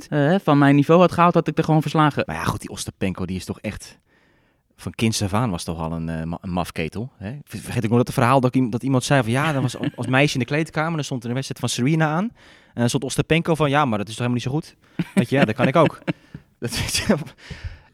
eh, 0.09 0.35
van 0.43 0.57
mijn 0.57 0.75
niveau 0.75 0.99
had 0.99 1.11
gehaald, 1.11 1.33
had 1.33 1.47
ik 1.47 1.57
er 1.57 1.63
gewoon 1.63 1.81
verslagen. 1.81 2.23
Maar 2.25 2.35
ja, 2.35 2.43
goed, 2.43 2.61
die 2.61 2.69
Ostapenko, 2.69 3.25
die 3.25 3.35
is 3.35 3.45
toch 3.45 3.59
echt... 3.59 3.99
Van 4.75 4.91
kinds 4.91 5.21
af 5.21 5.33
aan 5.33 5.49
was 5.49 5.63
toch 5.63 5.79
al 5.79 5.91
een, 5.91 6.09
eh, 6.09 6.19
een 6.41 6.51
mafketel. 6.51 7.11
Hè? 7.17 7.31
Ver- 7.43 7.59
Vergeet 7.59 7.83
ik 7.83 7.89
nog 7.89 7.97
dat 7.97 8.07
het 8.07 8.15
verhaal 8.15 8.39
dat, 8.39 8.57
dat 8.69 8.83
iemand 8.83 9.03
zei 9.03 9.23
van... 9.23 9.31
Ja, 9.31 9.53
dat 9.53 9.61
was 9.61 9.75
als 9.95 10.07
meisje 10.07 10.33
in 10.33 10.39
de 10.39 10.45
kleedkamer. 10.45 10.95
Dan 10.95 11.03
stond 11.03 11.23
er 11.23 11.29
een 11.29 11.35
wedstrijd 11.35 11.59
van 11.59 11.69
Serena 11.69 12.07
aan. 12.07 12.23
En 12.73 12.79
dan 12.79 12.89
stond 12.89 13.03
Ostapenko 13.03 13.55
van... 13.55 13.69
Ja, 13.69 13.85
maar 13.85 13.97
dat 13.97 14.07
is 14.07 14.15
toch 14.15 14.27
helemaal 14.27 14.51
niet 14.53 14.65
zo 14.65 14.75
goed? 14.75 14.75
Weet 15.15 15.29
je, 15.29 15.35
ja, 15.35 15.45
dat 15.45 15.55
kan 15.55 15.67
ik 15.67 15.75
ook. 15.75 16.01
Dat, 16.61 16.79
weet 16.79 16.95
je 16.95 17.07
wel. 17.07 17.17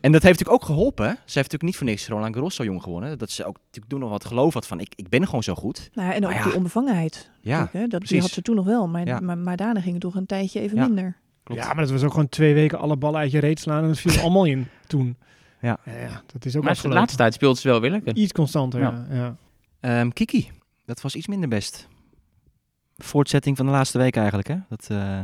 En 0.01 0.11
dat 0.11 0.23
heeft 0.23 0.39
natuurlijk 0.39 0.63
ook 0.63 0.65
geholpen. 0.65 1.05
Ze 1.07 1.13
heeft 1.13 1.35
natuurlijk 1.35 1.63
niet 1.63 1.75
voor 1.75 1.85
niks 1.85 2.07
Roland 2.07 2.33
Garros 2.33 2.55
zo 2.55 2.63
jong 2.63 2.83
gewonnen. 2.83 3.17
Dat 3.17 3.29
ze 3.31 3.45
ook 3.45 3.57
natuurlijk 3.57 3.91
toen 3.91 3.99
nog 3.99 4.09
wat 4.09 4.25
geloof 4.25 4.53
had 4.53 4.67
van 4.67 4.79
ik, 4.79 4.93
ik 4.95 5.09
ben 5.09 5.25
gewoon 5.25 5.43
zo 5.43 5.55
goed. 5.55 5.89
Nou 5.93 6.07
ja, 6.09 6.13
en 6.15 6.25
ook 6.25 6.31
ja. 6.31 6.43
die 6.43 6.55
onbevangenheid. 6.55 7.29
Ja, 7.41 7.69
hè, 7.71 7.79
dat, 7.79 7.89
die 7.89 7.99
precies. 7.99 8.19
had 8.21 8.29
ze 8.29 8.41
toen 8.41 8.55
nog 8.55 8.65
wel, 8.65 8.87
maar, 8.87 9.05
Ja. 9.05 9.19
maar, 9.19 9.37
maar 9.37 9.57
daarna 9.57 9.79
ging 9.79 9.93
het 9.93 10.01
toch 10.01 10.15
een 10.15 10.25
tijdje 10.25 10.59
even 10.59 10.77
Ja. 10.77 10.85
minder. 10.85 11.17
klopt. 11.43 11.61
Ja, 11.61 11.67
maar 11.67 11.83
dat 11.83 11.89
was 11.91 12.03
ook 12.03 12.11
gewoon 12.11 12.29
twee 12.29 12.53
weken 12.53 12.79
alle 12.79 12.97
ballen 12.97 13.19
uit 13.19 13.31
je 13.31 13.39
reet 13.39 13.59
slaan 13.59 13.81
en 13.81 13.87
dat 13.87 13.99
viel 13.99 14.21
allemaal 14.21 14.45
in 14.45 14.67
toen. 14.87 15.17
Ja. 15.61 15.77
ja 15.85 16.21
dat 16.33 16.45
is 16.45 16.55
ook 16.55 16.63
Maar 16.63 16.79
de 16.81 16.87
laatste 16.87 17.17
tijd 17.17 17.33
speelt 17.33 17.57
ze 17.57 17.67
wel 17.67 17.81
weer 17.81 17.91
lekker. 17.91 18.15
Iets 18.15 18.31
constanter, 18.31 18.79
ja. 18.79 19.05
Ja. 19.09 19.15
ja. 19.15 19.35
Ehm, 19.79 20.09
Kiki, 20.09 20.51
dat 20.85 21.01
was 21.01 21.15
iets 21.15 21.27
minder 21.27 21.49
best. 21.49 21.87
Voortzetting 22.97 23.57
van 23.57 23.65
de 23.65 23.71
laatste 23.71 23.97
week 23.97 24.15
eigenlijk, 24.15 24.47
hè? 24.47 24.55
Dat, 24.69 24.87
eh, 24.89 25.19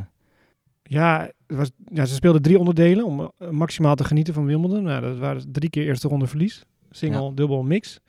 Ja, 0.83 1.31
was, 1.47 1.71
ja, 1.85 2.05
ze 2.05 2.13
speelden 2.13 2.41
drie 2.41 2.59
onderdelen 2.59 3.05
om 3.05 3.31
eh, 3.37 3.49
maximaal 3.49 3.95
te 3.95 4.03
genieten 4.03 4.33
van 4.33 4.45
Wimbledon. 4.45 4.83
Nou, 4.83 5.01
dat 5.01 5.17
waren 5.17 5.51
drie 5.51 5.69
keer 5.69 5.85
eerste 5.85 6.07
ronde 6.07 6.27
verlies. 6.27 6.65
Single, 6.89 7.33
dubbel, 7.33 7.63
mix. 7.63 7.99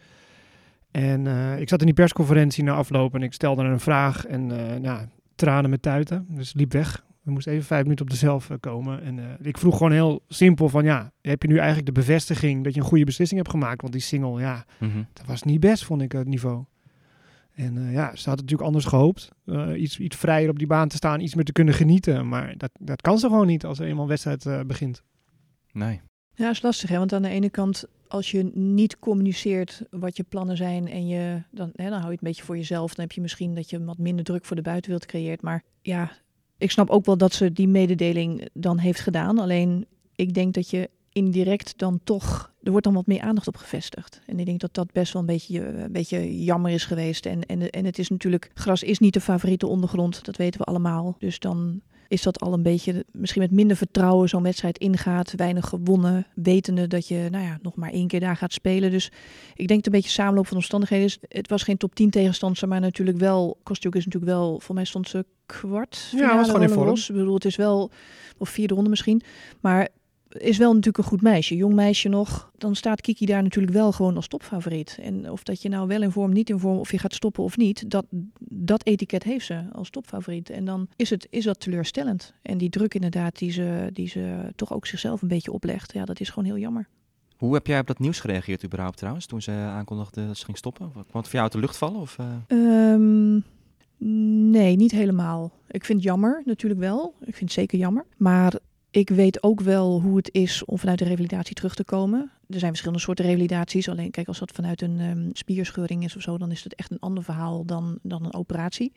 En 0.94 1.26
eh, 1.26 1.60
ik 1.60 1.68
zat 1.68 1.80
in 1.80 1.87
die 1.87 1.94
persconferentie 1.94 2.64
na 2.64 2.74
afloop 2.74 3.14
en 3.14 3.22
ik 3.22 3.32
stelde 3.32 3.62
een 3.62 3.80
vraag. 3.80 4.26
En 4.26 4.50
eh, 4.50 4.80
nou, 4.80 5.06
tranen 5.34 5.70
met 5.70 5.82
tuiten. 5.82 6.26
Dus 6.28 6.54
liep 6.54 6.72
weg. 6.72 7.04
We 7.22 7.30
moesten 7.30 7.52
even 7.52 7.64
vijf 7.64 7.82
minuten 7.82 8.04
op 8.04 8.10
de 8.10 8.16
zelf 8.16 8.50
eh, 8.50 8.56
komen. 8.60 9.02
En 9.02 9.38
ik 9.42 9.58
vroeg 9.58 9.76
gewoon 9.76 9.92
heel 9.92 10.24
simpel 10.28 10.68
van 10.68 10.84
ja, 10.84 11.12
heb 11.20 11.42
je 11.42 11.48
nu 11.48 11.56
eigenlijk 11.56 11.87
de 11.87 11.92
bevestiging 11.92 12.64
dat 12.64 12.74
je 12.74 12.80
een 12.80 12.87
goede 12.87 13.04
beslissing 13.04 13.40
hebt 13.40 13.52
gemaakt? 13.52 13.80
Want 13.80 13.92
die 13.92 14.02
single, 14.02 14.40
ja, 14.40 14.64
mhm. 14.78 15.02
dat 15.12 15.26
was 15.26 15.42
niet 15.42 15.60
best, 15.60 15.84
vond 15.84 16.02
ik, 16.02 16.12
het 16.12 16.28
niveau. 16.28 16.64
En 17.55 17.77
eh, 17.77 17.93
ja, 17.93 18.17
ze 18.17 18.29
had 18.29 18.38
het 18.38 18.40
natuurlijk 18.40 18.62
anders 18.62 18.85
gehoopt. 18.85 19.29
Eh, 19.45 19.81
iets, 19.81 19.99
iets 19.99 20.17
vrijer 20.17 20.49
op 20.49 20.59
die 20.59 20.67
baan 20.67 20.88
te 20.88 20.97
staan, 20.97 21.21
iets 21.21 21.35
meer 21.35 21.45
te 21.45 21.53
kunnen 21.53 21.75
genieten. 21.75 22.29
Maar 22.29 22.55
dat, 22.57 22.71
dat 22.81 23.01
kan 23.01 23.19
ze 23.19 23.27
gewoon 23.27 23.47
niet 23.47 23.64
als 23.64 23.79
er 23.79 23.87
eenmaal 23.87 24.03
een 24.03 24.09
wedstrijd 24.09 24.47
eh, 24.47 24.61
begint. 24.61 25.03
Nee. 25.73 26.01
Ja, 26.35 26.51
is 26.51 26.62
lastig 26.62 26.88
hè, 26.88 26.99
want 26.99 27.12
aan 27.12 27.23
de 27.23 27.29
ene 27.29 27.51
kant, 27.51 27.85
als 28.09 28.31
je 28.31 28.51
niet 28.55 28.99
communiceert 28.99 29.83
wat 29.90 30.17
je 30.17 30.23
plannen 30.23 30.57
zijn 30.57 30.88
en 30.88 31.07
je, 31.07 31.43
dan, 31.51 31.71
hè, 31.75 31.85
dan 31.85 31.93
hou 31.93 32.05
je 32.05 32.11
het 32.11 32.23
een 32.23 32.29
beetje 32.29 32.45
voor 32.45 32.57
jezelf. 32.57 32.95
Dan 32.95 33.05
heb 33.05 33.14
je 33.14 33.21
misschien 33.21 33.55
dat 33.55 33.71
je 33.71 33.85
wat 33.85 33.99
minder 33.99 34.25
druk 34.25 34.45
voor 34.45 34.57
de 34.57 34.62
buitenwereld 34.62 35.07
creëert. 35.07 35.43
Maar 35.43 35.62
ja, 35.83 36.12
ik 36.59 36.71
snap 36.71 36.90
ook 36.90 37.05
wel 37.05 37.17
dat 37.17 37.33
ze 37.33 37.53
die 37.53 37.69
mededeling 37.69 38.49
dan 38.53 38.79
heeft 38.79 39.01
gedaan. 39.01 39.38
Alleen, 39.38 39.87
ik 40.14 40.35
denk 40.35 40.55
dat 40.55 40.71
je 40.71 40.90
indirect 41.12 41.79
dan 41.79 42.01
toch, 42.05 42.54
er 42.64 42.70
wordt 42.70 42.85
dan 42.85 42.94
wat 42.94 43.07
meer 43.07 43.20
aandacht 43.20 43.48
op 43.48 43.57
gevestigd. 43.57 44.20
En 44.27 44.38
ik 44.38 44.46
denk 44.46 44.61
dat 44.61 44.74
dat 44.74 44.92
best 44.92 45.12
wel 45.12 45.22
een 45.22 45.29
beetje, 45.29 45.61
eh, 45.61 45.83
een 45.83 45.92
beetje 45.92 46.44
jammer 46.44 46.72
is 46.72 46.85
geweest. 46.85 47.27
En, 47.27 47.46
en, 47.46 47.70
en 47.70 47.85
het 47.85 47.98
is 47.98 48.09
natuurlijk, 48.09 48.50
gras 48.55 48.83
is 48.83 48.98
niet 48.98 49.12
de 49.12 49.20
favoriete 49.20 49.66
ondergrond, 49.66 50.24
dat 50.24 50.37
weten 50.37 50.61
we 50.61 50.66
allemaal. 50.66 51.16
Dus 51.18 51.38
dan 51.38 51.81
is 52.09 52.22
dat 52.22 52.40
al 52.40 52.53
een 52.53 52.62
beetje, 52.62 53.05
misschien 53.12 53.42
met 53.42 53.50
minder 53.50 53.77
vertrouwen 53.77 54.29
zo'n 54.29 54.42
wedstrijd 54.42 54.79
ingaat. 54.79 55.33
Weinig 55.37 55.68
gewonnen, 55.68 56.27
wetende 56.35 56.87
dat 56.87 57.09
je 57.09 57.29
nou 57.31 57.44
ja, 57.44 57.59
nog 57.62 57.74
maar 57.74 57.90
één 57.90 58.07
keer 58.07 58.20
daar 58.20 58.37
gaat 58.37 58.53
spelen. 58.53 58.90
Dus 58.90 59.07
ik 59.55 59.68
denk 59.68 59.68
dat 59.68 59.77
het 59.77 59.87
een 59.87 59.92
beetje 59.92 60.11
samenloop 60.11 60.46
van 60.46 60.57
omstandigheden 60.57 61.05
is. 61.05 61.18
Het 61.29 61.48
was 61.48 61.62
geen 61.62 61.77
top 61.77 61.94
10 61.94 62.11
tegenstander, 62.11 62.68
maar 62.68 62.81
natuurlijk 62.81 63.18
wel, 63.18 63.59
Kostjuk 63.62 63.94
is 63.94 64.05
natuurlijk 64.05 64.33
wel, 64.33 64.61
voor 64.61 64.74
mij 64.74 64.85
stond 64.85 65.09
ze 65.09 65.24
kwart. 65.46 66.12
Ja, 66.16 66.37
was 66.37 66.46
gewoon 66.46 66.62
in 66.62 66.68
vorm. 66.68 66.96
Ik 66.96 67.07
bedoel, 67.07 67.35
het 67.35 67.44
is 67.44 67.57
wel, 67.57 67.90
of 68.38 68.48
vierde 68.48 68.74
ronde 68.74 68.90
misschien. 68.90 69.22
Maar 69.61 69.88
is 70.38 70.59
wel 70.59 70.70
natuurlijk 70.70 70.99
een 70.99 71.11
goed 71.11 71.23
meisje, 71.23 71.57
jong 71.57 71.75
meisje 71.75 72.09
nog. 72.09 72.51
Dan 72.59 72.75
staat 72.75 73.01
Kiki 73.01 73.27
daar 73.27 73.42
natuurlijk 73.42 73.75
wel 73.75 73.92
gewoon 73.92 74.16
als 74.16 74.29
topfavoriet. 74.29 74.99
En 75.01 75.31
of 75.31 75.42
dat 75.42 75.62
je 75.62 75.68
nou 75.68 75.87
wel 75.87 76.03
in 76.03 76.11
vorm, 76.11 76.33
niet 76.33 76.51
in 76.51 76.59
vorm, 76.59 76.79
of 76.79 76.90
je 76.90 76.99
gaat 76.99 77.14
stoppen 77.14 77.44
of 77.44 77.57
niet, 77.57 77.90
dat, 77.90 78.07
dat 78.49 78.87
etiket 78.87 79.23
heeft 79.23 79.47
ze 79.47 79.64
als 79.73 79.90
topfavoriet. 79.90 80.51
En 80.51 80.64
dan 80.64 80.88
is, 80.97 81.11
het, 81.11 81.27
is 81.31 81.44
dat 81.44 81.61
teleurstellend. 81.61 82.35
En 82.42 82.59
die 82.59 82.70
druk 82.70 82.94
inderdaad, 82.94 83.38
die 83.38 83.51
ze, 83.51 83.88
die 83.92 84.09
ze 84.09 84.53
toch 84.57 84.73
ook 84.73 84.87
zichzelf 84.87 85.23
een 85.23 85.29
beetje 85.29 85.53
oplegt, 85.53 85.92
ja, 85.92 86.05
dat 86.05 86.20
is 86.20 86.29
gewoon 86.29 86.44
heel 86.44 86.59
jammer. 86.59 86.88
Hoe 87.37 87.55
heb 87.55 87.66
jij 87.66 87.79
op 87.79 87.87
dat 87.87 87.99
nieuws 87.99 88.20
gereageerd 88.20 88.64
überhaupt 88.64 88.97
trouwens, 88.97 89.27
toen 89.27 89.42
ze 89.42 89.51
aankondigde 89.51 90.27
dat 90.27 90.37
ze 90.37 90.44
ging 90.44 90.57
stoppen? 90.57 90.90
Kwam 90.90 91.05
het 91.05 91.25
voor 91.25 91.31
jou 91.31 91.42
uit 91.42 91.53
de 91.53 91.59
lucht 91.59 91.77
vallen? 91.77 92.01
Of, 92.01 92.18
eh? 92.18 92.27
Ehm, 92.47 93.40
nee, 94.51 94.77
niet 94.77 94.90
helemaal. 94.90 95.53
Ik 95.68 95.85
vind 95.85 95.99
het 95.99 96.09
jammer, 96.09 96.42
natuurlijk 96.44 96.81
wel. 96.81 97.14
Ik 97.20 97.35
vind 97.35 97.40
het 97.40 97.53
zeker 97.53 97.79
jammer. 97.79 98.07
Maar 98.16 98.59
ik 98.94 99.09
weet 99.09 99.42
ook 99.42 99.61
wel 99.61 100.00
hoe 100.00 100.16
het 100.16 100.28
is 100.33 100.64
om 100.64 100.78
vanuit 100.78 100.98
de 100.98 101.04
revalidatie 101.04 101.54
terug 101.54 101.74
te 101.74 101.85
komen. 101.85 102.30
Er 102.48 102.59
zijn 102.59 102.70
verschillende 102.70 103.02
soorten 103.02 103.24
revalidaties. 103.24 103.88
Alleen 103.88 104.11
kijk, 104.11 104.28
als 104.28 104.38
dat 104.38 104.50
vanuit 104.52 104.83
een 104.83 105.00
ehm, 105.00 105.28
spierscheuring 105.33 106.04
is 106.04 106.16
of 106.16 106.22
zo, 106.22 106.38
dan 106.38 106.50
is 106.50 106.64
het 106.64 106.74
echt 106.74 106.90
een 106.90 107.00
ander 107.00 107.24
verhaal 107.24 107.64
dan, 107.64 107.98
dan 108.02 108.24
een 108.24 108.35
operatie. 108.35 108.92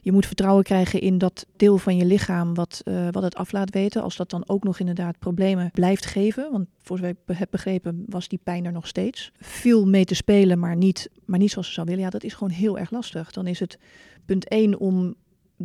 Je 0.00 0.12
moet 0.12 0.26
vertrouwen 0.26 0.64
krijgen 0.64 1.00
in 1.00 1.18
dat 1.18 1.46
deel 1.56 1.78
van 1.78 1.96
je 1.96 2.04
lichaam 2.04 2.54
wat, 2.54 2.80
eh, 2.84 3.08
wat 3.10 3.22
het 3.22 3.34
af 3.34 3.52
laat 3.52 3.70
weten. 3.70 4.02
Als 4.02 4.16
dat 4.16 4.30
dan 4.30 4.48
ook 4.48 4.64
nog 4.64 4.78
inderdaad 4.78 5.18
problemen 5.18 5.70
blijft 5.70 6.06
geven. 6.06 6.50
Want 6.50 6.66
voor 6.82 6.96
zover 6.96 7.14
ik 7.26 7.36
heb 7.38 7.50
begrepen 7.50 8.04
was 8.06 8.28
die 8.28 8.40
pijn 8.42 8.64
er 8.64 8.72
nog 8.72 8.86
steeds. 8.86 9.32
Veel 9.38 9.86
mee 9.86 10.04
te 10.04 10.14
spelen, 10.14 10.58
maar 10.58 10.76
niet, 10.76 11.10
maar 11.24 11.38
niet 11.38 11.50
zoals 11.50 11.66
ze 11.66 11.72
zou 11.72 11.86
willen. 11.86 12.02
Ja, 12.02 12.10
dat 12.10 12.24
is 12.24 12.34
gewoon 12.34 12.52
heel 12.52 12.78
erg 12.78 12.90
lastig. 12.90 13.32
Dan 13.32 13.46
is 13.46 13.60
het 13.60 13.78
punt 14.24 14.48
één 14.48 14.78
om 14.78 15.14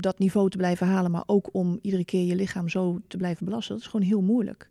dat 0.01 0.19
niveau 0.19 0.49
te 0.49 0.57
blijven 0.57 0.87
halen, 0.87 1.11
maar 1.11 1.23
ook 1.25 1.49
om 1.51 1.79
iedere 1.81 2.05
keer 2.05 2.25
je 2.25 2.35
lichaam 2.35 2.69
zo 2.69 2.99
te 3.07 3.17
blijven 3.17 3.45
belasten. 3.45 3.73
Dat 3.73 3.83
is 3.83 3.89
gewoon 3.89 4.05
heel 4.05 4.21
moeilijk. 4.21 4.69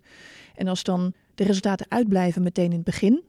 En 0.55 0.69
als 0.69 0.83
dan 0.83 1.13
de 1.35 1.45
resultaten 1.45 1.87
uitblijven 1.89 2.43
meteen 2.43 2.71
in 2.71 2.73
het 2.73 2.85
begin, 2.85 3.23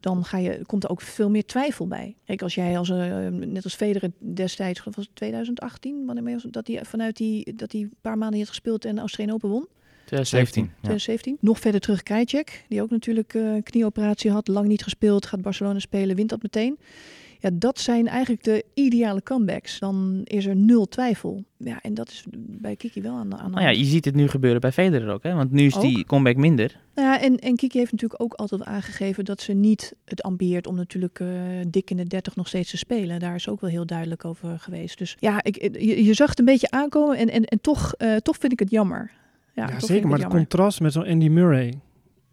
dan 0.00 0.24
ga 0.24 0.38
je, 0.38 0.60
komt 0.66 0.84
er 0.84 0.90
ook 0.90 1.00
veel 1.00 1.30
meer 1.30 1.44
twijfel 1.44 1.86
bij. 1.86 2.16
Kijk, 2.24 2.42
als 2.42 2.54
jij 2.54 2.78
als, 2.78 2.90
eh, 2.90 3.26
net 3.28 3.64
als 3.64 3.74
Federer 3.74 4.10
destijds, 4.18 4.84
was 4.84 4.94
het 4.96 5.08
2018, 5.14 6.06
wanneer 6.06 6.32
was 6.32 6.42
het, 6.42 6.52
dat 6.52 6.66
hij 6.66 6.84
vanuit 6.84 7.16
die, 7.16 7.54
dat 7.54 7.72
hij 7.72 7.80
een 7.80 7.94
paar 8.00 8.18
maanden 8.18 8.38
had 8.38 8.48
gespeeld 8.48 8.84
en 8.84 8.94
de 8.94 9.00
Australian 9.00 9.34
Open 9.34 9.48
won, 9.48 9.68
2017. 10.04 10.62
Ja. 10.64 10.70
2017. 10.70 11.36
Nog 11.40 11.60
verder 11.60 11.80
terug 11.80 12.02
Krajcek, 12.02 12.64
die 12.68 12.82
ook 12.82 12.90
natuurlijk 12.90 13.34
eh, 13.34 13.52
knieoperatie 13.62 14.30
had, 14.30 14.48
lang 14.48 14.66
niet 14.66 14.82
gespeeld, 14.82 15.26
gaat 15.26 15.42
Barcelona 15.42 15.78
spelen, 15.78 16.16
wint 16.16 16.28
dat 16.28 16.42
meteen. 16.42 16.78
Ja, 17.44 17.50
dat 17.52 17.78
zijn 17.78 18.08
eigenlijk 18.08 18.44
de 18.44 18.64
ideale 18.74 19.22
comebacks. 19.22 19.78
Dan 19.78 20.20
is 20.24 20.46
er 20.46 20.56
nul 20.56 20.86
twijfel. 20.86 21.44
Ja, 21.56 21.78
en 21.82 21.94
dat 21.94 22.08
is 22.08 22.24
bij 22.32 22.76
Kiki 22.76 23.02
wel 23.02 23.14
aan 23.14 23.30
de 23.30 23.36
aan 23.36 23.44
de 23.44 23.50
Nou 23.50 23.60
ja, 23.60 23.66
hand. 23.66 23.78
je 23.78 23.84
ziet 23.84 24.04
het 24.04 24.14
nu 24.14 24.28
gebeuren 24.28 24.60
bij 24.60 24.72
Federer 24.72 25.12
ook, 25.12 25.22
hè? 25.22 25.34
Want 25.34 25.50
nu 25.50 25.64
is 25.64 25.74
die 25.74 26.04
comeback 26.04 26.36
minder. 26.36 26.80
Nou 26.94 27.08
ja, 27.08 27.20
en, 27.20 27.38
en 27.38 27.56
Kiki 27.56 27.78
heeft 27.78 27.92
natuurlijk 27.92 28.22
ook 28.22 28.34
altijd 28.34 28.62
aangegeven 28.62 29.24
dat 29.24 29.40
ze 29.40 29.52
niet 29.52 29.94
het 30.04 30.22
ambieert 30.22 30.66
om 30.66 30.74
natuurlijk 30.76 31.20
eh, 31.20 31.28
dik 31.68 31.90
in 31.90 31.96
de 31.96 32.04
30 32.06 32.36
nog 32.36 32.48
steeds 32.48 32.70
te 32.70 32.76
spelen. 32.76 33.20
Daar 33.20 33.34
is 33.34 33.48
ook 33.48 33.60
wel 33.60 33.70
heel 33.70 33.86
duidelijk 33.86 34.24
over 34.24 34.58
geweest. 34.58 34.98
Dus 34.98 35.16
ja, 35.18 35.42
ik, 35.42 35.62
je, 35.62 36.04
je 36.04 36.14
zag 36.14 36.28
het 36.28 36.38
een 36.38 36.44
beetje 36.44 36.70
aankomen 36.70 37.16
en, 37.16 37.30
en, 37.30 37.44
en 37.44 37.60
toch, 37.60 37.94
eh, 37.94 38.16
toch 38.16 38.36
vind 38.38 38.52
ik 38.52 38.58
het 38.58 38.70
jammer. 38.70 39.10
Ja, 39.54 39.68
Ja, 39.68 39.80
zeker. 39.80 40.08
Maar 40.08 40.18
het 40.18 40.26
het 40.26 40.36
contrast 40.36 40.80
met 40.80 40.92
zo'n 40.92 41.06
Andy 41.06 41.28
Murray 41.28 41.74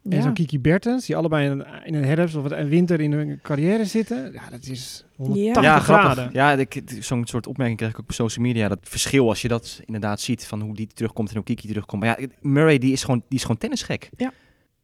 en 0.10 0.16
Ja. 0.18 0.22
zo'n 0.22 0.34
Kiki 0.34 0.60
Bertens, 0.60 1.06
die 1.06 1.16
allebei 1.16 1.46
in 1.46 1.52
een, 1.60 1.66
in 1.86 1.94
een 1.94 2.04
herfst 2.06 2.36
of 2.36 2.52
een 2.52 2.68
winter 2.70 3.00
in 3.02 3.12
hun 3.12 3.40
carrière 3.42 3.86
zitten. 3.86 4.32
Ja, 4.34 4.50
dat 4.50 4.66
is 4.66 5.06
180 5.16 5.64
ja, 5.64 5.80
graden. 5.80 6.12
grappig. 6.14 6.34
Ja, 6.34 6.52
ik- 6.54 6.82
zo'n 7.00 7.26
soort 7.28 7.48
opmerking 7.48 7.78
krijg 7.78 7.94
ik 7.94 8.00
ook 8.00 8.06
op 8.10 8.16
social 8.16 8.46
media. 8.46 8.68
Dat 8.68 8.80
verschil 8.82 9.30
als 9.30 9.42
je 9.42 9.48
dat 9.48 9.82
inderdaad 9.86 10.22
ziet 10.22 10.46
van 10.46 10.62
hoe 10.62 10.76
die 10.76 10.88
terugkomt 10.94 11.30
en 11.30 11.36
hoe 11.36 11.44
Kiki 11.44 11.68
terugkomt. 11.68 12.04
Maar 12.04 12.22
ja, 12.22 12.28
Murray 12.42 12.78
die 12.78 12.92
is 12.92 13.04
gewoon, 13.04 13.20
die 13.28 13.38
is 13.38 13.42
gewoon 13.42 13.58
tennisgek. 13.58 14.10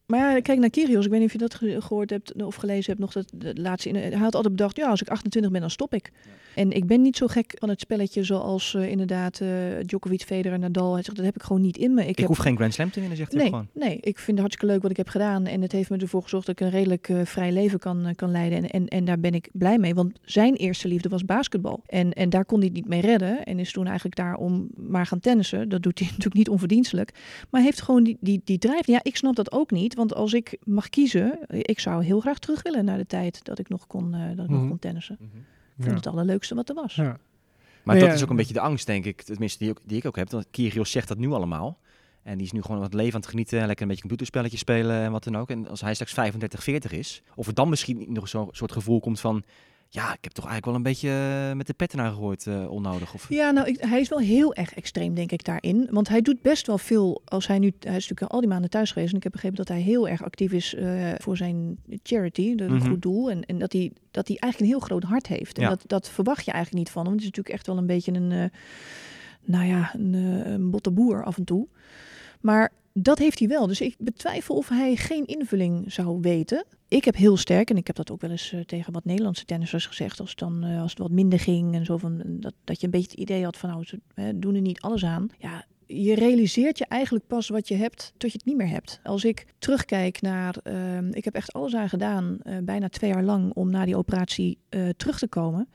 Maar 0.08 0.20
ja, 0.36 0.39
kijk 0.41 0.60
naar 0.60 0.70
Kyrgios. 0.70 1.06
Ik 1.06 1.12
weet 1.12 1.20
niet 1.20 1.28
of 1.28 1.34
je 1.34 1.39
dat 1.39 1.56
ge- 1.56 1.82
gehoord 1.82 2.10
hebt 2.10 2.43
of 2.43 2.56
gelezen 2.56 2.86
hebt. 2.86 3.00
Nog 3.00 3.12
dat 3.12 3.32
de 3.36 3.62
laatste. 3.62 3.89
in- 3.89 3.96
Hij 3.96 4.12
had 4.12 4.36
altijd 4.36 4.56
bedacht: 4.56 4.78
ja, 4.78 4.89
als 4.89 5.02
ik 5.02 5.10
28 5.10 5.52
ben, 5.52 5.62
dan 5.62 5.70
stop 5.70 5.93
ik. 5.93 6.12
En 6.56 6.72
ik 6.72 6.86
ben 6.86 7.02
niet 7.02 7.17
zo 7.17 7.28
gek 7.28 7.54
van 7.60 7.70
het 7.70 7.80
spelletje 7.80 8.24
zoals 8.24 8.74
eh, 8.74 8.89
inderdaad 8.89 9.39
eh, 9.41 9.48
Djokovic, 9.86 10.22
Federer, 10.22 10.60
Nadal. 10.60 10.93
Hij 10.93 11.04
zegt: 11.04 11.15
dat 11.17 11.26
heb 11.26 11.36
ik 11.36 11.43
gewoon 11.43 11.62
niet 11.62 11.78
in 11.78 11.93
me. 11.93 12.02
Ik, 12.02 12.08
Ik, 12.10 12.17
heb 12.17 12.28
hoef 12.28 12.38
geen 12.38 12.56
Grand 12.56 12.74
Slam 12.74 12.91
te 12.91 13.00
winnen, 13.00 13.17
zegt 13.17 13.32
hij 13.32 13.41
Nee, 13.41 13.50
gewoon. 13.50 13.67
nee, 13.74 13.96
ik 14.02 14.15
vind 14.17 14.28
het 14.28 14.39
hartstikke 14.39 14.65
leuk 14.74 14.82
wat 14.82 14.91
ik 14.91 14.98
heb 14.98 15.08
gedaan. 15.10 15.46
En 15.46 15.62
het 15.62 15.72
heeft 15.72 15.89
me 15.89 15.98
ervoor 15.98 16.22
gezorgd 16.24 16.46
dat 16.46 16.60
ik 16.60 16.65
een 16.65 16.72
redelijk 16.74 17.10
eh, 17.10 17.26
vrij 17.26 17.52
leven 17.52 17.80
kan, 17.80 18.12
kan 18.15 18.32
leiden. 18.32 18.58
En, 18.58 18.70
en, 18.70 18.88
en 18.88 19.06
daar 19.06 19.20
ben 19.20 19.34
ik 19.34 19.50
blij 19.54 19.78
mee. 19.78 19.93
Want 19.96 20.20
zijn 20.22 20.56
eerste 20.56 20.88
liefde 20.88 21.10
was 21.10 21.26
basketbal. 21.26 21.84
En, 21.86 22.13
en 22.13 22.30
daar 22.30 22.46
kon 22.46 22.58
hij 22.58 22.67
het 22.67 22.76
niet 22.76 22.88
mee 22.88 23.02
redden. 23.02 23.43
En 23.43 23.60
is 23.60 23.72
toen 23.72 23.86
eigenlijk 23.86 24.15
daarom 24.15 24.67
maar 24.76 25.06
gaan 25.06 25.20
tennissen. 25.20 25.70
Dat 25.70 25.84
doet 25.84 26.00
hij 26.00 26.08
natuurlijk 26.12 26.36
niet 26.36 26.50
onverdienstelijk. 26.50 27.12
Maar 27.50 27.62
hij 27.62 27.70
heeft 27.70 27.82
gewoon 27.82 28.04
die, 28.04 28.17
die, 28.20 28.41
die 28.43 28.58
drijf. 28.58 28.88
Ja, 28.88 29.00
ik 29.04 29.15
snap 29.17 29.36
dat 29.36 29.52
ook 29.52 29.72
niet. 29.72 29.96
Want 29.98 30.14
als 30.14 30.34
ik 30.34 30.58
mag 30.64 30.90
kiezen, 30.90 31.40
ik 31.48 31.80
zou 31.80 32.04
heel 32.04 32.20
graag 32.20 32.40
terug 32.40 32.62
willen 32.64 32.86
naar 32.86 32.98
de 32.98 33.06
tijd 33.06 33.44
dat 33.46 33.60
ik 33.60 33.70
nog 33.70 33.88
kon, 33.88 34.14
eh, 34.14 34.22
dat 34.36 34.46
ik 34.46 34.50
nog 34.52 34.60
Mhm. 34.60 34.68
kon 34.68 34.80
tennissen. 34.80 35.18
Ik 35.22 35.30
Ja. 35.78 35.84
vond 35.84 35.96
het 35.96 36.08
allerleukste 36.08 36.56
wat 36.56 36.70
er 36.70 36.76
was. 36.76 36.96
Ja. 36.96 37.04
Maar 37.84 37.96
Nee, 37.96 38.00
dat 38.00 38.08
ja. 38.08 38.14
is 38.14 38.24
ook 38.24 38.30
een 38.30 38.36
beetje 38.36 38.54
de 38.54 38.60
angst, 38.60 38.86
denk 38.86 39.06
ik. 39.06 39.22
Tenminste, 39.22 39.58
die, 39.60 39.70
ook, 39.70 39.80
die 39.84 39.98
ik 39.98 40.06
ook 40.06 40.16
heb. 40.16 40.30
Want 40.32 40.48
Kyrgios 40.52 40.92
zegt 40.92 41.08
dat 41.08 41.18
nu 41.18 41.32
allemaal. 41.32 41.80
En 42.24 42.38
die 42.38 42.46
is 42.46 42.52
nu 42.52 42.62
gewoon 42.62 42.80
wat 42.80 42.94
leven 42.94 43.14
aan 43.14 43.20
het 43.20 43.30
genieten. 43.30 43.60
Lekker 43.60 43.82
een 43.82 43.88
beetje 43.88 44.02
computerspelletjes 44.02 44.60
spelen 44.60 45.02
en 45.04 45.12
wat 45.12 45.24
dan 45.24 45.38
ook. 45.38 45.50
En 45.50 45.68
als 45.68 45.82
hij 45.82 45.94
straks 45.94 46.14
35, 46.14 46.64
40 46.64 46.92
is. 46.92 47.22
Of 47.36 47.48
er 47.48 47.54
dan 47.54 47.70
misschien 47.70 48.06
nog 48.10 48.28
zo'n 48.30 48.48
soort 48.52 48.72
gevoel 48.72 49.00
komt 49.00 49.20
van... 49.20 49.44
Ja, 49.89 50.04
ik 50.13 50.23
heb 50.23 50.32
toch 50.32 50.45
eigenlijk 50.45 50.65
wel 50.65 50.76
een 50.76 50.84
beetje 50.84 51.10
eh, 51.50 51.56
met 51.58 51.67
de 51.67 51.73
petten 51.73 52.00
aangegooid 52.00 52.47
eh, 52.47 52.71
onnodig. 52.71 53.13
Of, 53.13 53.30
Ja, 53.30 53.52
nou, 53.52 53.67
ik, 53.67 53.78
hij 53.80 54.00
is 54.00 54.10
wel 54.10 54.19
heel 54.19 54.54
erg 54.54 54.73
extreem, 54.73 55.13
denk 55.13 55.32
ik, 55.32 55.43
daarin. 55.43 55.88
Want 55.91 56.08
hij 56.08 56.21
doet 56.21 56.41
best 56.41 56.67
wel 56.67 56.78
veel. 56.78 57.21
Als 57.26 57.47
hij 57.47 57.60
nu, 57.60 57.71
hij 57.80 57.95
is 57.95 58.08
natuurlijk 58.08 58.32
al 58.32 58.39
die 58.39 58.50
maanden 58.50 58.69
thuis 58.69 58.91
geweest. 58.91 59.12
En 59.12 59.17
ik 59.17 59.23
heb 59.23 59.32
begrepen 59.32 59.58
dat 59.58 59.67
hij 59.67 59.82
heel 59.82 60.08
erg 60.08 60.23
actief 60.23 60.52
is 60.52 60.73
eh, 60.76 61.12
voor 61.17 61.38
zijn 61.38 61.78
charity, 62.04 62.56
de, 62.56 62.63
een 62.63 62.73
Mhm. 62.76 62.88
goed 62.89 63.02
doel. 63.02 63.32
En, 63.32 63.45
en 63.45 63.58
dat, 63.60 63.73
hij, 63.73 63.91
dat 64.12 64.28
hij 64.28 64.38
eigenlijk 64.38 64.60
een 64.73 64.78
heel 64.80 64.88
groot 64.88 65.04
hart 65.04 65.28
heeft. 65.28 65.58
En 65.58 65.63
Ja. 65.63 65.69
dat, 65.69 65.84
dat 65.88 66.10
verwacht 66.10 66.45
je 66.45 66.52
eigenlijk 66.52 66.84
niet 66.84 66.93
van 66.93 67.04
hem. 67.04 67.12
Het 67.12 67.21
is 67.21 67.28
natuurlijk 67.28 67.56
echt 67.56 67.67
wel 67.67 67.78
een 67.78 67.86
beetje 67.88 68.13
een, 68.13 68.52
nou 69.43 69.65
ja, 69.65 69.91
een, 69.95 70.13
een 70.13 70.69
botte 70.69 70.91
boer 70.91 71.23
af 71.23 71.38
en 71.38 71.43
toe. 71.43 71.67
Maar 72.41 72.71
dat 72.93 73.17
heeft 73.17 73.39
hij 73.39 73.47
wel. 73.47 73.67
Dus 73.67 73.82
ik 73.82 73.95
betwijfel 73.97 74.56
of 74.56 74.69
hij 74.69 74.95
geen 74.95 75.26
invulling 75.26 75.93
zou 75.93 76.19
weten. 76.21 76.65
Ik 76.88 77.06
heb 77.06 77.15
heel 77.15 77.38
sterk, 77.38 77.69
en 77.69 77.78
ik 77.78 77.88
heb 77.88 77.95
dat 77.95 78.12
ook 78.12 78.21
wel 78.21 78.30
eens 78.30 78.52
eh, 78.52 78.60
tegen 78.60 78.93
wat 78.93 79.06
Nederlandse 79.06 79.45
tennissers 79.45 79.86
gezegd, 79.86 80.19
als 80.19 80.36
dan, 80.36 80.63
eh, 80.63 80.82
als 80.82 80.89
het 80.89 81.00
wat 81.00 81.12
minder 81.12 81.39
ging 81.39 81.76
en 81.76 81.86
zo 81.86 81.97
van 81.97 82.21
dat, 82.26 82.54
dat 82.63 82.80
je 82.80 82.86
een 82.86 82.91
beetje 82.91 83.12
het 83.12 83.19
idee 83.19 83.43
had 83.43 83.58
van 83.58 83.69
nou, 83.69 83.86
ze 83.86 84.00
doen 84.36 84.56
er 84.56 84.62
niet 84.62 84.82
alles 84.82 85.06
aan. 85.06 85.30
Ja, 85.38 85.65
je 85.88 86.15
realiseert 86.15 86.78
je 86.78 86.86
eigenlijk 86.86 87.28
pas 87.28 87.47
wat 87.47 87.67
je 87.67 87.76
hebt 87.76 88.13
tot 88.17 88.32
je 88.32 88.38
het 88.38 88.45
niet 88.45 88.58
meer 88.58 88.69
hebt. 88.69 89.00
Als 89.04 89.26
ik 89.26 89.45
terugkijk 89.60 90.21
naar, 90.21 90.56
ehm, 90.63 91.10
ik 91.12 91.26
heb 91.26 91.34
echt 91.34 91.54
alles 91.54 91.76
aan 91.76 91.89
gedaan, 91.89 92.38
eh, 92.43 92.58
bijna 92.63 92.89
twee 92.89 93.10
jaar 93.10 93.23
lang, 93.23 93.54
om 93.54 93.69
na 93.69 93.86
die 93.86 93.97
operatie 93.97 94.58
eh, 94.69 94.89
terug 94.97 95.19
te 95.19 95.28
komen. 95.28 95.69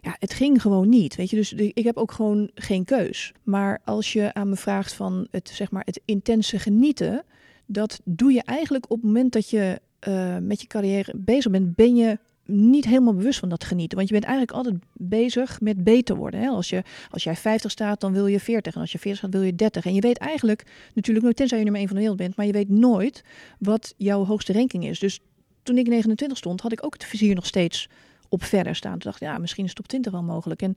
Ja, 0.00 0.16
het 0.18 0.34
ging 0.34 0.62
gewoon 0.62 0.88
niet. 0.88 1.16
Weet 1.16 1.30
je, 1.30 1.36
dus 1.36 1.52
ik 1.52 1.84
heb 1.84 1.96
ook 1.96 2.12
gewoon 2.12 2.50
geen 2.54 2.84
keus. 2.84 3.32
Maar 3.42 3.80
als 3.84 4.12
je 4.12 4.34
aan 4.34 4.48
me 4.48 4.56
vraagt 4.56 4.92
van 4.92 5.26
het, 5.30 5.48
zeg 5.48 5.70
maar, 5.70 5.82
het 5.84 6.00
intense 6.04 6.58
genieten, 6.58 7.24
dat 7.66 8.00
doe 8.04 8.32
je 8.32 8.42
eigenlijk 8.42 8.84
op 8.90 8.96
het 8.96 9.06
moment 9.06 9.32
dat 9.32 9.50
je 9.50 9.80
eh, 10.04 10.36
met 10.38 10.60
je 10.60 10.66
carrière 10.66 11.12
bezig 11.16 11.50
bent, 11.50 11.74
ben 11.74 11.96
je 11.96 12.18
niet 12.46 12.84
helemaal 12.84 13.14
bewust 13.14 13.38
van 13.38 13.48
dat 13.48 13.64
genieten. 13.64 13.96
Want 13.96 14.08
je 14.08 14.14
bent 14.14 14.26
eigenlijk 14.26 14.56
altijd 14.56 14.82
bezig 14.92 15.60
met 15.60 15.84
beter 15.84 16.16
worden. 16.16 16.40
Hè? 16.40 16.48
Als, 16.48 16.68
je, 16.68 16.82
als 17.10 17.24
jij 17.24 17.36
50 17.36 17.70
staat, 17.70 18.00
dan 18.00 18.12
wil 18.12 18.26
je 18.26 18.40
40. 18.40 18.74
En 18.74 18.80
als 18.80 18.92
je 18.92 18.98
40 18.98 19.18
staat, 19.20 19.32
wil 19.32 19.42
je 19.42 19.54
30. 19.54 19.84
En 19.86 19.94
je 19.94 20.00
weet 20.00 20.18
eigenlijk 20.18 20.66
natuurlijk 20.94 21.24
nooit, 21.24 21.36
tenzij 21.36 21.58
je 21.58 21.64
nummer 21.64 21.80
1 21.80 21.90
van 21.90 21.96
de 21.96 22.02
wereld 22.02 22.22
bent, 22.22 22.36
maar 22.36 22.46
je 22.46 22.52
weet 22.52 22.68
nooit 22.68 23.24
wat 23.58 23.94
jouw 23.96 24.24
hoogste 24.24 24.52
ranking 24.52 24.86
is. 24.86 24.98
Dus 24.98 25.20
toen 25.62 25.78
ik 25.78 25.86
29 25.86 26.38
stond, 26.38 26.60
had 26.60 26.72
ik 26.72 26.84
ook 26.84 26.92
het 26.92 27.04
vizier 27.04 27.34
nog 27.34 27.46
steeds 27.46 27.88
op 28.28 28.44
verder 28.44 28.76
staan. 28.76 28.92
Toen 28.92 29.10
dacht 29.10 29.20
ik, 29.20 29.28
ja, 29.28 29.38
misschien 29.38 29.64
is 29.64 29.74
top 29.74 29.88
20 29.88 30.12
wel 30.12 30.22
mogelijk. 30.22 30.62
En, 30.62 30.74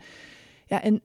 ja, 0.65 0.81
en, 0.83 1.01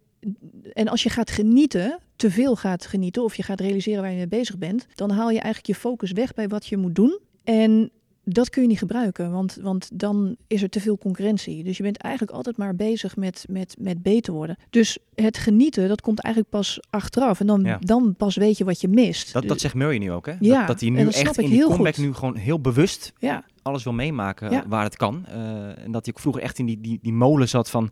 en 0.72 0.88
als 0.88 1.02
je 1.02 1.08
gaat 1.08 1.30
genieten, 1.30 1.98
te 2.16 2.30
veel 2.30 2.56
gaat 2.56 2.87
genieten, 2.87 3.24
of 3.24 3.35
je 3.35 3.42
gaat 3.42 3.61
realiseren 3.61 4.02
waar 4.02 4.11
je 4.11 4.16
mee 4.16 4.28
bezig 4.28 4.58
bent, 4.58 4.87
dan 4.94 5.11
haal 5.11 5.30
je 5.30 5.40
eigenlijk 5.40 5.66
je 5.66 5.74
focus 5.74 6.12
weg 6.12 6.35
bij 6.35 6.48
wat 6.48 6.66
je 6.66 6.76
moet 6.76 6.94
doen. 6.94 7.18
En 7.44 7.90
dat 8.24 8.50
kun 8.50 8.62
je 8.62 8.68
niet 8.68 8.78
gebruiken, 8.78 9.30
want, 9.32 9.58
want 9.62 9.90
dan 9.92 10.37
is 10.46 10.62
er 10.62 10.68
te 10.68 10.80
veel 10.80 10.98
concurrentie. 10.98 11.64
Dus 11.64 11.76
je 11.76 11.82
bent 11.82 11.96
eigenlijk 11.96 12.37
altijd 12.37 12.56
maar 12.56 12.74
bezig 12.76 13.16
met, 13.16 13.44
met, 13.48 13.76
met 13.78 14.02
beter 14.02 14.32
worden. 14.32 14.56
Dus 14.70 14.98
het 15.14 15.38
genieten, 15.38 15.88
dat 15.88 16.00
komt 16.00 16.20
eigenlijk 16.20 16.54
pas 16.54 16.80
achteraf. 16.90 17.40
En 17.40 17.46
dan, 17.46 17.62
Ja. 17.64 17.78
dan 17.80 18.14
pas 18.16 18.37
weet 18.37 18.58
je 18.58 18.64
wat 18.64 18.80
je 18.80 18.88
mist. 18.88 19.32
Dat, 19.32 19.48
dat 19.48 19.61
zegt 19.61 19.74
Murray 19.74 19.98
nu 19.98 20.12
ook, 20.12 20.26
hè? 20.26 20.35
Ja, 20.40 20.58
dat, 20.58 20.66
dat 20.66 20.80
hij 20.80 20.90
nu 20.90 21.04
dat 21.04 21.14
echt 21.14 21.38
in 21.38 21.50
die 21.50 21.62
comeback 21.62 21.94
goed. 21.94 22.04
nu 22.04 22.14
gewoon 22.14 22.37
heel 22.37 22.61
bewust 22.61 23.12
ja, 23.18 23.44
alles 23.62 23.85
wil 23.85 23.92
meemaken 23.92 24.50
Ja. 24.50 24.64
waar 24.68 24.85
het 24.85 24.96
kan. 24.96 25.26
Eh, 25.26 25.85
en 25.85 25.90
dat 25.92 26.04
hij 26.04 26.14
ook 26.14 26.20
vroeger 26.20 26.42
echt 26.42 26.58
in 26.58 26.66
die, 26.66 26.80
die, 26.80 26.98
die 27.02 27.12
molen 27.12 27.48
zat 27.48 27.70
van 27.70 27.90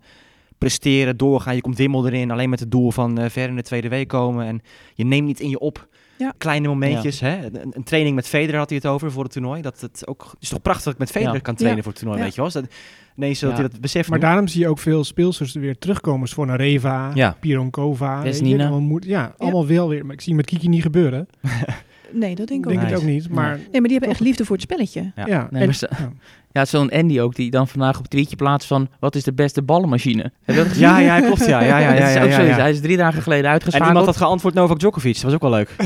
presteren, 0.59 1.17
doorgaan. 1.17 1.55
Je 1.55 1.61
komt 1.61 1.77
wimmel 1.77 2.07
erin, 2.07 2.31
alleen 2.31 2.51
met 2.51 2.61
het 2.61 2.71
doel 2.71 2.91
van 2.91 3.19
eh, 3.19 3.31
ver 3.31 3.49
in 3.49 3.57
de 3.57 3.63
tweede 3.63 3.89
week 3.89 4.09
komen. 4.09 4.47
En 4.47 4.61
je 4.95 5.05
neemt 5.05 5.27
niet 5.27 5.41
in 5.41 5.49
je 5.51 5.59
op. 5.59 5.89
Ja. 6.21 6.33
Kleine 6.39 6.69
momentjes. 6.69 7.21
Hè? 7.21 7.45
Een, 7.45 7.71
een 7.77 7.83
training 7.85 8.15
met 8.15 8.27
Federer 8.29 8.59
had 8.59 8.69
hij 8.69 8.79
het 8.83 8.87
over 8.87 9.13
voor 9.13 9.23
het 9.23 9.33
toernooi. 9.33 9.63
Dat 9.63 9.81
het 9.81 10.07
ook 10.07 10.23
het 10.33 10.43
is 10.43 10.49
toch 10.49 10.63
prachtig 10.63 10.85
dat 10.85 10.93
ik 10.93 10.99
met 10.99 11.11
Federer 11.11 11.35
Ja. 11.35 11.41
kan 11.41 11.55
trainen 11.55 11.77
Ja. 11.79 11.83
voor 11.85 11.93
het 11.93 12.01
toernooi, 12.01 12.19
Ja. 12.21 12.27
weet 12.27 12.35
je 12.37 12.41
wel. 12.43 12.51
Dus 12.51 12.61
Dat, 12.63 12.71
ineens 13.17 13.41
dat 13.41 13.51
Ja. 13.51 13.57
hij 13.57 13.69
dat 13.69 13.81
beseft 13.81 14.09
Maar 14.09 14.19
nu. 14.19 14.25
daarom 14.25 14.49
zie 14.49 14.61
je 14.61 14.69
ook 14.69 14.79
veel 14.79 15.05
speelsters 15.05 15.53
weer 15.55 15.79
terugkomen. 15.79 16.29
Voor 16.29 16.49
een 16.49 16.57
Reva, 16.57 17.11
Ja. 17.15 17.37
Pironkova. 17.41 18.17
je, 18.17 18.23
Vesnina. 18.31 18.63
allemaal 18.63 18.81
moet- 18.81 19.05
Ja, 19.05 19.35
allemaal 19.39 19.67
wel 19.67 19.89
weer. 19.89 20.05
Maar 20.07 20.15
ik 20.15 20.21
zie 20.21 20.35
met 20.35 20.47
Kiki 20.47 20.69
niet 20.69 20.83
gebeuren. 20.83 21.29
nee, 22.13 22.35
dat 22.35 22.49
denk 22.49 22.67
Ik 22.67 22.79
denk 22.81 22.91
ook 22.93 22.97
ook 22.99 23.05
niet. 23.05 23.29
Maar 23.29 23.57
Nee, 23.57 23.67
maar 23.73 23.81
die 23.83 23.91
hebben 23.93 24.09
echt 24.09 24.21
liefde 24.21 24.45
voor 24.45 24.57
het 24.57 24.65
spelletje. 24.65 25.13
Ja. 25.15 25.27
ja. 25.27 25.49
Nee, 25.51 25.61
en- 25.61 25.67
maar 25.67 25.75
ze- 25.75 25.91
ja. 26.53 26.65
Zo'n 26.65 26.91
Andy 26.91 27.21
ook, 27.21 27.35
die 27.35 27.51
dan 27.51 27.69
vandaag 27.69 27.99
op 27.99 28.07
tweetje 28.09 28.37
plaatst 28.37 28.69
van... 28.69 28.89
wat 29.01 29.15
is 29.15 29.25
de 29.25 29.33
beste 29.33 29.63
ballenmachine? 29.63 30.23
Heb 30.23 30.33
je 30.45 30.55
dat 30.55 30.67
gezien? 30.67 30.83
Ja, 30.83 30.99
ja, 30.99 31.21
klopt. 31.21 31.47
Ja, 31.47 31.61
ja, 31.63 31.79
ja, 31.79 31.93
ja. 31.95 32.55
Hij 32.57 32.71
is 32.71 32.81
drie 32.81 32.97
dagen 32.97 33.23
geleden 33.23 33.45
En 33.45 33.51
uitgeschakeld. 33.51 33.89
iemand 33.91 34.07
had 34.07 34.17
geantwoord 34.17 34.55
Novak 34.55 34.79
Djokovic. 34.79 35.15
Dat 35.15 35.23
was 35.23 35.33
ook 35.35 35.41
wel 35.41 35.51
leuk. 35.51 35.75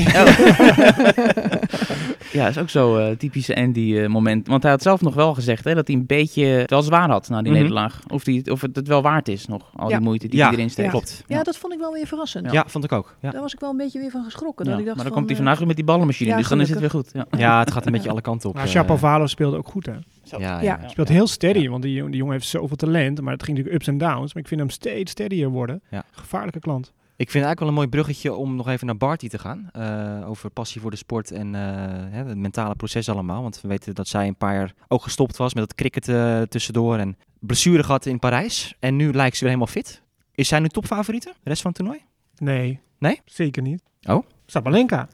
Ja, 2.31 2.47
is 2.47 2.57
ook 2.57 2.69
zo 2.69 2.97
eh, 2.97 3.15
typische 3.17 3.55
Andy-moment. 3.55 4.47
Want 4.47 4.61
hij 4.63 4.71
had 4.71 4.81
zelf 4.81 5.01
nog 5.01 5.13
wel 5.13 5.33
gezegd 5.33 5.63
hè, 5.63 5.73
dat 5.75 5.87
hij 5.87 5.95
een 5.95 6.05
beetje 6.05 6.45
het 6.45 6.69
wel 6.69 6.81
zwaar 6.81 7.09
had 7.09 7.29
na 7.29 7.41
die 7.41 7.51
Mhm. 7.51 7.59
nederlaag. 7.61 7.99
Of, 8.07 8.23
die, 8.23 8.51
of 8.51 8.61
het 8.61 8.75
het 8.75 8.87
wel 8.87 9.01
waard 9.01 9.27
is 9.27 9.45
nog, 9.47 9.61
al 9.75 9.89
Ja. 9.89 9.95
die 9.97 10.05
moeite 10.05 10.27
die 10.27 10.37
Ja, 10.39 10.45
hij 10.45 10.53
erin 10.55 10.69
steekt. 10.69 10.89
klopt. 10.89 11.23
Ja, 11.27 11.43
dat 11.43 11.57
vond 11.57 11.73
ik 11.73 11.79
wel 11.79 11.91
weer 11.91 12.07
verrassend. 12.07 12.51
Ja, 12.51 12.63
vond 12.67 12.83
ik 12.83 12.91
ook. 12.91 13.15
Ja. 13.21 13.31
Daar 13.31 13.41
was 13.41 13.53
ik 13.53 13.59
wel 13.59 13.69
een 13.69 13.77
beetje 13.77 13.99
weer 13.99 14.11
van 14.11 14.23
geschrokken. 14.23 14.65
Ja, 14.65 14.71
Dat 14.71 14.79
ik 14.79 14.85
dacht 14.85 14.97
maar 14.97 15.05
dan 15.05 15.13
van, 15.15 15.23
komt 15.25 15.25
hij 15.25 15.31
eh, 15.39 15.41
vandaag 15.43 15.57
weer 15.57 15.67
met 15.67 15.75
die 15.75 15.85
ballenmachine, 15.85 16.29
ja, 16.29 16.37
dus 16.37 16.47
dan 16.47 16.61
is 16.61 16.69
het 16.69 16.79
weer 16.79 16.89
goed. 16.89 17.09
Ja. 17.13 17.25
ja, 17.37 17.59
het 17.59 17.71
gaat 17.71 17.85
een 17.85 17.91
beetje 17.91 18.09
alle 18.09 18.21
kanten 18.21 18.49
op. 18.49 18.55
Maar 18.55 18.63
eh. 18.63 18.69
Shapovalov 18.69 19.29
speelde 19.29 19.57
ook 19.57 19.67
goed, 19.67 19.85
hè. 19.85 19.93
Ja, 20.29 20.37
ja, 20.39 20.61
Ja. 20.61 20.79
ja. 20.81 20.87
Speelt 20.87 21.07
heel 21.07 21.27
steady, 21.27 21.69
want 21.69 21.83
die, 21.83 21.93
jongen- 21.93 22.11
die 22.11 22.19
jongen 22.19 22.35
heeft 22.35 22.47
zoveel 22.47 22.75
talent. 22.77 23.21
Maar 23.21 23.33
het 23.33 23.43
ging 23.43 23.57
natuurlijk 23.57 23.83
ups 23.83 23.91
en 23.93 23.97
downs. 23.97 24.33
Maar 24.33 24.43
ik 24.43 24.47
vind 24.49 24.59
hem 24.59 24.69
steeds 24.69 25.11
steadier 25.11 25.49
worden. 25.49 25.81
Ja. 25.89 26.03
Gevaarlijke 26.11 26.59
klant. 26.59 26.93
Ik 27.17 27.29
vind 27.31 27.43
het 27.45 27.45
eigenlijk 27.45 27.59
wel 27.59 27.67
een 27.69 27.73
mooi 27.75 27.87
bruggetje 27.87 28.33
om 28.33 28.55
nog 28.55 28.67
even 28.67 28.85
naar 28.85 28.97
Barty 28.97 29.27
te 29.27 29.37
gaan. 29.39 29.69
Eh, 29.71 30.29
over 30.29 30.49
passie 30.49 30.81
voor 30.81 30.91
de 30.91 30.97
sport 30.97 31.31
en 31.31 31.55
eh, 31.55 31.61
hè, 32.09 32.23
het 32.23 32.37
mentale 32.37 32.75
proces 32.75 33.09
allemaal. 33.09 33.41
Want 33.41 33.61
we 33.61 33.67
weten 33.67 33.95
dat 33.95 34.07
zij 34.07 34.27
een 34.27 34.35
paar 34.35 34.53
jaar 34.55 34.73
ook 34.87 35.03
gestopt 35.03 35.37
was 35.37 35.53
met 35.53 35.63
het 35.63 35.75
cricket 35.75 36.07
eh, 36.07 36.41
tussendoor. 36.41 36.97
En 36.97 37.17
blessure 37.39 37.83
gehad 37.83 38.05
in 38.05 38.19
Parijs. 38.19 38.75
En 38.79 38.95
nu 38.95 39.13
lijkt 39.13 39.35
ze 39.37 39.43
weer 39.43 39.53
helemaal 39.53 39.73
fit. 39.73 40.01
Is 40.35 40.47
zij 40.47 40.59
nu 40.59 40.67
topfavoriete, 40.69 41.33
de 41.43 41.49
rest 41.49 41.61
van 41.61 41.71
het 41.71 41.79
toernooi? 41.79 42.01
Nee. 42.37 42.79
Nee? 42.99 43.21
Zeker 43.25 43.61
niet. 43.61 43.83
Oh? 44.09 44.25
Sabalenka. 44.45 45.07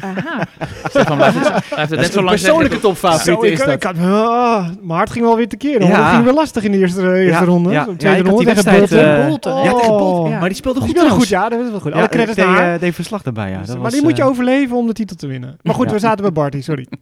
Aha. 0.00 0.44
Stefan 0.88 1.16
blijft 1.16 1.38
het, 1.38 1.64
blijft 1.68 1.90
het 1.90 2.00
net 2.00 2.12
zo 2.12 2.22
lang 2.22 2.38
zeggen. 2.38 2.80
topfavoriete 2.80 3.56
Zo, 3.56 3.70
ik, 3.70 3.74
ik 3.74 3.82
had, 3.82 3.96
ah, 3.98 4.66
mijn 4.80 4.98
hart 4.98 5.10
ging 5.10 5.24
wel 5.24 5.36
weer 5.36 5.48
tekeer. 5.48 5.82
Ja. 5.82 6.02
Het 6.04 6.12
ging 6.12 6.24
weer 6.24 6.32
lastig 6.34 6.62
in 6.64 6.72
de 6.72 6.78
eerste, 6.78 7.00
eerste 7.02 7.24
Ja, 7.24 7.44
ronde. 7.44 7.70
ja. 7.70 7.84
De 7.84 7.90
Ja, 7.90 7.96
tweede 7.96 8.22
die 8.22 8.30
ronde 8.32 8.44
tegen 8.44 8.64
wedstrijd, 8.64 8.90
Bolton. 8.90 9.20
eh, 9.20 9.26
Bolton, 9.28 9.64
ja, 9.64 9.72
tegen 9.72 9.88
Bolton. 9.96 10.30
Ja. 10.30 10.38
Maar 10.38 10.48
die 10.48 10.56
speelde 10.56 10.78
Die 10.78 10.88
goed 10.88 10.96
speelde 10.98 11.14
goed, 11.16 11.28
ja, 11.28 11.48
dat 11.48 11.60
is 11.60 11.70
wel 11.70 11.80
goed. 11.80 11.92
Ja, 11.92 11.98
Alle 11.98 12.08
credits 12.08 12.36
deed, 12.36 12.46
naar 12.46 12.74
eh, 12.74 12.80
deed 12.80 12.94
verslag 12.94 13.22
daarbij, 13.22 13.50
ja. 13.50 13.58
Dat 13.58 13.66
maar 13.68 13.78
was, 13.78 13.92
die 13.92 14.02
moet 14.02 14.16
je 14.16 14.22
eh, 14.22 14.28
overleven 14.28 14.76
om 14.76 14.86
de 14.86 14.92
titel 14.92 15.16
te 15.16 15.26
winnen. 15.26 15.56
Maar 15.62 15.74
goed, 15.74 15.86
Ja. 15.86 15.92
we 15.92 15.98
zaten 15.98 16.22
bij 16.22 16.32
Barty, 16.32 16.60
sorry. 16.62 16.86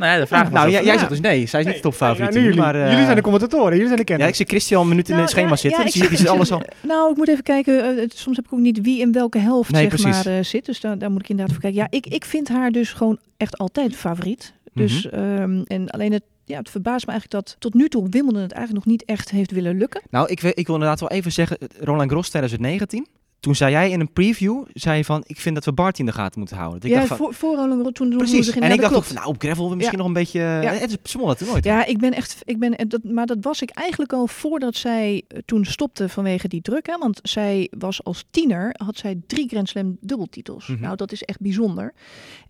Nou 0.00 0.12
ja, 0.12 0.18
de 0.18 0.26
vraag 0.26 0.42
was 0.42 0.52
Nou, 0.52 0.66
of- 0.66 0.72
jij, 0.84 0.98
zegt 0.98 1.08
dus 1.08 1.20
nee. 1.20 1.46
Zij 1.46 1.60
is 1.60 1.66
niet 1.66 1.82
de 1.82 2.28
nu 2.30 2.40
jullie. 2.44 2.58
maar, 2.58 2.74
eh, 2.74 2.88
jullie 2.90 3.04
zijn 3.04 3.16
de 3.16 3.22
commentatoren, 3.22 3.70
jullie 3.72 3.86
zijn 3.86 3.96
de 3.96 3.98
Ja, 3.98 4.04
kenners. 4.04 4.28
ik 4.30 4.34
zie 4.36 4.46
Christian 4.46 4.82
een 4.82 4.88
minuut 4.88 5.04
in 5.08 5.10
Nou, 5.14 5.22
het 5.22 5.30
schema 5.30 5.48
ja, 5.50 5.56
zitten. 5.56 5.78
ja, 5.80 5.84
dus 5.86 5.94
ik 5.94 6.00
die, 6.00 6.10
zit- 6.10 6.18
zit 6.18 6.28
alles 6.28 6.50
al... 6.56 6.62
Nou, 6.80 7.10
ik 7.10 7.16
moet 7.16 7.28
even 7.28 7.42
kijken. 7.42 7.82
eh, 7.96 8.02
het- 8.02 8.16
soms 8.16 8.36
heb 8.36 8.44
ik 8.46 8.52
ook 8.52 8.58
niet 8.58 8.80
wie 8.80 9.00
in 9.00 9.12
welke 9.12 9.38
helft 9.38 9.70
Nee, 9.70 9.80
zeg 9.80 9.88
precies. 10.00 10.24
maar, 10.24 10.36
eh, 10.38 10.44
zit. 10.44 10.66
Dus 10.66 10.80
daar, 10.80 10.98
daar 10.98 11.10
moet 11.10 11.20
ik 11.22 11.28
inderdaad 11.28 11.52
voor 11.54 11.62
kijken. 11.62 11.80
Ja, 11.80 11.86
ik, 11.90 12.06
ik 12.06 12.24
vind 12.24 12.48
haar 12.48 12.70
dus 12.70 12.92
gewoon 12.92 13.18
echt 13.36 13.58
altijd 13.58 13.96
favoriet. 13.96 14.52
Dus, 14.74 15.06
Mhm. 15.06 15.14
ehm, 15.14 15.62
en 15.66 15.88
alleen 15.90 16.12
het, 16.12 16.22
ja, 16.44 16.58
het 16.58 16.70
verbaast 16.70 17.06
me 17.06 17.12
eigenlijk 17.12 17.44
dat 17.44 17.56
tot 17.58 17.74
nu 17.74 17.88
toe 17.88 18.06
Wimbledon 18.08 18.42
het 18.42 18.52
eigenlijk 18.52 18.84
nog 18.84 18.94
niet 18.94 19.04
echt 19.08 19.30
heeft 19.30 19.50
willen 19.50 19.78
lukken. 19.78 20.02
Nou, 20.10 20.28
ik, 20.28 20.40
wil- 20.40 20.52
ik 20.54 20.66
wil 20.66 20.74
inderdaad 20.74 21.00
wel 21.00 21.10
even 21.10 21.32
zeggen, 21.32 21.56
Roland 21.80 22.08
Garros 22.08 22.28
2019. 22.28 23.06
Toen 23.40 23.54
zei 23.54 23.70
jij 23.70 23.90
in 23.90 24.00
een 24.00 24.12
preview, 24.12 24.64
zei 24.72 24.96
je 24.96 25.04
van, 25.04 25.24
ik 25.26 25.40
vind 25.40 25.54
dat 25.54 25.64
we 25.64 25.72
Bart 25.72 25.98
in 25.98 26.06
de 26.06 26.12
gaten 26.12 26.38
moeten 26.38 26.56
houden. 26.56 26.80
Dat 26.80 26.90
ik 26.90 26.96
ja, 26.96 27.02
dacht 27.02 27.16
van, 27.18 27.34
voor, 27.34 27.34
voor 27.34 27.92
toen 27.92 27.92
toen 27.92 28.16
precies. 28.16 28.50
En 28.50 28.68
ja, 28.68 28.74
ik 28.74 28.80
dacht 28.80 28.94
ook 28.94 29.04
van, 29.04 29.16
nou, 29.16 29.28
op 29.28 29.40
gravel 29.40 29.76
misschien 29.76 29.98
nog 29.98 30.06
een 30.06 30.12
beetje... 30.12 30.40
Ja. 30.40 30.72
Het 30.72 30.90
is 30.90 31.12
toernooi. 31.12 31.34
toch? 31.34 31.58
Ja, 31.60 31.84
ik 31.84 31.98
ben 31.98 32.12
echt, 32.12 32.36
ik 32.44 32.58
ben, 32.58 32.88
dat, 32.88 33.04
maar 33.04 33.26
dat 33.26 33.38
was 33.40 33.62
ik 33.62 33.70
eigenlijk 33.70 34.12
al 34.12 34.26
voordat 34.26 34.76
zij 34.76 35.22
eh, 35.28 35.38
toen 35.44 35.64
stopte 35.64 36.08
vanwege 36.08 36.48
die 36.48 36.62
druk. 36.62 36.86
Hè? 36.86 36.98
Want 36.98 37.20
zij 37.22 37.70
was 37.78 38.04
als 38.04 38.24
tiener, 38.30 38.74
had 38.84 38.96
zij 38.96 39.20
drie 39.26 39.48
Grand 39.48 39.68
Slam 39.68 39.96
dubbeltitels. 40.00 40.66
Mhm. 40.66 40.80
Nou, 40.80 40.96
dat 40.96 41.12
is 41.12 41.22
echt 41.22 41.40
bijzonder. 41.40 41.94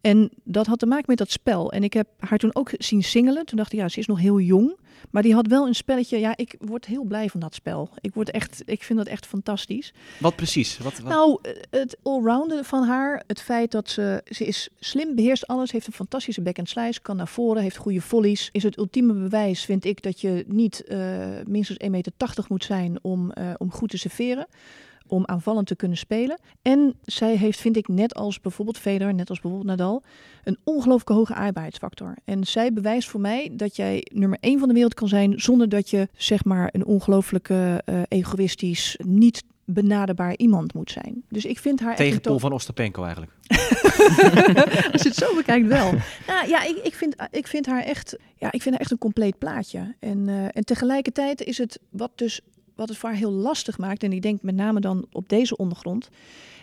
En 0.00 0.30
dat 0.44 0.66
had 0.66 0.78
te 0.78 0.86
maken 0.86 1.04
met 1.06 1.18
dat 1.18 1.30
spel. 1.30 1.72
En 1.72 1.82
ik 1.82 1.92
heb 1.92 2.08
haar 2.18 2.38
toen 2.38 2.54
ook 2.54 2.70
zien 2.72 3.02
singelen. 3.02 3.46
Toen 3.46 3.56
dacht 3.56 3.72
ik, 3.72 3.78
ja, 3.78 3.88
ze 3.88 3.98
is 3.98 4.06
nog 4.06 4.18
heel 4.18 4.40
jong. 4.40 4.78
Maar 5.10 5.22
die 5.22 5.34
had 5.34 5.46
wel 5.46 5.66
een 5.66 5.74
spelletje, 5.74 6.18
ja, 6.18 6.36
ik 6.36 6.54
word 6.58 6.86
heel 6.86 7.04
blij 7.04 7.28
van 7.28 7.40
dat 7.40 7.54
spel. 7.54 7.90
Ik, 8.00 8.14
word 8.14 8.30
echt, 8.30 8.62
ik 8.64 8.82
vind 8.82 8.98
dat 8.98 9.08
echt 9.08 9.26
fantastisch. 9.26 9.92
Wat 10.18 10.36
precies? 10.36 10.78
Nou, 11.04 11.38
eh, 11.42 11.52
het 11.70 11.96
allrounden 12.02 12.64
van 12.64 12.84
haar, 12.84 13.22
het 13.26 13.40
feit 13.40 13.70
dat 13.70 13.88
ze, 13.88 14.22
ze 14.24 14.44
is 14.44 14.68
slim, 14.78 15.14
beheerst 15.14 15.46
alles, 15.46 15.70
heeft 15.70 15.86
een 15.86 15.92
fantastische 15.92 16.40
backhand 16.40 16.68
slice, 16.68 17.00
kan 17.00 17.16
naar 17.16 17.28
voren, 17.28 17.62
heeft 17.62 17.76
goede 17.76 18.00
volleys, 18.00 18.48
is 18.52 18.62
het 18.62 18.78
ultieme 18.78 19.12
bewijs, 19.12 19.64
vind 19.64 19.84
ik, 19.84 20.02
dat 20.02 20.20
je 20.20 20.44
niet 20.46 20.84
eh, 20.84 20.98
minstens 21.46 21.78
1,80 21.84 21.90
meter 21.90 22.12
moet 22.48 22.64
zijn 22.64 22.98
om, 23.02 23.30
eh, 23.30 23.50
om 23.56 23.72
goed 23.72 23.90
te 23.90 23.98
serveren. 23.98 24.46
Om 25.06 25.26
aanvallend 25.26 25.66
te 25.66 25.76
kunnen 25.76 25.98
spelen. 25.98 26.38
En 26.62 26.94
zij 27.04 27.36
heeft, 27.36 27.60
vind 27.60 27.76
ik, 27.76 27.88
net 27.88 28.14
als 28.14 28.40
bijvoorbeeld 28.40 28.78
Federer, 28.78 29.14
net 29.14 29.28
als 29.28 29.40
bijvoorbeeld 29.40 29.70
Nadal, 29.70 30.02
een 30.44 30.58
ongelooflijke 30.64 31.12
hoge 31.12 31.34
aardbaarheidsfactor. 31.34 32.14
En 32.24 32.44
zij 32.44 32.72
bewijst 32.72 33.08
voor 33.08 33.20
mij 33.20 33.50
dat 33.52 33.76
jij 33.76 34.06
nummer 34.12 34.38
1 34.40 34.58
van 34.58 34.68
de 34.68 34.74
wereld 34.74 34.94
kan 34.94 35.08
zijn 35.08 35.40
zonder 35.40 35.68
dat 35.68 35.90
je, 35.90 36.08
zeg 36.16 36.44
maar, 36.44 36.68
een 36.72 36.84
ongelooflijke, 36.84 37.82
egoïstisch, 38.08 38.96
niet 39.06 39.42
benaderbaar 39.72 40.36
iemand 40.36 40.74
moet 40.74 40.90
zijn. 40.90 41.22
Dus 41.28 41.44
ik 41.44 41.58
vind 41.58 41.80
haar 41.80 41.96
Tegenpol 41.96 42.32
to- 42.32 42.38
van 42.38 42.52
Ostapenko 42.52 43.02
eigenlijk. 43.02 43.32
Als 44.92 45.02
je 45.02 45.08
het 45.08 45.14
zo 45.16 45.34
bekijkt 45.34 45.66
wel. 45.66 45.92
Nou, 46.26 46.48
ja, 46.48 46.64
ik, 46.64 46.76
ik, 46.82 46.94
vind, 46.94 47.14
ik 47.30 47.46
vind 47.46 47.66
haar 47.66 47.82
echt, 47.82 48.16
ja, 48.36 48.52
ik 48.52 48.62
vind 48.62 48.74
haar 48.74 48.80
echt 48.80 48.90
een 48.90 48.98
compleet 48.98 49.38
plaatje. 49.38 49.94
En, 49.98 50.28
eh, 50.28 50.44
en 50.44 50.64
tegelijkertijd 50.64 51.42
is 51.42 51.58
het 51.58 51.80
wat 51.90 52.10
dus 52.14 52.40
wat 52.74 52.88
het 52.88 52.98
voor 52.98 53.08
haar 53.08 53.18
heel 53.18 53.32
lastig 53.32 53.78
maakt. 53.78 54.02
En 54.02 54.12
ik 54.12 54.22
denk 54.22 54.42
met 54.42 54.54
name 54.54 54.80
dan 54.80 55.06
op 55.12 55.28
deze 55.28 55.56
ondergrond. 55.56 56.08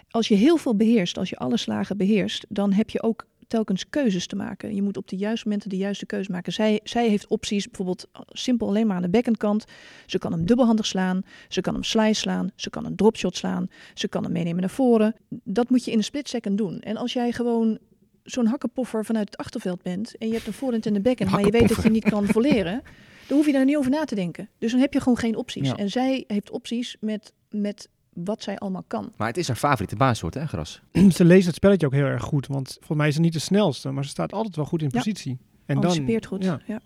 Als 0.10 0.28
je 0.28 0.36
heel 0.36 0.58
veel 0.58 0.76
beheerst, 0.76 1.18
als 1.18 1.30
je 1.30 1.38
alle 1.38 1.58
slagen 1.58 1.98
beheerst, 1.98 2.46
dan 2.50 2.74
heb 2.74 2.90
je 2.90 3.04
ook 3.04 3.26
telkens 3.48 3.90
keuzes 3.90 4.28
te 4.28 4.36
maken. 4.36 4.76
Je 4.76 4.82
moet 4.82 4.98
op 4.98 5.08
de 5.08 5.16
juiste 5.16 5.46
momenten 5.46 5.70
de 5.70 5.78
juiste 5.78 6.06
keuze 6.06 6.32
maken. 6.32 6.54
Zij, 6.54 6.80
zij 6.84 7.10
heeft 7.10 7.28
opties, 7.28 7.66
bijvoorbeeld 7.66 8.08
simpel 8.28 8.68
alleen 8.68 8.88
maar 8.88 8.96
aan 8.96 9.02
de 9.02 9.10
backhandkant. 9.10 9.66
Ze 10.06 10.18
kan 10.18 10.32
hem 10.32 10.46
dubbelhandig 10.46 10.86
slaan, 10.86 11.22
ze 11.48 11.62
kan 11.62 11.74
hem 11.74 11.84
slice 11.84 12.20
slaan, 12.20 12.52
ze 12.56 12.70
kan 12.70 12.86
een 12.86 12.96
dropshot 12.96 13.38
slaan, 13.38 13.68
ze 13.94 14.08
kan 14.08 14.24
hem 14.24 14.32
meenemen 14.32 14.60
naar 14.60 14.70
voren. 14.70 15.16
Dat 15.30 15.70
moet 15.70 15.86
je 15.86 15.92
in 15.92 15.98
een 15.98 16.04
split 16.04 16.30
second 16.30 16.58
doen. 16.58 16.80
En 16.80 16.98
als 16.98 17.14
jij 17.14 17.32
gewoon 17.32 17.78
zo'n 18.24 18.46
hakkenpoffer 18.46 19.06
vanuit 19.06 19.30
het 19.30 19.38
achterveld 19.38 19.82
bent 19.82 20.18
en 20.18 20.28
je 20.28 20.34
hebt 20.34 20.48
een 20.48 20.54
voorhand 20.54 20.86
en 20.86 20.96
een 20.96 21.02
backhand, 21.02 21.32
maar 21.32 21.46
je 21.46 21.52
weet 21.52 21.70
dat 21.70 21.84
je 21.84 21.90
niet 21.90 22.10
kan 22.10 22.26
volleren, 22.34 22.82
dan 23.28 23.38
hoef 23.38 23.46
je 23.46 23.52
daar 23.52 23.66
niet 23.66 23.78
over 23.78 23.92
na 23.92 24.04
te 24.04 24.16
denken. 24.16 24.50
Dus 24.58 24.72
dan 24.72 24.80
heb 24.80 24.94
je 24.94 25.00
gewoon 25.00 25.18
geen 25.18 25.36
opties. 25.36 25.68
Ja. 25.68 25.76
En 25.76 25.90
zij 25.90 26.24
heeft 26.28 26.50
opties 26.50 26.98
met, 27.00 27.34
met 27.50 27.90
wat 28.24 28.44
zij 28.44 28.58
allemaal 28.58 28.84
kan. 28.88 29.12
Maar 29.18 29.28
het 29.28 29.38
is 29.38 29.48
haar 29.48 29.56
favoriete 29.58 29.96
baansoort, 29.96 30.34
hè, 30.34 30.46
gras? 30.48 30.82
ze 31.16 31.26
leest 31.26 31.46
het 31.46 31.56
spelletje 31.56 31.86
ook 31.86 31.94
heel 31.94 32.06
erg 32.06 32.24
goed. 32.24 32.48
Want 32.48 32.74
volgens 32.78 32.98
mij 32.98 33.08
is 33.08 33.16
ze 33.16 33.22
niet 33.22 33.34
de 33.34 33.40
snelste, 33.40 33.92
maar 33.92 34.04
ze 34.04 34.10
staat 34.10 34.34
altijd 34.34 34.56
wel 34.56 34.66
goed 34.66 34.82
in 34.82 34.90
Ja. 34.92 34.98
positie. 34.98 35.38
En 35.66 35.76
dan, 35.76 35.84
Anticipeert 35.84 36.26
goed. 36.26 36.44
Ja. 36.44 36.60
Ja. 36.66 36.80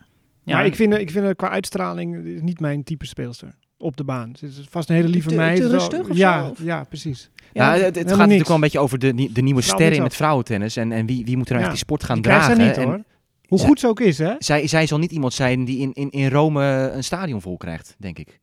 Ja, 0.44 0.56
maar 0.56 0.66
ik 0.66 0.76
vind, 0.76 0.94
ik 0.94 1.12
vind 1.12 1.26
haar 1.26 1.36
qua 1.36 1.50
uitstraling 1.50 2.26
is 2.26 2.42
niet 2.42 2.60
mijn 2.60 2.84
type 2.84 3.06
speelster 3.06 3.56
op 3.78 3.98
de 3.98 4.04
baan. 4.04 4.36
Ze 4.36 4.46
is 4.46 4.66
vast 4.70 4.90
een 4.90 4.96
hele 4.96 5.08
lieve 5.08 5.30
Te- 5.30 5.36
meid. 5.36 5.58
te 5.58 5.68
rustig 5.68 6.10
of 6.10 6.18
ja, 6.18 6.44
zo, 6.44 6.50
of? 6.50 6.64
ja, 6.64 6.84
precies. 6.84 7.30
Ja, 7.54 7.74
het, 7.74 7.96
het 7.96 8.08
gaat 8.10 8.18
natuurlijk 8.18 8.48
wel 8.48 8.56
een 8.56 8.62
beetje 8.62 8.80
over 8.80 9.00
de, 9.00 9.30
de 9.34 9.42
nieuwe 9.42 9.62
Vrouw 9.62 9.76
sterren 9.76 9.98
in 9.98 10.04
het 10.04 10.16
vrouwentennis. 10.16 10.76
En, 10.78 10.92
en 10.92 11.06
wie, 11.06 11.26
wie 11.26 11.38
moet 11.38 11.46
er 11.50 11.54
nou 11.56 11.66
Ja. 11.66 11.72
echt 11.72 11.78
die 11.78 11.86
sport 11.86 12.04
gaan 12.04 12.16
Die 12.16 12.24
dragen. 12.24 12.58
niet 12.58 12.78
en 12.78 12.84
hoor. 12.84 13.04
Hoe 13.48 13.60
Ja. 13.60 13.66
goed 13.66 13.80
ze 13.80 13.88
ook 13.88 14.00
is, 14.00 14.18
hè? 14.18 14.34
zij, 14.38 14.68
zij 14.68 14.88
zal 14.88 14.98
niet 14.98 15.12
iemand 15.12 15.34
zijn 15.34 15.66
die 15.66 15.78
in, 15.80 15.94
in, 15.94 16.10
in 16.10 16.30
Rome 16.30 16.64
een 16.94 17.04
stadion 17.04 17.42
vol 17.42 17.58
krijgt, 17.58 17.96
denk 17.98 18.20
ik. 18.20 18.40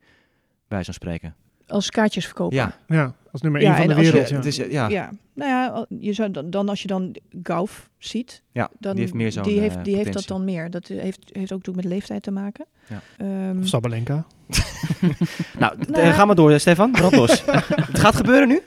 Bij 0.68 0.84
zo'n 0.84 0.95
spreken. 0.95 1.34
Als 1.68 1.90
kaartjes 1.90 2.24
verkopen. 2.24 2.56
Ja, 2.56 2.76
Ja, 2.88 3.14
als 3.32 3.40
nummer 3.42 3.60
Ja, 3.60 3.66
1 3.68 3.74
van 3.76 3.82
en 3.82 3.88
de 3.90 3.94
als 3.94 4.06
je- 4.06 4.12
wereld. 4.12 4.28
ja, 4.30 4.36
Ja. 4.36 4.42
het 4.42 4.52
is, 4.52 4.72
ja. 4.72 4.88
Ja, 4.88 5.10
nou 5.34 5.50
ja, 5.50 5.86
je 6.00 6.12
zou 6.12 6.30
dan, 6.30 6.50
dan 6.50 6.68
als 6.68 6.82
je 6.82 6.88
dan 6.88 7.16
Gauf 7.42 7.90
ziet, 7.98 8.42
Ja, 8.52 8.70
dan 8.78 8.92
die 8.92 9.00
heeft 9.00 9.14
meer 9.14 9.32
zo'n 9.32 9.42
die 9.42 9.60
heeft, 9.60 9.76
eh, 9.76 9.82
die 9.82 9.96
heeft 9.96 10.12
dat 10.12 10.26
dan 10.26 10.44
meer. 10.44 10.70
Dat 10.70 10.86
heeft, 10.86 11.18
heeft 11.32 11.52
ook 11.52 11.74
met 11.74 11.84
leeftijd 11.84 12.22
te 12.22 12.30
maken. 12.30 12.66
Ja. 12.88 13.00
Ehm, 13.18 13.58
Of 13.60 13.66
Sabalenka. 13.66 14.26
Nou, 15.58 15.74
Nou, 15.88 16.02
eh, 16.02 16.14
ga 16.14 16.24
maar 16.24 16.34
door, 16.36 16.60
Stefan. 16.60 16.90
Brand 17.00 17.14
los. 17.16 17.44
het 17.46 17.98
gaat 17.98 18.16
gebeuren 18.16 18.48
nu? 18.48 18.60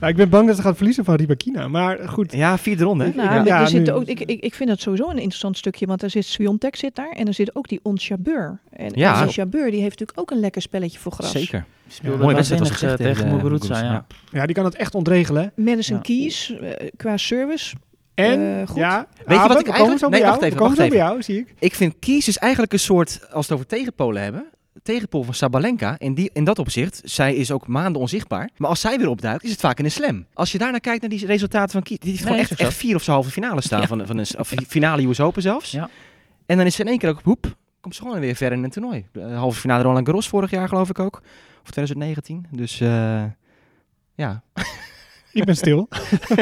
Nou, 0.00 0.12
ik 0.12 0.18
ben 0.18 0.28
bang 0.28 0.46
dat 0.46 0.56
ze 0.56 0.62
gaat 0.62 0.76
verliezen 0.76 1.04
van 1.04 1.14
Ribakina. 1.14 1.68
Maar 1.68 2.08
goed. 2.08 2.32
Ja, 2.32 2.58
vierde 2.58 2.84
ronde. 2.84 3.04
hè? 3.04 3.10
Nou, 3.14 3.28
Ja. 3.28 3.38
er 3.40 3.46
Ja, 3.46 3.66
zit 3.66 3.84
nu- 3.86 3.92
ook, 3.92 4.04
ik, 4.04 4.20
ik, 4.20 4.40
ik 4.40 4.54
vind 4.54 4.68
dat 4.68 4.80
sowieso 4.80 5.04
een 5.08 5.16
interessant 5.16 5.56
stukje, 5.56 5.86
want 5.86 6.02
er 6.02 6.10
zit 6.10 6.24
Swiontek 6.24 6.76
zit 6.76 6.94
daar 6.94 7.10
en 7.10 7.26
er 7.26 7.34
zit 7.34 7.54
ook 7.56 7.68
die 7.68 7.80
Ons 7.82 8.08
Jabeur. 8.08 8.58
En, 8.70 8.90
Ja. 8.94 9.16
en 9.20 9.26
Ons 9.26 9.34
Jabeur 9.34 9.70
die 9.70 9.80
heeft 9.80 9.98
natuurlijk 9.98 10.20
ook 10.20 10.30
een 10.30 10.40
lekker 10.40 10.62
spelletje 10.62 10.98
voor 10.98 11.12
gras. 11.12 11.30
Zeker. 11.30 11.64
speelde 11.88 12.18
Mooie 12.22 12.34
wedstrijd 12.34 12.60
was 12.60 12.70
waanzinnig, 12.70 12.98
gezegd 12.98 13.16
tegen 13.18 13.36
Muguruza. 13.36 13.82
Ja. 13.82 14.06
Ja, 14.32 14.46
die 14.46 14.54
kan 14.54 14.64
het 14.64 14.74
echt 14.74 14.94
ontregelen. 14.94 15.52
Madison 15.56 15.96
Ja. 15.96 16.02
Keys 16.02 16.56
eh, 16.60 16.88
qua 16.96 17.16
service. 17.16 17.74
En, 18.14 18.40
Eh, 18.60 18.66
goed. 18.68 18.76
ja, 18.76 19.06
je 19.28 19.34
Abe, 19.34 19.48
wat 19.48 19.60
ik 19.60 19.68
eigenlijk- 19.68 20.10
Nee, 20.10 20.20
jou. 20.20 20.30
wacht 20.30 20.42
even, 20.42 20.58
wacht 20.58 20.76
bij 20.76 20.88
jou, 20.88 21.22
zie 21.22 21.38
ik. 21.38 21.54
Ik 21.58 21.74
vind 21.74 21.94
Kies 21.98 22.28
is 22.28 22.38
eigenlijk 22.38 22.72
een 22.72 22.78
soort, 22.78 23.20
als 23.22 23.46
we 23.46 23.52
het 23.54 23.62
over 23.62 23.66
tegenpolen 23.66 24.22
hebben, 24.22 24.44
tegenpol 24.82 25.22
van 25.22 25.34
Sabalenka. 25.34 25.98
In, 25.98 26.14
die, 26.14 26.30
in 26.32 26.44
dat 26.44 26.58
opzicht, 26.58 27.00
zij 27.04 27.34
is 27.34 27.50
ook 27.50 27.66
maanden 27.66 28.00
onzichtbaar. 28.00 28.50
Maar 28.56 28.68
als 28.68 28.80
zij 28.80 28.98
weer 28.98 29.08
opduikt, 29.08 29.44
is 29.44 29.50
het 29.50 29.60
vaak 29.60 29.78
in 29.78 29.84
een 29.84 29.90
slam. 29.90 30.26
Als 30.34 30.52
je 30.52 30.58
daarnaar 30.58 30.80
kijkt 30.80 31.00
naar 31.00 31.10
die 31.10 31.26
resultaten 31.26 31.70
van 31.70 31.82
Kies, 31.82 31.98
die 31.98 32.10
heeft 32.10 32.22
gewoon 32.22 32.36
Nee, 32.36 32.46
echt, 32.50 32.60
echt 32.60 32.74
vier 32.74 32.94
of 32.94 33.02
zo 33.02 33.12
halve 33.12 33.30
finale 33.30 33.60
staan. 33.60 33.80
Ja. 33.80 33.86
Van, 33.86 34.06
van 34.06 34.18
een, 34.18 34.26
of 34.38 34.52
finale 34.66 35.08
US 35.08 35.20
Open 35.20 35.42
zelfs. 35.42 35.70
Ja. 35.70 35.90
En 36.46 36.56
dan 36.56 36.66
is 36.66 36.74
ze 36.74 36.82
in 36.82 36.88
één 36.88 36.98
keer 36.98 37.08
ook, 37.08 37.20
hoep, 37.22 37.56
komt 37.80 37.94
ze 37.94 38.02
gewoon 38.02 38.20
weer 38.20 38.34
ver 38.34 38.52
in 38.52 38.64
een 38.64 38.70
toernooi. 38.70 39.06
De 39.12 39.20
halve 39.20 39.60
finale 39.60 39.82
Roland 39.82 40.06
Garros 40.06 40.28
vorig 40.28 40.50
jaar 40.50 40.68
geloof 40.68 40.88
ik 40.88 40.98
ook. 40.98 41.22
Of 41.62 41.70
2019. 41.70 42.46
Dus 42.50 42.80
eh, 42.80 43.24
ja, 44.14 44.42
Ik 45.34 45.44
ben 45.44 45.56
stil. 45.56 45.88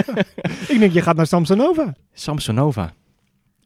ik 0.72 0.78
denk, 0.78 0.92
je 0.92 1.02
gaat 1.02 1.16
naar 1.16 1.26
Samsonova. 1.26 1.94
Samsonova. 2.12 2.92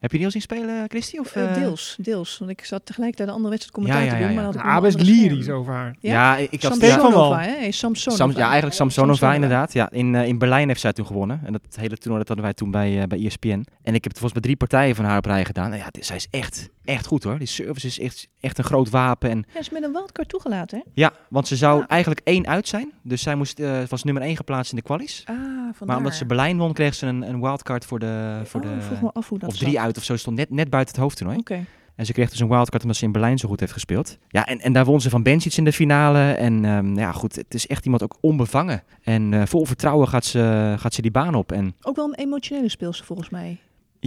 Heb 0.07 0.15
je 0.15 0.21
die 0.21 0.27
al 0.27 0.41
zien 0.41 0.43
spelen, 0.43 0.85
Christy? 0.89 1.19
Of, 1.19 1.35
Eh, 1.37 1.45
eh? 1.51 1.55
deels, 1.55 1.97
deels. 2.01 2.39
Want 2.39 2.51
ik 2.51 2.65
zat 2.65 2.87
tegelijkertijd 2.87 3.29
de 3.29 3.35
andere 3.35 3.51
wedstrijd 3.55 3.75
commentaar 3.79 4.05
Ja, 4.05 4.07
ja, 4.13 4.17
te 4.19 4.23
doen. 4.35 4.35
ja, 4.35 4.43
Maar 4.43 4.65
ja. 4.67 4.73
had 4.73 4.85
ik 4.85 4.89
is 4.89 4.93
scherm. 5.07 5.19
lyrisch 5.29 5.49
over 5.49 5.73
haar. 5.73 5.97
Ja? 6.01 6.13
Ja, 6.13 6.47
ik 6.51 6.63
had 6.63 6.77
Samsonova, 6.81 7.41
hè? 7.41 7.51
Hey, 7.51 7.71
Samsonova. 7.71 8.23
Sam, 8.23 8.31
ja, 8.33 8.45
eigenlijk 8.45 8.75
Samsonova 8.75 9.13
Samsonova. 9.13 9.35
inderdaad. 9.35 9.73
Ja, 9.73 9.91
in, 9.91 10.15
eh, 10.15 10.27
in 10.27 10.39
Berlijn 10.39 10.69
heeft 10.69 10.81
zij 10.81 10.93
toen 10.93 11.07
gewonnen. 11.07 11.41
En 11.45 11.53
dat 11.53 11.63
hele 11.75 11.97
toernooi 11.97 12.19
dat 12.19 12.27
hadden 12.29 12.45
wij 12.45 12.55
toen 12.55 12.71
bij, 12.71 13.01
eh, 13.03 13.07
bij 13.07 13.25
ESPN. 13.25 13.65
En 13.83 13.95
ik 13.95 14.05
heb 14.05 14.13
volgens 14.13 14.33
mij 14.33 14.43
drie 14.43 14.57
partijen 14.57 14.95
van 14.95 15.05
haar 15.05 15.17
op 15.19 15.25
rij 15.25 15.45
gedaan. 15.45 15.73
En 15.73 15.79
ja, 15.79 15.89
dit- 15.91 16.07
zij 16.07 16.17
is 16.17 16.27
echt, 16.31 16.69
echt 16.87 17.07
goed 17.07 17.23
hoor. 17.25 17.39
Die 17.39 17.47
service 17.47 17.87
is 17.87 17.99
echt, 17.99 18.29
echt 18.41 18.59
een 18.59 18.65
groot 18.65 18.91
wapen. 18.91 19.31
En 19.31 19.45
Hij 19.49 19.61
is 19.61 19.71
met 19.71 19.83
een 19.83 19.93
wildcard 19.93 20.29
toegelaten, 20.29 20.79
hè? 20.79 20.85
ja, 20.95 21.13
want 21.29 21.49
ze 21.49 21.57
zou 21.57 21.79
Ja. 21.81 21.87
eigenlijk 21.89 22.21
één 22.25 22.47
uit 22.47 22.69
zijn. 22.69 22.93
Dus 23.03 23.23
zij 23.23 23.35
moest, 23.35 23.59
eh, 23.61 23.83
was 23.89 24.03
nummer 24.05 24.23
één 24.23 24.37
geplaatst 24.37 24.71
in 24.73 24.77
de 24.77 24.83
kwalies. 24.85 25.23
Ah, 25.27 25.35
vandaar. 25.37 25.75
Maar 25.87 25.97
omdat 25.97 26.15
ze 26.15 26.27
Berlijn 26.27 26.59
won, 26.59 26.73
kreeg 26.73 26.95
ze 26.95 27.07
een, 27.07 27.23
een 27.29 27.41
wildcard 27.41 27.85
voor 27.85 27.99
de... 27.99 28.41
Voor 28.45 28.61
oh, 28.61 28.69
de 28.69 28.75
ik 28.75 28.83
vroeg 28.83 29.03
me 29.03 29.11
af 29.13 29.29
hoe 29.29 29.39
dat 29.39 29.49
of 29.49 29.57
drie 29.57 29.73
zat. 29.73 29.83
uit 29.83 29.97
of 29.97 30.05
zo. 30.05 30.17
Stond 30.17 30.37
net, 30.37 30.51
net 30.51 30.71
buiten 30.71 30.95
het 30.95 31.03
hoofdtoernooi. 31.03 31.39
Oké. 31.39 31.65
En 31.95 32.07
ze 32.07 32.13
kreeg 32.13 32.31
dus 32.31 32.41
een 32.41 32.49
wildcard 32.49 32.83
omdat 32.83 32.97
ze 32.97 33.05
in 33.05 33.13
Berlijn 33.13 33.39
zo 33.39 33.49
goed 33.49 33.61
heeft 33.61 33.73
gespeeld. 33.73 34.19
Ja, 34.29 34.47
en, 34.47 34.61
en 34.61 34.73
daar 34.73 34.85
won 34.85 35.01
ze 35.01 35.11
van 35.11 35.23
Bencic 35.23 35.57
in 35.57 35.65
de 35.65 35.73
finale. 35.73 36.33
En 36.33 36.65
ehm, 36.65 36.99
ja, 36.99 37.13
goed, 37.13 37.37
het 37.37 37.55
is 37.55 37.67
echt 37.67 37.85
iemand 37.85 38.03
ook 38.03 38.17
onbevangen. 38.21 38.83
En 39.03 39.35
eh, 39.35 39.43
vol 39.47 39.65
vertrouwen 39.65 40.09
gaat 40.09 40.25
ze, 40.25 40.75
gaat 40.79 40.95
ze 40.95 41.03
die 41.03 41.11
baan 41.11 41.35
op. 41.35 41.53
En 41.53 41.75
Ook 41.83 41.97
wel 41.97 42.05
een 42.09 42.15
emotionele 42.15 42.69
speelster 42.69 43.07
volgens 43.07 43.31
mij. 43.31 43.59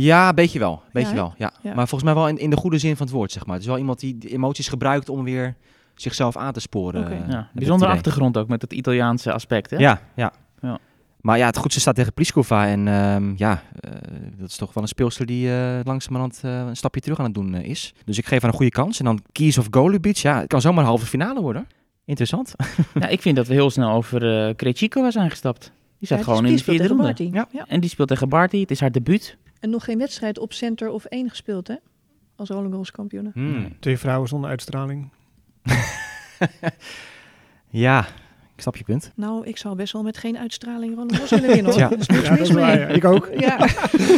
Ja, 0.03 0.33
beetje 0.33 0.59
wel. 0.59 0.81
Beetje 0.93 1.13
wel, 1.15 1.33
ja. 1.37 1.51
Ja. 1.61 1.73
Maar 1.73 1.87
volgens 1.87 2.03
mij 2.03 2.13
wel 2.13 2.27
in, 2.27 2.37
in 2.37 2.49
de 2.49 2.55
goede 2.57 2.77
zin 2.77 2.95
van 2.95 3.05
het 3.05 3.15
woord, 3.15 3.31
zeg 3.31 3.45
maar. 3.45 3.53
Het 3.53 3.63
is 3.63 3.69
wel 3.69 3.77
iemand 3.77 3.99
die 3.99 4.17
de 4.17 4.29
emoties 4.29 4.67
gebruikt 4.67 5.09
om 5.09 5.23
weer 5.23 5.55
zichzelf 5.95 6.37
aan 6.37 6.53
te 6.53 6.59
sporen. 6.59 7.01
Oké. 7.01 7.09
eh, 7.11 7.17
Ja, 7.19 7.35
heb 7.35 7.43
ik 7.45 7.47
bijzonder 7.53 7.71
het 7.71 7.79
idee. 7.81 7.89
achtergrond 7.95 8.37
ook 8.37 8.47
met 8.47 8.61
het 8.61 8.73
Italiaanse 8.73 9.33
aspect. 9.33 9.69
Hè? 9.69 9.77
Ja, 9.77 10.01
ja. 10.15 10.31
Ja. 10.61 10.77
Maar 11.21 11.37
ja, 11.37 11.45
het 11.45 11.57
goed, 11.57 11.73
ze 11.73 11.79
staat 11.79 11.95
tegen 11.95 12.13
Pliskova. 12.13 12.67
En 12.67 12.87
ehm, 12.87 13.33
ja, 13.35 13.63
eh, 13.79 13.91
dat 14.37 14.49
is 14.49 14.55
toch 14.55 14.73
wel 14.73 14.83
een 14.83 14.89
speelster 14.89 15.25
die 15.25 15.51
eh, 15.51 15.79
langzamerhand 15.83 16.39
eh, 16.43 16.59
een 16.67 16.75
stapje 16.75 17.01
terug 17.01 17.17
aan 17.19 17.25
het 17.25 17.33
doen 17.33 17.55
is. 17.55 17.93
Dus 18.05 18.17
ik 18.17 18.25
geef 18.25 18.41
haar 18.41 18.49
een 18.51 18.55
goede 18.57 18.71
kans. 18.71 18.99
En 18.99 19.05
dan 19.05 19.19
Kies 19.31 19.57
of 19.57 19.67
Golubic, 19.71 20.15
ja, 20.17 20.39
het 20.39 20.47
kan 20.47 20.61
zomaar 20.61 20.79
een 20.83 20.89
halve 20.89 21.05
finale 21.05 21.41
worden. 21.41 21.67
Interessant. 22.05 22.53
Ja, 22.99 23.07
ik 23.07 23.21
vind 23.21 23.35
dat 23.35 23.47
we 23.47 23.53
heel 23.53 23.69
snel 23.69 23.89
over 23.91 24.47
eh 24.47 24.55
Krejcikova 24.55 25.11
zijn 25.11 25.29
gestapt. 25.29 25.71
Die 25.97 26.07
staat 26.07 26.17
Ja, 26.17 26.23
gewoon 26.23 26.39
die 26.41 26.49
in 26.49 26.55
de 26.55 26.61
speelt 26.63 26.77
vierde 26.77 26.93
tegen 26.95 27.05
ronde. 27.07 27.23
Barty. 27.23 27.37
Ja. 27.53 27.59
Ja. 27.59 27.65
En 27.67 27.79
die 27.79 27.89
speelt 27.89 28.07
tegen 28.07 28.29
Barty. 28.29 28.59
Het 28.59 28.71
is 28.71 28.79
haar 28.79 28.91
debuut. 28.91 29.37
En 29.59 29.69
nog 29.69 29.83
geen 29.83 29.97
wedstrijd 29.97 30.39
op 30.39 30.53
center 30.53 30.89
of 30.89 31.05
één 31.05 31.29
gespeeld, 31.29 31.67
hè? 31.67 31.75
Als 32.35 32.49
Roland 32.49 32.69
Garros 32.69 32.91
kampioen. 32.91 33.31
Hmm. 33.33 33.75
Twee 33.79 33.97
vrouwen 33.97 34.27
zonder 34.29 34.49
uitstraling. 34.49 35.09
Ja, 37.71 37.99
ik 38.55 38.61
snap 38.61 38.75
je 38.75 38.83
punt. 38.83 39.11
Nou, 39.15 39.45
ik 39.47 39.57
zou 39.57 39.75
best 39.75 39.93
wel 39.93 40.03
met 40.03 40.17
geen 40.17 40.37
uitstraling 40.37 40.91
Roland 40.93 41.11
Garros 41.13 41.29
willen 41.29 41.47
winnen, 41.49 41.71
hoor. 41.71 41.79
Ja. 41.81 41.89
Ja, 41.89 41.95
dat 42.29 42.29
mis 42.39 42.39
is 42.39 42.51
waar, 42.51 42.75
mee. 42.77 42.79
ja. 42.79 42.87
Ik 42.87 43.05
ook. 43.05 43.29
Ja. 43.37 43.57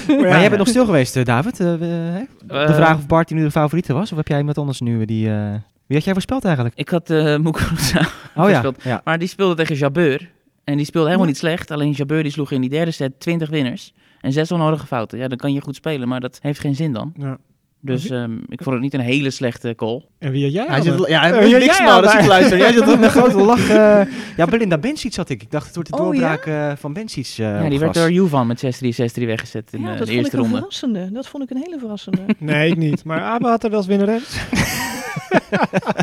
maar 0.08 0.40
jij 0.40 0.46
bent 0.48 0.58
nog 0.58 0.68
stil 0.68 0.86
geweest, 0.86 1.16
eh, 1.16 1.26
David. 1.26 1.60
Eh, 1.60 1.66
de 1.80 2.28
Eh, 2.48 2.76
vraag 2.76 2.98
of 2.98 3.08
Barty 3.08 3.34
nu 3.34 3.44
de 3.44 3.52
favoriete 3.52 3.94
was. 3.94 4.12
Of 4.12 4.18
heb 4.18 4.28
jij 4.28 4.38
iemand 4.38 4.58
anders 4.58 4.80
nu 4.80 5.06
die... 5.06 5.30
eh, 5.30 5.52
Wie 5.86 5.96
had 5.98 6.04
jij 6.04 6.14
voorspeld 6.14 6.46
eigenlijk? 6.46 6.76
Ik 6.78 6.90
had 6.90 7.10
eh 7.10 7.38
Muguruza 7.38 8.00
Oh 8.02 8.08
ja. 8.36 8.44
voorspeld. 8.44 8.84
ja. 8.84 9.02
Maar 9.04 9.20
die 9.20 9.28
speelde 9.28 9.56
tegen 9.56 9.76
Jabeur. 9.76 10.30
En 10.64 10.78
die 10.78 10.86
speelde 10.86 11.06
helemaal 11.08 11.28
Ja. 11.28 11.32
niet 11.32 11.42
slecht. 11.42 11.72
Alleen 11.72 11.92
Jabeur 11.92 12.24
die 12.24 12.32
sloeg 12.32 12.52
in 12.52 12.62
die 12.62 12.70
derde 12.70 12.92
set 12.92 13.20
20 13.20 13.50
winners. 13.50 13.94
En 14.22 14.32
zes 14.32 14.52
onnodige 14.52 14.86
fouten. 14.88 15.18
Ja, 15.18 15.28
dan 15.28 15.38
kan 15.38 15.54
je 15.54 15.62
goed 15.62 15.76
spelen. 15.76 16.08
Maar 16.08 16.20
dat 16.20 16.40
heeft 16.42 16.60
geen 16.60 16.76
zin 16.76 16.94
dan. 16.94 17.14
Ja. 17.18 17.38
Dus 17.84 18.10
ehm, 18.10 18.38
ik 18.48 18.64
vond 18.64 18.76
het 18.76 18.80
niet 18.84 18.94
een 18.94 19.00
hele 19.00 19.30
slechte 19.30 19.74
call. 19.76 20.06
En 20.20 20.32
wie 20.32 20.44
had 20.44 20.54
jij? 20.54 20.66
Hij 20.68 20.82
zit, 20.82 21.08
ja, 21.08 21.20
hij 21.22 21.38
heeft 21.40 21.50
ja, 21.52 21.58
niks 21.58 21.80
al 21.80 22.02
als 22.04 22.14
ik 22.14 22.26
luister. 22.26 22.58
Jij 22.58 22.74
zit 22.74 22.86
met 22.86 23.02
een 23.02 23.10
grote 23.22 23.38
lach. 23.38 23.70
eh. 23.70 24.02
ja, 24.38 24.46
Belinda 24.46 24.78
Bencic 24.78 25.14
zat 25.14 25.30
ik. 25.30 25.42
Ik 25.42 25.52
dacht, 25.52 25.66
het 25.66 25.76
wordt 25.76 25.90
de 25.90 25.96
Oh, 25.98 26.02
doorbraak 26.04 26.46
eh, 26.46 26.72
van 26.76 26.94
Bencic. 26.94 27.26
eh, 27.28 27.36
ja, 27.38 27.70
die 27.70 27.80
werd 27.80 27.94
door 27.94 28.12
Juvan 28.12 28.48
met 28.48 28.66
6-3, 28.66 28.68
6-3 29.22 29.26
weggezet 29.26 29.74
in 29.74 29.82
Ja, 29.82 29.92
eh, 29.92 29.98
dat 29.98 29.98
de 29.98 29.98
vond 29.98 30.10
ik 30.10 30.16
eerste 30.18 30.36
een 30.36 30.42
ronde. 30.42 30.56
verrassende. 30.58 31.12
Dat 31.12 31.28
vond 31.28 31.44
ik 31.44 31.50
een 31.50 31.62
hele 31.64 31.80
verrassende. 31.80 32.22
Nee, 32.38 32.72
ik 32.72 32.78
niet. 32.78 33.04
Maar 33.04 33.22
Abe 33.22 33.48
had 33.48 33.64
er 33.64 33.70
wel 33.70 33.80
eens 33.80 33.88
winnares. 33.88 34.24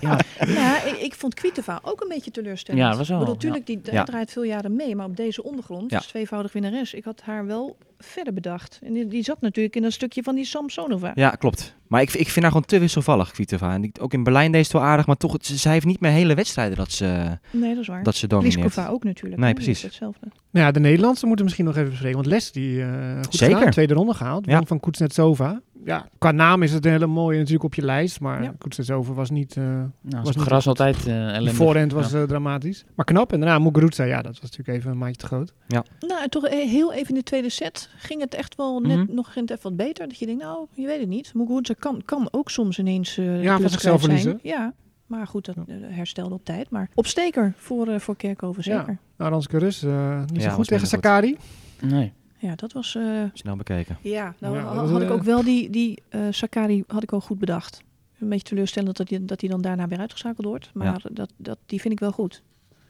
Ja, 0.00 0.18
ja, 0.46 0.82
ik, 0.84 0.96
ik 1.00 1.14
vond 1.14 1.34
Kvitova 1.34 1.78
ook 1.82 2.00
een 2.00 2.08
beetje 2.08 2.30
teleurstellend. 2.30 2.84
Ja, 2.84 2.96
was 2.96 3.08
wel, 3.08 3.18
Ik 3.20 3.24
bedoel, 3.24 3.34
natuurlijk, 3.34 3.66
die 3.66 3.80
Ja. 3.94 4.04
draait 4.04 4.32
veel 4.32 4.42
jaren 4.42 4.76
mee, 4.76 4.96
maar 4.96 5.06
op 5.06 5.16
deze 5.16 5.42
ondergrond, 5.44 5.90
Ja. 5.90 5.98
tweevoudig 6.00 6.52
winnares, 6.52 6.94
ik 6.94 7.04
had 7.04 7.20
haar 7.24 7.46
wel 7.46 7.76
verder 7.98 8.32
bedacht. 8.32 8.78
En 8.84 8.92
die, 8.92 9.06
die 9.08 9.22
zat 9.22 9.40
natuurlijk 9.40 9.76
in 9.76 9.82
dat 9.82 9.92
stukje 9.92 10.22
van 10.22 10.34
die 10.34 10.44
Samsonova. 10.44 11.12
Ja, 11.14 11.30
klopt. 11.30 11.76
Maar 11.86 12.00
ik, 12.02 12.12
ik 12.14 12.28
vind 12.28 12.42
haar 12.44 12.50
gewoon 12.52 12.66
te 12.66 12.78
wisselvallig, 12.78 13.30
Kvitova. 13.30 13.72
En 13.74 13.80
die, 13.80 13.92
ook 14.00 14.12
in 14.12 14.22
Berlijn 14.22 14.52
deed 14.52 14.66
ze 14.66 14.72
het 14.72 14.80
wel 14.80 14.90
aardig. 14.90 15.06
Maar 15.06 15.16
toch, 15.16 15.32
het, 15.32 15.46
zij 15.46 15.72
heeft 15.72 15.86
niet 15.86 16.00
meer 16.00 16.10
hele 16.10 16.34
wedstrijden 16.34 16.76
dat 16.76 16.90
ze, 16.92 17.38
Nee, 17.50 17.70
dat 17.74 17.82
is 17.82 17.88
waar. 17.88 18.02
dat 18.02 18.14
ze 18.14 18.26
domineert. 18.26 18.88
Ook 18.88 19.04
natuurlijk. 19.04 19.36
Nee, 19.40 19.48
hè, 19.48 19.54
precies. 19.54 19.82
Hetzelfde. 19.82 20.26
Nou 20.50 20.66
ja, 20.66 20.72
de 20.72 20.80
Nederlandse 20.80 21.26
moeten 21.26 21.44
we 21.44 21.50
misschien 21.50 21.64
nog 21.64 21.76
even 21.76 21.88
bespreken. 21.90 22.16
Want 22.16 22.28
Les, 22.30 22.52
die 22.52 22.82
eh 22.82 22.88
goed 23.24 23.34
Zeker. 23.34 23.56
gedaan, 23.56 23.70
tweede 23.72 23.94
ronde 23.94 24.14
gehaald. 24.14 24.46
Ja. 24.46 24.62
van 24.66 24.80
Kuznetsova. 24.80 25.60
Ja, 25.84 26.06
qua 26.18 26.30
naam 26.30 26.62
is 26.62 26.72
het 26.72 26.84
een 26.84 26.90
hele 26.90 27.06
mooie 27.06 27.36
natuurlijk 27.38 27.64
op 27.64 27.74
je 27.74 27.82
lijst. 27.84 28.20
Maar 28.20 28.42
Ja. 28.42 28.54
Kuznetsova 28.58 29.17
was 29.18 29.30
niet... 29.30 29.56
eh 29.56 29.62
nou, 30.00 30.22
Was 30.24 30.36
op 30.36 30.42
gras 30.42 30.66
altijd 30.66 31.06
eh 31.06 31.26
ellendig. 31.28 31.54
voorhand 31.54 31.92
was 31.92 32.10
Ja. 32.10 32.18
eh, 32.20 32.24
dramatisch. 32.28 32.84
Maar 32.94 33.04
knap. 33.04 33.32
En 33.32 33.40
daarna 33.40 33.58
Muguruza, 33.58 34.04
ja, 34.04 34.16
dat 34.22 34.32
was 34.32 34.40
natuurlijk 34.40 34.78
even 34.78 34.90
een 34.90 34.98
maatje 34.98 35.16
te 35.16 35.26
groot. 35.26 35.52
Nou, 35.68 36.22
en 36.22 36.30
toch 36.30 36.48
heel 36.48 36.92
even 36.92 37.08
in 37.08 37.14
de 37.14 37.22
tweede 37.22 37.48
set 37.50 37.90
ging 37.96 38.20
het 38.20 38.34
echt 38.34 38.54
wel 38.54 38.80
net 38.80 38.96
Mhm. 39.06 39.14
nog 39.14 39.34
net 39.34 39.50
even 39.50 39.62
wat 39.62 39.76
beter. 39.76 40.08
Dat 40.08 40.18
je 40.18 40.26
denkt, 40.26 40.42
nou, 40.42 40.66
je 40.74 40.86
weet 40.86 41.00
het 41.00 41.08
niet. 41.08 41.34
Muguruza 41.34 41.74
kan, 41.78 42.02
kan 42.04 42.28
ook 42.30 42.50
soms 42.50 42.78
ineens 42.78 43.18
eh 43.18 43.42
Ja, 43.42 43.58
van 43.58 43.70
zichzelf 43.70 44.00
verliezen. 44.00 44.38
Ja, 44.42 44.72
maar 45.06 45.26
goed, 45.26 45.44
dat 45.44 45.56
herstelde 45.82 46.34
op 46.34 46.44
tijd. 46.44 46.70
Maar 46.70 46.90
opsteker 46.94 47.52
voor, 47.56 47.88
eh, 47.88 47.98
voor 47.98 48.16
Kerkhoven, 48.16 48.62
Ja. 48.66 48.78
zeker. 48.78 48.98
Nou, 49.16 49.30
Ranske 49.30 49.58
Rus, 49.58 49.82
eh, 49.82 50.18
niet 50.26 50.42
Ja, 50.42 50.48
zo 50.50 50.54
goed 50.56 50.64
tegen 50.66 50.80
goed. 50.82 50.88
Sakari. 50.92 51.36
Nee. 51.82 52.12
Ja, 52.40 52.54
dat 52.54 52.72
was... 52.72 52.94
eh, 52.94 53.02
Snel 53.32 53.56
bekeken. 53.56 53.96
ja, 54.02 54.34
nou 54.38 54.54
Ja, 54.56 54.62
ha- 54.62 54.74
dat 54.74 54.84
is, 54.84 54.90
had 54.90 55.02
ik 55.02 55.10
ook 55.10 55.22
wel 55.22 55.42
die, 55.44 55.70
die 55.70 56.02
eh, 56.08 56.20
Sakari 56.30 56.84
had 56.86 57.02
ik 57.02 57.10
wel 57.10 57.20
goed 57.20 57.38
bedacht. 57.38 57.80
Een 58.20 58.28
beetje 58.28 58.44
teleurstellend 58.48 58.96
dat 58.96 59.08
hij 59.08 59.18
dat 59.22 59.40
hij 59.40 59.50
dan 59.50 59.60
daarna 59.60 59.88
weer 59.88 59.98
uitgeschakeld 59.98 60.46
wordt. 60.46 60.70
Maar 60.74 61.00
dat, 61.12 61.32
dat, 61.36 61.58
die 61.66 61.80
vind 61.80 61.92
ik 61.94 62.00
wel 62.00 62.12
goed. 62.12 62.42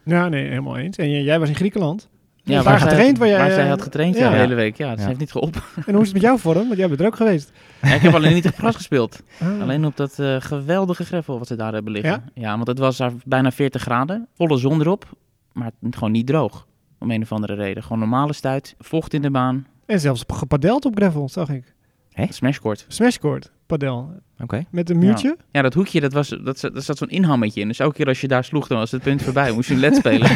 Ja, 0.04 0.28
nee, 0.28 0.48
helemaal 0.48 0.76
eens. 0.76 0.96
En 0.96 1.10
jij 1.22 1.38
was 1.38 1.48
in 1.48 1.54
Griekenland. 1.54 2.08
Ja, 2.42 2.62
waar 2.62 2.80
getraind 2.80 3.18
waar 3.18 3.28
jij, 3.28 3.38
Waar 3.38 3.50
zij 3.50 3.62
eh, 3.62 3.68
had 3.68 3.82
getraind 3.82 4.16
ja. 4.16 4.24
ja. 4.24 4.30
de 4.30 4.36
hele 4.36 4.54
week. 4.54 4.76
Ja, 4.76 4.88
dat 4.90 4.98
Ja. 4.98 5.06
heeft 5.06 5.18
niet 5.18 5.30
geholpen. 5.32 5.62
En 5.86 5.92
hoe 5.92 6.00
is 6.00 6.04
het 6.06 6.12
met 6.12 6.22
jouw 6.22 6.36
vorm? 6.36 6.66
Want 6.66 6.76
jij 6.76 6.88
bent 6.88 7.00
er 7.00 7.06
ook 7.06 7.16
geweest. 7.16 7.52
Ja, 7.82 7.94
ik 7.94 8.00
heb 8.00 8.14
alleen 8.14 8.34
niet 8.34 8.46
op 8.46 8.54
gras 8.56 8.74
gespeeld. 8.74 9.22
Ah. 9.40 9.60
Alleen 9.60 9.84
op 9.86 9.96
dat 9.96 10.18
eh, 10.18 10.36
geweldige 10.40 11.04
greffel 11.04 11.38
wat 11.38 11.46
ze 11.46 11.56
daar 11.56 11.72
hebben 11.72 11.92
liggen. 11.92 12.10
Ja? 12.10 12.24
Ja, 12.42 12.54
want 12.54 12.66
het 12.66 12.78
was 12.78 12.96
daar 12.96 13.12
bijna 13.24 13.50
40 13.52 13.82
graden. 13.82 14.28
Volle 14.34 14.56
zon 14.58 14.80
erop. 14.80 15.04
Maar 15.52 15.70
het- 15.80 15.94
gewoon 15.94 16.12
niet 16.12 16.26
droog. 16.26 16.66
Om 16.98 17.10
een 17.10 17.22
of 17.22 17.32
andere 17.32 17.54
reden. 17.54 17.82
Gewoon 17.82 17.98
normale 17.98 18.32
stuit. 18.32 18.74
Vocht 18.78 19.14
in 19.14 19.22
de 19.22 19.30
baan. 19.30 19.66
En 19.86 20.00
zelfs 20.00 20.24
gepadeld 20.26 20.84
op 20.84 20.96
gravel, 20.96 21.28
zag 21.28 21.48
ik. 21.48 21.74
Smashcourt. 22.28 22.84
Smashcourt, 22.88 23.52
padel. 23.68 24.10
Oké. 24.40 24.64
Met 24.70 24.90
een 24.90 24.98
muurtje. 24.98 25.36
Ja, 25.52 25.62
dat 25.62 25.74
hoekje, 25.74 26.00
dat 26.00 26.12
was, 26.12 26.28
dat, 26.44 26.58
zat- 26.58 26.72
daar 26.72 26.82
zat 26.82 26.98
zo'n 26.98 27.08
inhammetje 27.08 27.60
in. 27.60 27.68
Dus 27.68 27.78
elke 27.78 27.94
keer 27.94 28.06
als 28.06 28.20
je 28.20 28.28
daar 28.28 28.44
sloeg, 28.44 28.66
dan 28.66 28.78
was 28.78 28.90
het 28.90 29.02
punt 29.02 29.22
voorbij. 29.22 29.52
Moest 29.52 29.68
je 29.68 29.74
een 29.74 29.80
led 29.80 29.96
spelen. 30.02 30.28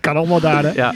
Kan 0.00 0.16
allemaal 0.16 0.40
daar, 0.40 0.62
hè? 0.62 0.70
ja. 0.72 0.94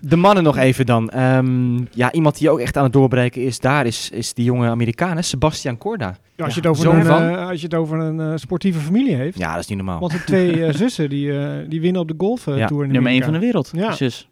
De 0.00 0.16
mannen 0.16 0.42
nog 0.44 0.56
even 0.56 0.86
dan. 0.86 1.10
Ehm, 1.10 1.76
ja, 1.90 2.12
iemand 2.12 2.38
die 2.38 2.50
ook 2.50 2.58
echt 2.60 2.76
aan 2.76 2.84
het 2.84 2.92
doorbreken 2.92 3.42
is, 3.42 3.58
daar 3.60 3.86
is, 3.86 4.10
is 4.10 4.34
die 4.34 4.44
jonge 4.44 4.68
Amerikaan, 4.68 5.16
hè, 5.16 5.22
Sebastian 5.22 5.78
Corda. 5.78 6.16
Ja, 6.36 6.44
als, 6.44 6.54
Ja, 6.54 6.60
je 6.62 6.68
het 6.68 6.78
over 6.78 6.94
een, 6.98 7.04
van? 7.04 7.22
eh, 7.22 7.48
als 7.48 7.58
je 7.60 7.64
het 7.66 7.74
over 7.74 7.98
een 7.98 8.20
eh, 8.20 8.32
sportieve 8.36 8.78
familie 8.78 9.14
heeft. 9.14 9.38
Ja, 9.38 9.50
dat 9.52 9.60
is 9.62 9.66
niet 9.66 9.76
normaal. 9.78 10.00
Want 10.00 10.12
de 10.12 10.24
twee 10.24 10.64
eh, 10.66 10.74
zussen 10.74 11.08
die, 11.08 11.38
eh, 11.38 11.48
die 11.68 11.80
winnen 11.80 12.00
op 12.02 12.08
de 12.08 12.14
golftour 12.18 12.58
Ja, 12.58 12.66
tour 12.66 12.84
in 12.84 12.90
Nummer 12.92 13.10
1 13.12 13.22
Amerika. 13.22 13.24
van 13.24 13.40
de 13.40 13.46
wereld. 13.46 13.70
Ja. 13.88 13.92
Zus. 13.96 14.28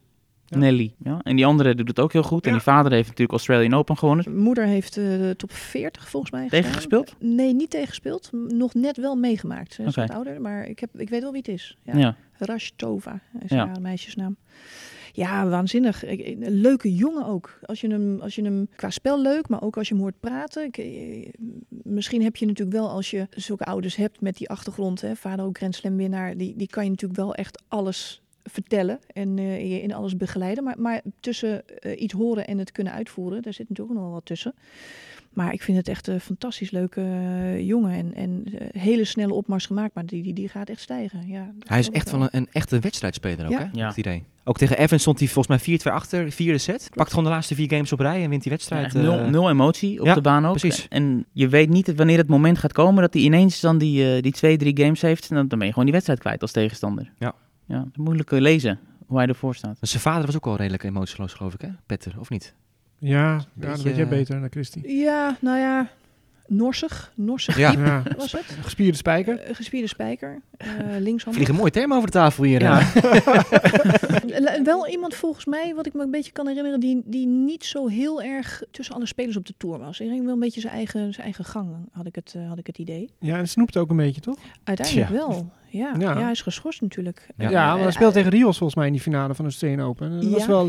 Ja. 0.48 0.58
Nelly. 0.58 0.94
Ja. 1.04 1.20
En 1.22 1.36
die 1.36 1.46
andere 1.46 1.74
doet 1.74 1.88
het 1.88 2.00
ook 2.00 2.12
heel 2.12 2.22
goed. 2.22 2.46
En 2.46 2.52
die 2.52 2.60
vader 2.60 2.92
heeft 2.92 3.08
natuurlijk 3.08 3.30
Australian 3.30 3.74
Open 3.74 3.96
gewonnen. 3.96 4.36
Moeder 4.36 4.64
heeft 4.64 4.96
eh, 4.96 5.04
de 5.04 5.34
top 5.36 5.52
40 5.52 6.08
volgens 6.08 6.32
mij 6.32 6.48
Tegen 6.48 6.56
gestaan. 6.56 6.74
gespeeld? 6.74 7.14
Nee, 7.18 7.54
niet 7.54 7.70
tegengespeeld. 7.70 8.30
Nog 8.32 8.74
net 8.74 8.96
wel 8.96 9.16
meegemaakt. 9.16 9.74
Ze 9.74 9.82
is 9.82 9.94
wat 9.94 10.10
ouder, 10.10 10.40
maar 10.40 10.66
ik, 10.66 10.78
heb, 10.78 11.00
ik 11.00 11.08
weet 11.08 11.22
wel 11.22 11.30
wie 11.30 11.40
het 11.40 11.48
is. 11.48 11.76
Ja. 11.82 11.96
Ja. 11.96 12.16
Rashtova 12.38 13.20
is 13.38 13.50
haar 13.50 13.80
meisjesnaam. 13.80 14.36
Ja, 15.12 15.48
waanzinnig. 15.48 16.06
Een 16.06 16.60
leuke 16.60 16.94
jongen 16.94 17.26
ook. 17.26 17.58
Als 17.62 17.80
je, 17.80 17.88
hem, 17.88 18.20
als 18.20 18.34
je 18.34 18.42
hem 18.42 18.68
qua 18.76 18.90
spel 18.90 19.22
leuk, 19.22 19.48
maar 19.48 19.62
ook 19.62 19.76
als 19.76 19.88
je 19.88 19.94
hem 19.94 20.02
hoort 20.02 20.20
praten. 20.20 20.70
Eh, 20.70 21.28
misschien 21.68 22.22
heb 22.22 22.36
je 22.36 22.46
natuurlijk 22.46 22.76
wel, 22.76 22.90
als 22.90 23.10
je 23.10 23.26
zulke 23.30 23.64
ouders 23.64 23.96
hebt 23.96 24.20
met 24.20 24.36
die 24.36 24.50
achtergrond, 24.50 25.00
hè, 25.00 25.16
vader 25.16 25.44
ook 25.44 25.56
Grand 25.56 25.74
Slam 25.74 25.96
winnaar, 25.96 26.36
die, 26.36 26.56
die 26.56 26.68
kan 26.68 26.84
je 26.84 26.90
natuurlijk 26.90 27.20
wel 27.20 27.34
echt 27.34 27.62
alles 27.68 28.22
vertellen 28.50 28.98
en 29.12 29.38
eh, 29.38 29.70
je 29.70 29.82
in 29.82 29.94
alles 29.94 30.16
begeleiden. 30.16 30.64
Maar, 30.64 30.74
maar 30.78 31.00
tussen 31.20 31.62
eh, 31.80 32.00
iets 32.00 32.14
horen 32.14 32.46
en 32.46 32.58
het 32.58 32.72
kunnen 32.72 32.92
uitvoeren, 32.92 33.42
daar 33.42 33.52
zit 33.52 33.68
natuurlijk 33.68 33.88
ook 33.90 33.96
nog 33.96 34.04
wel 34.06 34.14
wat 34.14 34.26
tussen. 34.26 34.54
Maar 35.32 35.52
ik 35.52 35.62
vind 35.62 35.76
het 35.76 35.88
echt 35.88 36.06
een 36.06 36.20
fantastisch 36.20 36.70
leuke 36.70 37.00
eh, 37.00 37.60
jongen 37.66 37.92
en, 37.92 38.14
en 38.14 38.44
hele 38.78 39.04
snelle 39.04 39.32
opmars 39.34 39.66
gemaakt, 39.66 39.94
maar 39.94 40.06
die, 40.06 40.22
die, 40.22 40.32
die 40.32 40.48
gaat 40.48 40.68
echt 40.68 40.80
stijgen. 40.80 41.26
Ja, 41.26 41.52
Hij 41.66 41.78
is 41.78 41.90
echt 41.90 42.10
wel. 42.10 42.20
een, 42.22 42.28
een 42.30 42.48
echte 42.52 42.78
wedstrijdspeler 42.78 43.44
ook, 43.46 43.52
Ja. 43.52 43.58
hè? 43.58 43.64
Ja. 43.64 43.70
Ja. 43.72 43.86
Het 43.88 43.96
idee. 43.96 44.24
Ook 44.44 44.58
tegen 44.58 44.78
Evans 44.78 45.02
stond 45.02 45.18
hij 45.18 45.28
volgens 45.28 45.66
mij 45.66 45.78
4-2 45.80 45.82
achter, 45.92 46.32
vierde 46.32 46.58
set. 46.58 46.90
Pakt 46.94 47.08
gewoon 47.10 47.24
de 47.24 47.30
laatste 47.30 47.54
vier 47.54 47.68
games 47.70 47.92
op 47.92 48.00
rij 48.00 48.22
en 48.22 48.28
wint 48.30 48.42
die 48.42 48.50
Ja, 48.52 48.56
wedstrijd. 48.56 48.84
echt 48.84 48.94
nul, 48.94 49.18
eh, 49.18 49.26
nul 49.28 49.50
emotie 49.50 50.00
op 50.00 50.06
ja, 50.06 50.14
de 50.14 50.20
baan 50.20 50.46
ook. 50.46 50.56
precies. 50.58 50.86
En 50.88 51.24
je 51.32 51.48
weet 51.48 51.68
niet 51.68 51.94
wanneer 51.94 52.18
het 52.18 52.28
moment 52.28 52.58
gaat 52.58 52.72
komen 52.72 53.02
dat 53.02 53.14
hij 53.14 53.22
ineens 53.22 53.60
dan 53.60 53.78
die, 53.78 54.14
eh, 54.14 54.22
die 54.22 54.32
twee, 54.32 54.56
drie 54.56 54.78
games 54.82 55.00
heeft. 55.00 55.28
En 55.30 55.36
dan, 55.36 55.48
dan 55.48 55.58
ben 55.58 55.66
je 55.66 55.72
gewoon 55.72 55.84
die 55.84 55.94
wedstrijd 55.94 56.20
kwijt 56.20 56.42
als 56.42 56.52
tegenstander. 56.52 57.12
Ja. 57.18 57.34
Ja, 57.68 57.84
moeilijk 57.94 58.30
lezen 58.30 58.78
hoe 59.06 59.18
hij 59.18 59.26
ervoor 59.26 59.54
staat. 59.54 59.70
Maar 59.80 59.88
Zijn 59.88 60.02
vader 60.02 60.26
was 60.26 60.36
ook 60.36 60.46
al 60.46 60.56
redelijk 60.56 60.82
emotieloos, 60.82 61.32
geloof 61.32 61.54
ik, 61.54 61.60
hè? 61.60 61.68
Petter, 61.86 62.14
of 62.18 62.30
niet? 62.30 62.54
Ja, 62.98 63.34
ja 63.36 63.44
dat 63.54 63.82
weet 63.82 63.94
jij 63.96 64.04
eh, 64.04 64.10
beter 64.10 64.40
dan 64.40 64.50
Christy. 64.50 64.80
Ja, 64.86 65.36
nou 65.40 65.58
ja, 65.58 65.90
norsig. 66.46 67.12
Norsig 67.14 67.58
Ja. 67.58 67.70
diep 67.70 67.80
Ja. 67.86 68.02
was 68.16 68.32
het. 68.32 68.44
Gespierde 68.62 68.96
spijker. 68.96 69.38
Eh, 69.40 69.54
gespierde 69.54 69.86
spijker. 69.88 70.40
eh 70.56 70.68
linkshandig. 70.98 71.34
Vliegen 71.34 71.54
mooie 71.54 71.70
termen 71.70 71.96
over 71.96 72.10
de 72.10 72.16
tafel 72.18 72.44
hier. 72.44 72.60
Ja. 72.60 72.82
Wel 74.64 74.88
iemand 74.88 75.14
volgens 75.14 75.44
mij, 75.44 75.74
wat 75.74 75.86
ik 75.86 75.94
me 75.94 76.02
een 76.02 76.10
beetje 76.10 76.32
kan 76.32 76.46
herinneren, 76.46 76.80
die, 76.80 77.02
die 77.04 77.26
niet 77.26 77.64
zo 77.64 77.86
heel 77.88 78.22
erg 78.22 78.62
tussen 78.70 78.94
alle 78.94 79.06
spelers 79.06 79.36
op 79.36 79.46
de 79.46 79.54
tour 79.56 79.78
was. 79.78 79.98
Hij 79.98 80.06
ging 80.08 80.24
wel 80.24 80.32
een 80.34 80.40
beetje 80.40 80.60
zijn 80.60 80.72
eigen, 80.72 81.12
zijn 81.12 81.24
eigen 81.24 81.44
gang, 81.44 81.68
had 81.92 82.06
ik, 82.06 82.14
het, 82.14 82.34
had 82.48 82.58
ik 82.58 82.66
het 82.66 82.78
idee. 82.78 83.10
Ja, 83.18 83.36
en 83.38 83.48
snoept 83.48 83.76
ook 83.76 83.90
een 83.90 83.96
beetje, 83.96 84.20
toch? 84.20 84.36
Uiteindelijk 84.64 85.06
Tja. 85.08 85.16
wel. 85.16 85.50
Ja. 85.70 85.94
Ja. 85.98 86.12
Ja. 86.14 86.20
hij 86.22 86.30
is 86.30 86.42
geschorst 86.42 86.80
natuurlijk. 86.80 87.26
Ja. 87.36 87.50
Ja, 87.50 87.66
Eh, 87.66 87.72
maar 87.74 87.82
hij 87.82 87.90
speelt 87.92 88.12
tegen 88.12 88.30
Rios 88.30 88.56
volgens 88.58 88.74
mij 88.78 88.86
in 88.86 88.92
die 88.92 89.02
finale 89.02 89.34
van 89.34 89.44
de 89.44 89.50
Australian 89.50 89.80
Open. 89.88 90.10
En 90.10 90.20
Dat 90.20 90.30
was 90.30 90.40
Ja. 90.40 90.46
wel, 90.48 90.68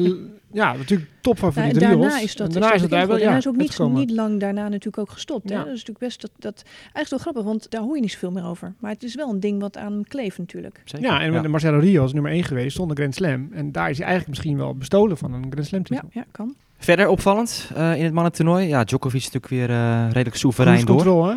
ja, 0.52 0.74
natuurlijk 0.74 1.10
topfavoriet 1.22 1.74
en 1.74 1.80
Rios. 1.90 2.02
daarna 2.02 2.20
is 2.20 2.36
dat, 2.36 2.48
En 2.48 2.62
daarna 2.62 2.76
is 2.76 2.82
wel, 3.08 3.18
ja, 3.18 3.30
hij 3.30 3.38
is 3.38 3.48
ook 3.48 3.56
niet, 3.56 3.80
niet 3.80 4.12
lang 4.12 4.40
daarna 4.40 4.64
natuurlijk 4.64 4.98
ook 4.98 5.10
gestopt. 5.10 5.50
Hè? 5.50 5.56
Ja. 5.56 5.60
Dat 5.64 5.68
is 5.74 5.80
natuurlijk 5.80 6.00
best 6.00 6.22
dat, 6.22 6.32
dat 6.40 6.64
eigenlijk 6.94 7.10
wel 7.10 7.20
grappig, 7.20 7.44
want 7.44 7.72
daar 7.72 7.82
hoor 7.82 7.96
je 7.96 8.02
niet 8.02 8.12
zoveel 8.12 8.32
meer 8.32 8.46
over. 8.46 8.74
Maar 8.80 8.92
het 8.92 9.04
is 9.04 9.16
wel 9.16 9.30
een 9.30 9.40
ding 9.40 9.62
wat 9.62 9.78
aan 9.78 9.92
hem 9.92 10.04
kleeft 10.08 10.38
natuurlijk. 10.38 10.82
Zeker. 10.86 11.08
Ja, 11.08 11.22
en 11.22 11.52
Marcelo 11.52 11.80
Rios 11.80 12.14
nummer 12.14 12.32
1 12.32 12.44
geweest 12.44 12.76
zonder 12.76 12.98
Grand 12.98 13.16
Slam. 13.16 13.48
En 13.52 13.72
daar 13.72 13.90
is 13.90 13.98
hij 13.98 14.06
eigenlijk 14.08 14.28
misschien 14.38 14.58
wel 14.58 14.76
bestolen 14.76 15.18
van 15.18 15.34
een 15.34 15.46
Grand 15.50 15.66
Slam 15.68 15.82
Ja, 15.84 15.96
titel. 15.96 16.10
ja 16.14 16.26
kan. 16.32 16.56
Verder 16.78 17.08
opvallend 17.08 17.72
eh, 17.76 17.96
in 17.98 18.04
het 18.04 18.14
mannentoernooi. 18.14 18.68
Ja, 18.68 18.84
Djokovic 18.84 19.20
is 19.20 19.32
natuurlijk 19.32 19.52
weer 19.70 19.70
eh, 19.78 20.06
redelijk 20.12 20.36
soeverein 20.36 20.86
door. 20.86 20.96
control, 20.96 21.26
hè? 21.26 21.36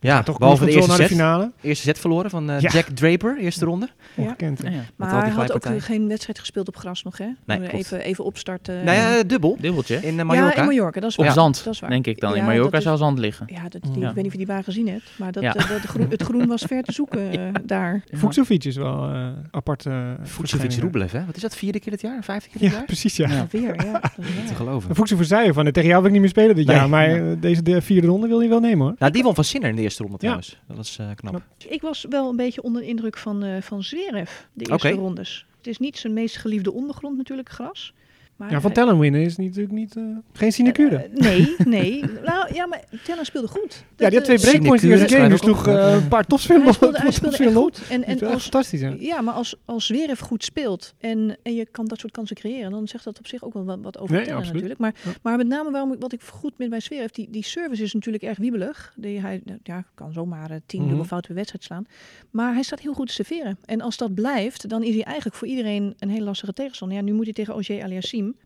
Ja, 0.00 0.22
Toch 0.22 0.38
behalve 0.38 0.64
de 0.64 0.70
eerste 0.70 0.88
naar 0.88 0.96
de 0.96 1.02
set. 1.02 1.12
finale. 1.12 1.50
Eerste 1.60 1.84
set 1.84 1.98
verloren 1.98 2.30
van 2.30 2.50
eh, 2.50 2.60
Ja. 2.60 2.70
Jack 2.70 2.86
Draper, 2.94 3.36
eerste 3.38 3.64
ronde. 3.64 3.88
Ja. 4.14 4.22
Ongekend. 4.22 4.60
Ja, 4.62 4.70
ja. 4.70 4.80
Maar 4.96 5.22
hij 5.22 5.30
had 5.30 5.52
ook 5.52 5.66
geen 5.78 6.08
wedstrijd 6.08 6.38
gespeeld 6.38 6.68
op 6.68 6.76
gras 6.76 7.02
nog, 7.02 7.18
hè? 7.18 7.26
Nee, 7.46 7.72
even, 7.72 8.00
even 8.00 8.24
opstarten. 8.24 8.84
nou 8.84 8.96
ja, 8.98 9.22
dubbel. 9.22 9.56
Dubbeltje. 9.60 9.94
In 9.96 10.02
eh, 10.02 10.16
Ja, 10.16 10.24
Mallorca. 10.24 10.60
in 10.60 10.64
Mallorca, 10.66 11.00
dat 11.00 11.10
is 11.10 11.16
Op 11.16 11.24
waar. 11.24 11.32
zand, 11.34 11.64
dat 11.64 11.74
is 11.74 11.80
waar. 11.80 11.90
denk 11.90 12.06
ik 12.06 12.20
dan. 12.20 12.30
Ja, 12.32 12.36
in 12.36 12.44
Mallorca 12.44 12.80
zou 12.80 12.96
zand 12.96 13.18
liggen. 13.18 13.46
Ja, 13.52 13.62
dat, 13.68 13.82
die, 13.82 13.98
Ja. 14.00 14.08
ik 14.08 14.14
weet 14.14 14.16
niet 14.16 14.26
of 14.26 14.32
je 14.32 14.38
die 14.38 14.46
baan 14.46 14.64
gezien 14.64 14.88
hebt, 14.88 15.10
maar 15.18 15.32
dat, 15.32 15.42
Ja. 15.42 15.54
eh, 15.54 15.68
dat 15.68 15.80
groen, 15.80 16.06
het 16.10 16.22
groen 16.22 16.46
was 16.46 16.62
ver 16.62 16.82
te 16.82 16.92
zoeken 16.92 17.30
daar. 17.64 18.02
Ja. 18.10 18.18
Fuxovic 18.18 18.64
is 18.64 18.76
wel 18.76 19.08
eh 19.12 19.26
apart. 19.50 19.86
eh 19.86 20.08
verschijning. 20.22 20.80
Rublev, 20.80 21.12
hè? 21.12 21.24
Wat 21.26 21.36
is 21.36 21.42
dat, 21.42 21.56
vierde 21.56 21.80
keer 21.80 21.90
dit 21.92 22.00
jaar? 22.00 22.24
Vijfde 22.24 22.48
keer 22.50 22.60
dit 22.60 22.70
Ja, 22.70 22.76
jaar? 22.76 22.84
precies, 22.86 23.16
ja. 23.16 23.28
Ja. 23.28 23.46
Weer, 23.50 23.84
ja. 23.84 24.00
Niet 24.16 24.46
te 24.46 24.54
geloven. 24.54 24.88
En 24.88 24.94
Fuxovic 24.94 25.26
zei 25.26 25.46
je 25.46 25.52
van, 25.52 25.64
tegen 25.64 25.88
jou 25.88 25.96
wil 25.96 26.04
ik 26.06 26.10
niet 26.12 26.20
meer 26.20 26.30
spelen 26.30 26.54
dit 26.56 26.66
jaar. 26.66 26.88
Maar 26.88 27.10
Ja. 27.24 27.34
deze 27.40 27.62
de 27.62 27.82
vierde 27.82 28.06
ronde 28.06 28.26
wil 28.28 28.38
hij 28.38 28.48
wel 28.48 28.60
nemen, 28.60 28.86
hoor. 28.86 28.94
Nou, 28.98 29.12
die 29.12 29.22
won 29.22 29.34
van 29.34 29.44
Sinner 29.44 29.68
in 29.70 29.76
de 29.76 29.82
eerste 29.90 30.02
ronde 30.02 30.18
Ja. 30.26 30.40
trouwens. 30.40 30.58
Dat 30.66 30.76
was 30.76 30.98
eh, 30.98 31.10
knap. 31.14 31.42
Ik 31.68 31.80
was 31.80 32.06
wel 32.08 32.28
een 32.30 32.36
beetje 32.36 32.62
onder 32.62 32.82
de 32.82 32.88
indruk 32.88 33.16
van, 33.16 33.42
eh 33.42 33.62
van 33.62 33.82
Zverev, 33.82 34.30
de 34.52 34.70
eerste 34.70 34.90
rondes. 34.90 35.46
Het 35.56 35.66
is 35.66 35.78
niet 35.78 35.98
zijn 35.98 36.12
meest 36.12 36.36
geliefde 36.36 36.72
ondergrond 36.72 37.16
natuurlijk, 37.16 37.48
gras. 37.48 37.92
Maar 38.40 38.50
Ja, 38.50 38.60
van 38.60 38.72
Tellen 38.72 38.98
winnen 38.98 39.20
is 39.22 39.36
natuurlijk 39.36 39.72
niet, 39.72 39.96
eh, 39.96 40.02
geen 40.32 40.52
sinecure. 40.52 40.96
Eh, 40.96 41.10
nee, 41.14 41.54
nee. 41.64 42.02
Nou 42.24 42.54
ja, 42.54 42.66
maar 42.66 42.82
Tellen 43.04 43.24
speelde 43.24 43.48
goed. 43.48 43.84
ja, 43.96 44.08
die 44.08 44.16
had 44.18 44.24
twee 44.26 44.38
breakpoints 44.38 44.82
in 44.84 44.90
de 44.90 45.08
game. 45.08 45.28
Dus 45.28 45.38
sloeg 45.40 45.68
ook. 45.68 45.74
eh, 45.76 45.92
een 45.94 46.08
paar 46.08 46.26
topspelen 46.26 46.62
Hij 46.62 46.72
speelde, 46.72 46.98
hij 46.98 47.10
speelde 47.10 47.36
echt 47.36 47.54
goed. 47.54 47.82
En, 47.90 48.04
En, 48.04 48.20
als, 48.22 48.42
fantastisch, 48.42 48.80
hè? 48.80 48.94
ja, 48.98 49.20
maar 49.20 49.34
als, 49.34 49.54
als 49.64 49.86
Zverev 49.86 50.20
goed 50.20 50.44
speelt 50.44 50.94
en, 50.98 51.36
en 51.42 51.54
je 51.54 51.66
kan 51.70 51.86
dat 51.86 51.98
soort 51.98 52.12
kansen 52.12 52.36
creëren, 52.36 52.70
dan 52.70 52.88
zegt 52.88 53.04
dat 53.04 53.18
op 53.18 53.26
zich 53.26 53.42
ook 53.44 53.52
wel 53.52 53.64
wat, 53.64 53.78
wat 53.82 53.98
over 53.98 54.14
Nee, 54.16 54.24
Tellen 54.24 54.42
natuurlijk. 54.52 54.78
Maar, 54.78 54.94
Ja. 55.04 55.10
maar 55.22 55.36
met 55.36 55.46
name 55.46 55.70
waarom 55.70 55.92
ik, 55.92 56.00
wat 56.00 56.12
ik 56.12 56.20
goed 56.22 56.52
met 56.58 56.70
bij 56.70 56.80
Zverev, 56.80 57.10
die, 57.10 57.28
die 57.30 57.44
service 57.44 57.82
is 57.82 57.94
natuurlijk 57.94 58.24
erg 58.24 58.38
wiebelig. 58.38 58.92
Die, 58.96 59.20
hij 59.20 59.42
ja, 59.62 59.84
kan 59.94 60.12
zomaar 60.12 60.60
tien 60.66 60.80
Mhm. 60.80 60.88
dubbelfouten 60.88 61.26
per 61.28 61.36
wedstrijd 61.36 61.64
slaan. 61.64 61.86
Maar 62.30 62.52
hij 62.54 62.62
staat 62.62 62.80
heel 62.80 62.92
goed 62.94 63.06
te 63.06 63.12
serveren. 63.12 63.58
En 63.64 63.80
als 63.80 63.96
dat 63.96 64.14
blijft, 64.14 64.68
dan 64.68 64.82
is 64.82 64.94
hij 64.94 65.02
eigenlijk 65.04 65.36
voor 65.36 65.48
iedereen 65.48 65.94
een 65.98 66.10
heel 66.10 66.24
lastige 66.24 66.52
tegenstander. 66.52 66.96
Ja, 66.96 67.02
nu 67.02 67.12
moet 67.12 67.24
hij 67.24 67.32
tegen 67.32 67.54
Ogier 67.54 67.78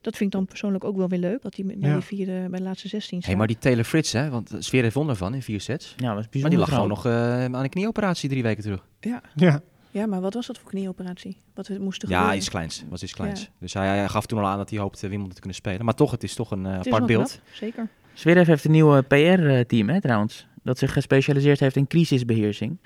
Dat 0.00 0.16
vind 0.16 0.20
ik 0.32 0.36
dan 0.38 0.46
persoonlijk 0.46 0.84
ook 0.84 0.96
wel 0.96 1.08
weer 1.08 1.18
leuk, 1.18 1.42
dat 1.42 1.56
hij 1.56 1.64
met 1.64 1.78
bij 1.80 1.88
Ja. 1.88 1.94
die 1.94 2.04
vierde, 2.04 2.46
bij 2.50 2.58
de 2.58 2.64
laatste 2.64 2.88
16 2.88 3.18
staat. 3.18 3.26
Hey, 3.30 3.36
maar 3.38 3.46
die 3.46 3.58
Taylor 3.58 3.84
Fritz, 3.84 4.12
hè? 4.12 4.30
Want 4.30 4.54
Sfeer 4.58 4.82
heeft 4.82 4.94
won 4.94 5.08
ervan 5.08 5.34
in 5.34 5.42
vier 5.42 5.60
sets. 5.60 5.94
Ja, 5.96 6.08
dat 6.08 6.08
is 6.08 6.14
Maar 6.14 6.26
bijzonder. 6.30 6.50
die 6.50 6.58
lag 6.58 6.68
gewoon 6.68 6.88
nog 6.88 7.06
eh, 7.06 7.44
aan 7.44 7.54
een 7.54 7.68
knieoperatie 7.68 8.28
drie 8.28 8.42
weken 8.42 8.62
terug. 8.62 8.84
Ja. 9.00 9.60
Ja, 9.90 10.06
maar 10.06 10.20
wat 10.20 10.34
was 10.34 10.46
dat 10.46 10.58
voor 10.58 10.70
knieoperatie? 10.70 11.36
Wat 11.54 11.68
we 11.68 11.78
moesten 11.78 12.08
Ja, 12.08 12.14
gebeuren? 12.14 12.38
iets 12.40 12.48
kleins. 12.50 12.84
Was 12.88 13.02
iets 13.02 13.12
kleins. 13.14 13.40
Ja. 13.40 13.46
Dus 13.58 13.72
hij, 13.74 13.86
hij 13.86 14.08
gaf 14.08 14.26
toen 14.26 14.38
al 14.38 14.46
aan 14.46 14.56
dat 14.58 14.70
hij 14.70 14.78
hoopte 14.78 15.00
Wimbledon 15.00 15.28
te 15.34 15.38
kunnen 15.40 15.54
spelen. 15.58 15.84
Maar 15.84 15.94
toch, 15.94 16.10
het 16.10 16.22
is 16.22 16.34
toch 16.34 16.50
een 16.50 16.66
eh, 16.66 16.78
is 16.80 16.86
apart 16.86 17.06
beeld. 17.06 17.28
knap, 17.30 17.54
zeker. 17.54 17.88
Zverev 18.12 18.46
heeft 18.46 18.64
een 18.64 18.70
nieuwe 18.70 19.02
PR-team, 19.02 19.88
hè, 19.88 20.00
trouwens. 20.00 20.46
Dat 20.62 20.78
zich 20.78 20.92
gespecialiseerd 20.92 21.60
heeft 21.60 21.76
in 21.76 21.86
crisisbeheersing. 21.86 22.78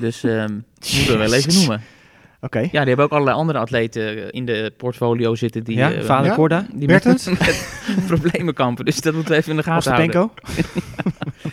Dus 0.00 0.22
ehm 0.24 0.52
moeten 0.96 1.12
we 1.12 1.16
wel 1.16 1.32
even 1.34 1.54
noemen. 1.54 1.82
Oké. 2.40 2.58
Ja, 2.58 2.68
die 2.70 2.78
hebben 2.78 3.04
ook 3.04 3.10
allerlei 3.10 3.36
andere 3.36 3.58
atleten 3.58 4.16
eh, 4.16 4.28
in 4.30 4.46
de 4.46 4.72
portfolio 4.76 5.34
zitten 5.34 5.64
die, 5.64 5.76
Ja, 5.76 5.92
eh, 5.92 6.02
vader 6.04 6.26
Ja? 6.30 6.34
Corda. 6.34 6.66
die 6.74 6.88
met, 6.88 7.02
Bertens? 7.02 7.24
met 7.38 8.06
problemen 8.06 8.54
kampen. 8.54 8.84
Dus 8.84 9.00
dat 9.00 9.14
moeten 9.14 9.32
we 9.32 9.38
even 9.38 9.50
in 9.50 9.56
de 9.56 9.62
gaten 9.62 9.92
houden. 9.92 10.30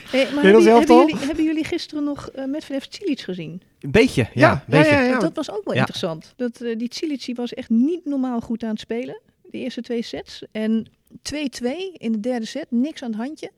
Hey, 0.09 0.27
maar 0.35 0.43
hebben, 0.43 0.63
hebben 0.63 0.95
jullie, 0.97 1.17
hebben 1.17 1.43
jullie 1.43 1.63
gisteren 1.63 2.03
nog 2.03 2.29
uh, 2.35 2.45
Medvedev 2.45 2.83
Cilic 2.89 3.19
gezien? 3.19 3.61
Een 3.79 3.91
beetje, 3.91 4.27
ja. 4.33 4.63
Beetje. 4.67 4.91
ja, 4.91 4.99
ja, 5.01 5.07
ja. 5.07 5.19
Dat 5.19 5.35
was 5.35 5.51
ook 5.51 5.63
wel 5.63 5.73
Ja. 5.73 5.79
interessant. 5.79 6.33
Dat, 6.35 6.61
eh, 6.61 6.77
die 6.77 6.93
Cilic 6.93 7.31
was 7.35 7.53
echt 7.53 7.69
niet 7.69 8.05
normaal 8.05 8.39
goed 8.39 8.63
aan 8.63 8.69
het 8.69 8.79
spelen. 8.79 9.19
De 9.51 9.57
eerste 9.57 9.81
twee 9.81 10.01
sets. 10.01 10.43
En 10.51 10.87
2-2 11.21 11.93
in 11.93 12.11
de 12.11 12.19
derde 12.19 12.45
set. 12.45 12.65
Niks 12.69 13.03
aan 13.03 13.11
het 13.11 13.19
handje. 13.19 13.51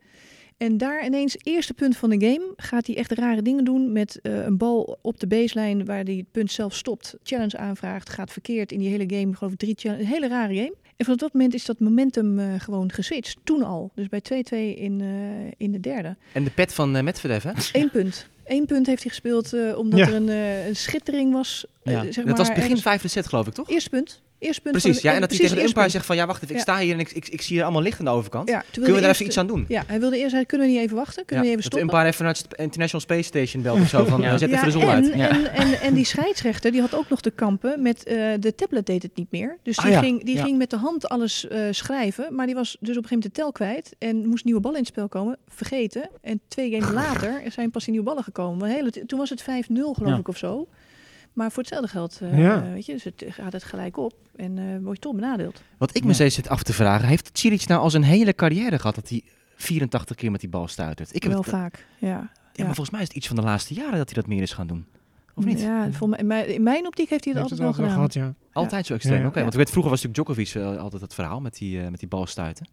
En 0.58 0.78
daar 0.78 1.06
ineens, 1.06 1.36
eerste 1.44 1.74
punt 1.74 1.98
van 1.98 2.10
de 2.10 2.26
game, 2.26 2.54
gaat 2.56 2.88
hij 2.88 2.96
echt 2.96 3.12
rare 3.12 3.42
dingen 3.42 3.64
doen 3.64 3.92
met 3.92 4.20
eh, 4.22 4.46
een 4.46 4.58
bal 4.58 4.98
op 5.02 5.20
de 5.20 5.28
baseline 5.28 5.84
waar 5.84 6.04
hij 6.04 6.16
het 6.16 6.32
punt 6.32 6.52
zelf 6.52 6.76
stopt. 6.76 7.16
Challenge 7.24 7.58
aanvraagt, 7.58 8.10
gaat 8.10 8.32
verkeerd 8.32 8.72
in 8.72 8.80
die 8.80 8.90
hele 8.90 9.16
game. 9.16 9.36
Geloof 9.36 9.54
ik 9.54 9.60
drie 9.60 9.76
challenge, 9.78 10.02
een 10.02 10.10
hele 10.10 10.28
rare 10.28 10.56
game. 10.56 10.76
En 10.98 11.06
vanaf 11.06 11.20
dat 11.20 11.34
moment 11.34 11.54
is 11.54 11.66
dat 11.66 11.80
momentum 11.80 12.40
eh, 12.40 12.54
gewoon 12.58 12.92
geswitcht. 12.92 13.38
Toen 13.44 13.64
al. 13.64 13.92
Dus 13.96 14.08
bij 14.08 14.22
2-2 14.22 14.80
in, 14.80 15.02
eh, 15.02 15.52
in 15.58 15.72
de 15.72 15.80
derde. 15.80 16.16
En 16.32 16.44
de 16.44 16.50
pet 16.50 16.74
van 16.74 16.96
eh 16.96 17.04
Medvedev, 17.04 17.44
hè? 17.44 17.52
Eén 17.72 17.90
punt. 17.90 18.28
Eén 18.46 18.66
punt 18.66 18.86
heeft 18.88 19.02
hij 19.04 19.12
gespeeld 19.12 19.54
eh, 19.54 19.78
omdat 19.78 20.00
Ja. 20.00 20.08
er 20.08 20.14
een, 20.14 20.30
eh, 20.30 20.68
een 20.68 20.76
schittering 20.76 21.34
was. 21.34 21.66
eh, 21.84 21.94
Ja. 21.94 22.02
zeg 22.04 22.14
Dat 22.16 22.26
maar, 22.26 22.36
was 22.36 22.48
begin 22.48 22.64
ergens- 22.64 22.82
vijfde 22.82 23.08
set, 23.08 23.28
geloof 23.28 23.48
ik, 23.48 23.54
toch? 23.54 23.70
Eerste 23.70 23.90
punt. 23.90 24.24
Eerste 24.40 24.62
punt 24.62 24.78
Precies, 24.82 25.02
ja. 25.02 25.14
En 25.14 25.20
dat 25.22 25.30
hij 25.30 25.40
tegen 25.40 25.56
de 25.56 25.64
umpire 25.64 25.90
zegt 25.90 26.06
van, 26.06 26.16
ja, 26.16 26.26
wacht 26.26 26.44
even, 26.44 26.56
ik 26.56 26.62
sta 26.62 26.80
hier 26.80 26.94
en 26.94 27.00
ik, 27.00 27.12
ik, 27.12 27.28
ik 27.28 27.42
zie 27.42 27.56
hier 27.56 27.64
allemaal 27.64 27.82
licht 27.82 28.00
aan 28.00 28.06
de 28.06 28.12
overkant. 28.12 28.50
Ja, 28.50 28.64
Kunnen 28.72 28.92
we 28.92 28.98
daar 29.00 29.08
eerst- 29.08 29.14
even 29.14 29.26
iets 29.26 29.38
aan 29.38 29.48
doen? 29.48 29.66
Ja, 29.68 29.84
hij 29.88 30.00
wilde 30.00 30.16
eerst 30.18 30.30
zeggen, 30.30 30.48
kunnen 30.48 30.68
we 30.68 30.74
niet 30.74 30.82
even 30.82 30.96
wachten? 30.96 31.26
Kunnen 31.26 31.46
we 31.46 31.52
niet 31.52 31.60
even 31.60 31.72
dat 31.72 31.80
de 31.80 31.88
stoppen? 31.88 32.00
umpire 32.08 32.14
even 32.14 32.26
naar 32.26 32.34
het 32.34 32.44
Sp- 32.54 32.60
International 32.62 33.02
Space 33.02 33.22
Station 33.24 33.64
belt 33.64 33.80
of 33.80 33.90
zo, 33.90 34.06
van 34.06 34.22
Ja. 34.26 34.38
zet 34.38 34.52
even 34.52 34.66
de 34.66 34.72
zon 34.72 34.82
en, 34.82 34.88
uit. 34.90 35.06
Ja. 35.16 35.30
En, 35.30 35.52
en, 35.54 35.80
en 35.82 35.94
die 35.94 36.06
scheidsrechter 36.06 36.72
die 36.72 36.82
had 36.82 36.96
ook 36.96 37.10
nog 37.10 37.22
te 37.22 37.32
kampen 37.32 37.82
met 37.82 38.02
de 38.40 38.54
tablet 38.56 38.86
deed 38.86 39.02
het 39.04 39.16
niet 39.16 39.32
meer. 39.32 39.58
Dus 39.64 39.76
die, 39.78 39.86
Ah, 39.86 39.92
ja. 39.92 40.00
ging, 40.00 40.24
die 40.24 40.38
ging 40.38 40.58
met 40.58 40.70
de 40.70 40.78
hand 40.78 41.10
alles 41.10 41.48
schrijven. 41.72 42.36
Maar 42.36 42.46
die 42.46 42.56
was 42.56 42.78
dus 42.80 42.98
op 42.98 43.04
een 43.04 43.10
gegeven 43.10 43.16
moment 43.18 43.36
de 43.36 43.42
tel 43.42 43.52
kwijt. 43.52 43.96
En 44.00 44.28
moest 44.28 44.46
nieuwe 44.46 44.60
ballen 44.60 44.78
in 44.78 44.84
het 44.84 44.92
spel 44.94 45.08
komen. 45.08 45.38
Vergeten. 45.48 46.10
En 46.22 46.42
twee 46.48 46.72
games 46.72 46.92
later 46.94 47.42
zijn 47.52 47.72
pas 47.72 47.84
die 47.84 47.92
nieuwe 47.94 48.08
ballen 48.08 48.24
gekomen. 48.24 48.34
Maar 48.38 48.70
hele, 48.70 49.06
toen 49.06 49.20
was 49.20 49.30
het 49.30 49.42
5-0 49.42 49.46
geloof 49.74 49.98
Ja. 50.12 50.18
ik 50.18 50.28
of 50.28 50.38
zo. 50.38 50.68
Maar 51.34 51.52
voor 51.52 51.64
hetzelfde 51.64 51.88
geld 51.88 52.20
eh, 52.22 52.40
Ja. 52.40 52.64
weet 52.72 52.86
je, 52.86 52.92
dus 52.92 53.04
het 53.04 53.24
gaat 53.28 53.54
het 53.54 53.64
gelijk 53.64 53.98
op. 53.98 54.14
En 54.36 54.58
eh 54.58 54.64
word 54.84 54.96
je 54.96 55.02
toch 55.02 55.14
benadeeld. 55.16 55.62
Wat 55.78 55.96
ik 55.96 56.02
me 56.02 56.08
Ja. 56.08 56.14
steeds 56.14 56.36
zit 56.36 56.50
af 56.50 56.64
te 56.64 56.74
vragen, 56.74 57.08
heeft 57.08 57.30
Cilic 57.38 57.68
nou 57.68 57.82
al 57.82 57.90
zijn 57.90 58.04
hele 58.04 58.34
carrière 58.34 58.80
gehad 58.80 58.96
dat 58.96 59.10
hij 59.10 59.22
84 59.56 60.16
keer 60.16 60.32
met 60.32 60.40
die 60.40 60.50
bal 60.50 60.68
stuitert? 60.68 61.16
Ik 61.16 61.24
heb 61.24 61.32
Wel 61.32 61.42
het, 61.42 61.50
vaak, 61.50 61.86
ja. 61.98 62.08
ja, 62.54 62.66
maar 62.66 62.66
volgens 62.76 62.90
mij 62.90 63.02
is 63.02 63.08
het 63.08 63.16
iets 63.18 63.28
van 63.28 63.36
de 63.36 63.42
laatste 63.42 63.74
jaren 63.74 63.98
dat 63.98 64.06
hij 64.06 64.14
dat 64.22 64.28
meer 64.28 64.42
is 64.42 64.54
gaan 64.54 64.68
doen. 64.68 64.86
Of 65.36 65.46
niet? 65.46 65.62
Ja, 65.62 65.92
voor 65.92 66.10
mij, 66.10 66.20
in 66.20 66.28
mijn- 66.28 66.54
in 66.54 66.64
mijn 66.64 66.86
optiek 66.86 67.10
heeft 67.10 67.24
hij 67.24 67.34
het 67.34 67.42
Heeft 67.50 67.60
altijd 67.62 67.78
het 67.78 67.88
wel 67.88 67.88
gedaan. 67.98 68.12
gehad, 68.12 68.14
ja. 68.14 68.34
Altijd 68.54 68.86
zo 68.86 68.94
extreem. 68.94 69.16
Ja, 69.18 69.22
ja. 69.24 69.28
Oké, 69.30 69.40
want 69.40 69.52
ik 69.54 69.60
weet, 69.60 69.70
vroeger 69.70 69.92
was 69.92 70.04
natuurlijk 70.04 70.36
Djokovic 70.36 70.76
eh, 70.76 70.82
altijd 70.84 71.02
het 71.02 71.14
verhaal 71.14 71.40
met 71.42 71.58
die, 71.58 71.82
eh, 71.82 71.90
met 71.90 72.00
die 72.00 72.08
balstuiten. 72.08 72.68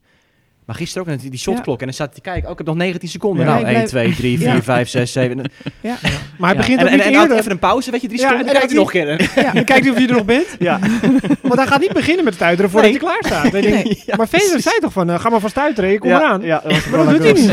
Maar 0.67 0.77
gisteren 0.77 1.13
ook 1.13 1.21
die, 1.21 1.39
shotklok. 1.39 1.79
En 1.81 1.85
dan 1.87 1.95
zat 1.95 2.07
hij 2.07 2.15
te 2.15 2.21
kijken, 2.21 2.45
oh, 2.45 2.51
ik 2.51 2.59
heb 2.59 2.67
nog 2.67 2.77
19 2.77 3.09
seconden. 3.09 3.47
Ja. 3.47 3.53
Nou, 3.53 3.65
Ja, 3.67 3.73
1, 3.73 3.81
ik 3.81 3.87
2, 3.87 4.15
3, 4.15 4.39
4, 4.39 4.47
Ja. 4.47 4.63
5, 4.63 4.89
6, 4.89 5.13
7. 5.13 5.39
En, 5.43 5.51
Ja. 5.81 5.97
Maar 6.39 6.49
hij 6.49 6.59
begint 6.59 6.81
ook 6.81 6.87
en, 6.87 6.93
niet 6.93 7.03
en 7.05 7.13
dan 7.13 7.23
eerder. 7.23 7.37
even 7.39 7.51
een 7.51 7.59
pauze, 7.59 7.91
weet 7.91 8.01
je, 8.01 8.07
drie 8.09 8.21
Ja, 8.21 8.29
seconden. 8.29 8.55
en 8.55 8.55
En 8.55 8.69
dan 8.69 8.69
kijkt 8.85 8.95
hij 8.95 9.05
nog 9.05 9.19
een 9.19 9.29
keer. 9.35 9.45
Ja, 9.45 9.53
dan 9.59 9.65
kijkt 9.65 9.85
hij 9.85 9.93
of 9.95 10.01
je 10.01 10.07
er 10.07 10.15
nog 10.15 10.25
bent. 10.25 10.57
Ja. 10.59 10.79
Want 11.43 11.55
hij 11.55 11.67
gaat 11.67 11.81
niet 11.81 11.93
beginnen 11.93 12.25
met 12.25 12.35
stuiteren 12.35 12.71
voordat 12.71 12.91
Nee. 12.91 13.01
hij 13.01 13.09
klaar 13.09 13.25
staat. 13.41 13.53
Maar 14.19 14.27
Federer 14.27 14.61
zei 14.61 14.79
toch 14.81 14.93
van, 14.93 15.11
eh, 15.11 15.19
ga 15.21 15.29
maar 15.29 15.41
van 15.41 15.51
stuiteren, 15.51 15.91
ik 15.93 16.01
kom 16.01 16.11
ja, 16.11 16.19
eraan. 16.21 16.43
Ja, 16.43 16.61
dat 16.65 16.73
was 16.73 16.87
Maar 16.87 17.05
dat 17.05 17.23
doet 17.23 17.23
hij 17.23 17.33
niet. 17.33 17.51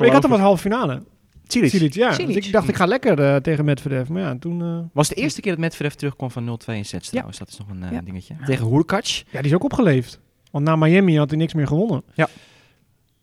Ik 0.00 0.12
had 0.12 0.22
hem 0.22 0.32
als 0.32 0.40
halve 0.40 0.62
finale. 0.62 1.02
Cilic. 1.52 1.70
Cilic, 1.70 1.94
ja. 1.94 2.12
Cilic. 2.12 2.34
Dus 2.34 2.46
ik 2.46 2.52
dacht, 2.52 2.68
ik 2.68 2.76
ga 2.76 2.86
lekker 2.86 3.20
eh, 3.20 3.36
tegen 3.36 3.64
Medvedev. 3.64 4.08
Maar 4.08 4.22
ja, 4.22 4.36
toen... 4.38 4.62
eh, 4.62 4.78
Was 4.92 5.08
de 5.08 5.14
eerste 5.14 5.40
keer 5.40 5.50
dat 5.52 5.60
Medvedev 5.60 5.92
terugkwam 5.94 6.30
van 6.30 6.60
0-2 6.70 6.74
in 6.74 6.84
sets 6.84 7.08
trouwens. 7.08 7.38
Dat 7.38 7.48
is 7.48 7.58
nog 7.58 7.68
een 7.70 7.82
eh, 7.82 7.92
Ja. 7.92 8.00
dingetje. 8.00 8.34
Tegen 8.44 8.66
Hurkacz, 8.66 9.22
ja, 9.30 9.38
die 9.40 9.48
is 9.50 9.54
ook 9.56 9.64
opgeleefd. 9.64 10.20
Want 10.50 10.64
na 10.64 10.76
Miami 10.76 11.16
had 11.18 11.28
hij 11.30 11.38
niks 11.38 11.54
meer 11.54 11.66
gewonnen. 11.66 12.02
Ja. 12.14 12.28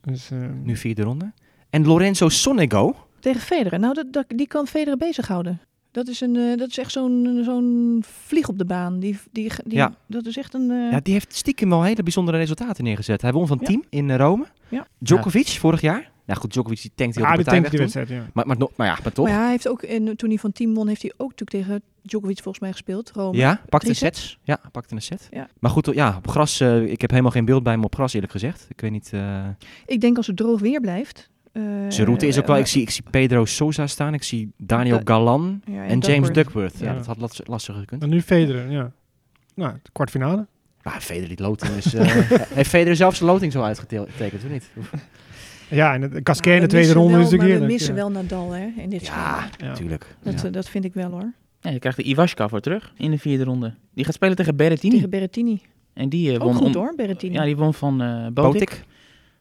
Dus, 0.02 0.32
eh, 0.32 0.38
nu 0.64 0.76
vierde 0.76 1.02
ronde. 1.02 1.32
En 1.70 1.86
Lorenzo 1.86 2.30
Sonego. 2.30 2.96
Tegen 3.20 3.42
Federer. 3.42 3.80
Nou, 3.80 3.94
dat, 3.94 4.14
dat, 4.14 4.26
die 4.28 4.48
kan 4.48 4.68
Federer 4.68 4.98
bezighouden. 4.98 5.60
Dat 5.92 6.08
is, 6.08 6.22
een, 6.22 6.36
eh, 6.36 6.58
dat 6.58 6.70
is 6.70 6.78
echt 6.78 6.92
zo'n 6.92 7.42
zo'n 7.46 8.04
vlieg 8.08 8.48
op 8.48 8.58
de 8.58 8.66
baan. 8.66 9.00
Die, 9.00 9.18
die, 9.32 9.52
die, 9.64 9.78
Ja. 9.78 9.94
Dat 10.08 10.26
is 10.26 10.38
echt 10.38 10.54
een... 10.54 10.72
eh, 10.72 10.92
Ja, 10.92 11.00
die 11.04 11.14
heeft 11.14 11.36
stiekem 11.36 11.70
wel 11.70 11.84
hele 11.84 12.04
bijzondere 12.04 12.38
resultaten 12.38 12.84
neergezet. 12.84 13.22
Hij 13.22 13.32
won 13.32 13.48
van 13.48 13.58
Ja. 13.62 13.66
team 13.68 13.84
in 13.90 14.16
Rome. 14.16 14.46
Ja. 14.70 14.88
Djokovic 15.00 15.48
vorig 15.48 15.82
jaar. 15.82 16.12
Nou 16.28 16.40
goed, 16.40 16.52
Djokovic 16.54 16.82
die 16.82 16.92
tankt 16.96 17.16
heel 17.16 17.24
ja, 17.24 17.32
de 17.32 17.36
die 17.38 17.46
partij 17.46 17.62
tankt 17.70 17.78
weg 17.82 17.88
die 17.92 18.02
wedstrijd, 18.02 18.24
ja. 18.26 18.32
Maar, 18.34 18.48
maar, 18.48 18.88
ja, 18.88 18.98
maar 19.04 19.14
toch. 19.14 19.26
Maar 19.28 19.36
ja, 19.36 19.42
hij 19.42 19.52
heeft 19.52 19.68
ook, 19.68 19.82
en 19.82 20.16
toen 20.16 20.30
hij 20.30 20.38
van 20.38 20.52
team 20.52 20.74
won, 20.74 20.88
heeft 20.88 21.02
hij 21.02 21.12
ook 21.18 21.30
natuurlijk 21.30 21.66
tegen 21.68 21.82
Djokovic 22.02 22.36
volgens 22.42 22.60
mij 22.60 22.72
gespeeld. 22.72 23.12
Rome. 23.12 23.38
Ja, 23.38 23.62
pakte 23.70 23.88
een 23.88 23.94
Drie 23.94 23.96
set. 23.96 24.16
sets. 24.18 24.38
Ja, 24.44 24.60
pakte 24.72 24.96
een 24.96 25.02
set. 25.02 25.28
Ja. 25.32 25.48
Maar 25.60 25.72
goed, 25.72 25.90
ja, 25.94 26.16
op 26.18 26.28
gras. 26.28 26.60
eh, 26.60 26.82
ik 26.92 27.02
heb 27.02 27.10
helemaal 27.10 27.32
geen 27.32 27.46
beeld 27.46 27.64
bij 27.64 27.74
hem 27.74 27.84
op 27.84 27.96
gras 27.96 28.14
eerlijk 28.14 28.32
gezegd. 28.32 28.66
Ik 28.70 28.82
weet 28.82 28.92
niet. 28.92 29.10
eh, 29.14 29.46
Ik 29.86 30.02
denk 30.02 30.18
als 30.18 30.28
het 30.28 30.38
droog 30.38 30.60
weer 30.60 30.82
blijft. 30.82 31.30
eh, 31.52 31.64
zijn 31.90 32.06
route 32.06 32.28
is 32.28 32.40
ook 32.40 32.48
wel. 32.48 32.58
Ik 32.58 32.68
zie, 32.68 32.82
ik 32.82 32.90
zie 32.90 33.04
Pedro 33.12 33.46
Sousa 33.46 33.88
staan. 33.88 34.14
Ik 34.14 34.24
zie 34.24 34.52
Daniel 34.58 35.02
Galan 35.04 35.62
ja, 35.66 35.84
en 35.86 36.00
James 36.00 36.30
Duckworth. 36.32 36.80
Ja, 36.80 36.86
Ja. 36.86 36.94
dat 36.94 37.06
had 37.06 37.18
las- 37.18 37.42
lastiger 37.44 37.80
gekund. 37.82 38.04
En 38.04 38.10
nu 38.10 38.22
Federer, 38.22 38.72
ja. 38.72 38.92
Nou, 39.56 39.74
de 39.84 39.90
kwartfinale. 39.92 40.48
Maar 40.82 41.02
Federer 41.02 41.36
die 41.36 41.46
loting 41.46 41.72
is. 41.76 41.94
eh, 41.94 42.06
heeft 42.60 42.70
Federer 42.70 42.96
zelf 42.96 43.16
zijn 43.16 43.30
loting 43.30 43.52
zo 43.52 43.62
uitgetekend 43.62 44.44
of 44.44 44.50
niet? 44.50 44.70
Ja, 45.70 45.94
en 45.94 46.02
de 46.02 46.08
Maar 46.08 46.36
de 46.42 46.60
we 46.60 46.68
tweede 46.68 46.94
ronde 46.94 47.12
wel- 47.12 47.20
is 47.22 47.24
natuurlijk 47.32 47.60
Maar 47.60 47.68
we 47.68 47.74
missen 47.74 47.96
ja. 47.96 48.00
wel 48.00 48.12
Nadal 48.12 48.52
hè, 48.52 48.68
in 48.78 48.90
dit 48.90 49.06
Ja, 49.06 49.42
spel. 49.48 49.66
Ja. 49.68 49.72
natuurlijk. 49.72 50.16
Dat, 50.24 50.42
Ja. 50.42 50.48
eh, 50.48 50.54
dat 50.54 50.70
vind 50.70 50.86
ik 50.86 50.94
wel 50.94 51.10
hoor. 51.12 51.34
Ja, 51.62 51.70
je 51.72 51.80
krijgt 51.80 51.98
de 51.98 52.04
Iwashka 52.04 52.48
voor 52.48 52.60
terug 52.60 52.94
in 52.98 53.12
de 53.12 53.18
vierde 53.18 53.44
ronde. 53.44 53.74
Die 53.94 54.06
gaat 54.06 54.14
spelen 54.14 54.36
tegen 54.36 54.56
Berrettini. 54.56 54.94
Tegen 54.94 55.10
Berrettini. 55.10 55.62
En 55.94 56.10
die 56.10 56.30
eh, 56.30 56.36
Ook 56.36 56.42
won 56.44 56.54
goed 56.56 56.74
hoor, 56.76 56.94
Berrettini. 56.96 57.34
Ja, 57.34 57.44
die 57.44 57.56
won 57.58 57.74
van 57.74 58.02
eh 58.02 58.28
Botik. 58.28 58.34
Botik. 58.34 58.70
Dat 58.70 58.78
was 58.80 58.86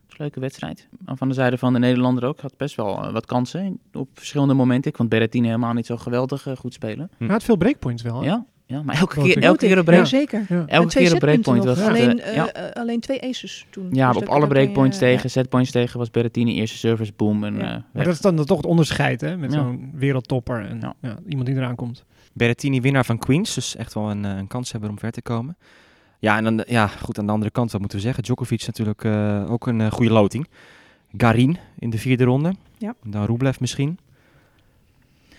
een 0.09 0.17
leuke 0.19 0.41
wedstrijd. 0.41 0.89
Maar 1.05 1.17
Van 1.17 1.29
de 1.29 1.35
zijde 1.35 1.59
van 1.59 1.73
de 1.73 1.79
Nederlander 1.79 2.25
ook. 2.25 2.41
Had 2.41 2.57
best 2.57 2.75
wel 2.77 3.03
eh, 3.05 3.13
wat 3.13 3.27
kansen 3.27 3.79
op 3.93 4.09
verschillende 4.15 4.55
momenten. 4.55 4.91
Ik 4.91 4.97
vond 4.97 5.09
Berrettini 5.09 5.47
helemaal 5.47 5.73
niet 5.73 5.87
zo 5.87 5.97
geweldig 5.97 6.47
eh, 6.47 6.57
goed 6.57 6.73
spelen. 6.75 7.11
Hij 7.19 7.29
had 7.29 7.45
veel 7.45 7.57
breakpoints 7.57 8.03
wel. 8.03 8.21
hè? 8.21 8.27
Ja, 8.27 8.45
ja 8.67 8.83
maar 8.83 8.97
elke 8.99 9.23
keer, 9.23 9.43
elke 9.43 9.67
keer 9.67 9.79
op 9.79 9.85
break, 9.85 10.07
zeker. 10.07 10.47
Elke 10.67 10.89
keer 10.95 11.13
op 11.13 11.19
breakpoint 11.19 11.65
was 11.65 11.81
alleen, 11.81 12.21
eh, 12.21 12.29
eh, 12.29 12.35
ja. 12.55 12.71
alleen 12.73 13.01
twee 13.01 13.23
aces 13.23 13.67
toen. 13.71 13.89
Ja, 13.93 14.13
Dus 14.13 14.23
op 14.23 14.29
alle 14.29 14.47
breakpoints 14.47 14.99
tegen, 14.99 15.31
setpoints 15.31 15.71
tegen 15.71 15.99
was 15.99 16.11
Berrettini 16.11 16.55
eerste 16.55 16.77
service, 16.79 17.13
boom 17.17 17.45
en 17.45 17.55
Ja. 17.57 17.61
eh, 17.77 17.83
Maar 17.93 18.05
dat 18.05 18.15
is 18.15 18.21
dan 18.21 18.45
toch 18.45 18.57
het 18.57 18.67
onderscheid, 18.67 19.21
hè? 19.21 19.37
Met 19.37 19.53
Ja. 19.53 19.59
zo'n 19.59 19.91
wereldtopper 19.95 20.67
en 20.67 20.79
Ja. 20.81 20.95
ja, 21.01 21.19
iemand 21.29 21.47
die 21.47 21.57
eraan 21.57 21.75
komt. 21.75 22.05
Berrettini 22.33 22.81
winnaar 22.81 23.05
van 23.05 23.19
Queens, 23.19 23.55
dus 23.55 23.77
echt 23.77 23.95
wel 23.95 24.11
een, 24.11 24.25
een 24.25 24.47
kans 24.47 24.73
hebben 24.73 24.91
om 24.91 24.99
ver 24.99 25.11
te 25.11 25.23
komen. 25.23 25.57
Ja, 26.19 26.37
en 26.37 26.45
dan, 26.45 26.65
ja, 26.67 26.87
goed, 26.87 27.19
aan 27.19 27.27
de 27.27 27.33
andere 27.33 27.51
kant, 27.51 27.71
wat 27.73 27.81
moeten 27.81 27.99
we 27.99 28.05
zeggen? 28.05 28.23
Djokovic 28.23 28.67
natuurlijk 28.67 29.05
eh, 29.05 29.51
ook 29.51 29.67
een 29.67 29.91
goede 29.91 30.13
loting. 30.13 30.47
Garin 31.17 31.59
in 31.79 31.91
de 31.91 31.99
vierde 31.99 32.25
ronde. 32.25 32.53
Ja. 32.79 32.95
Dan 33.05 33.25
Rublev 33.25 33.61
misschien. 33.61 33.99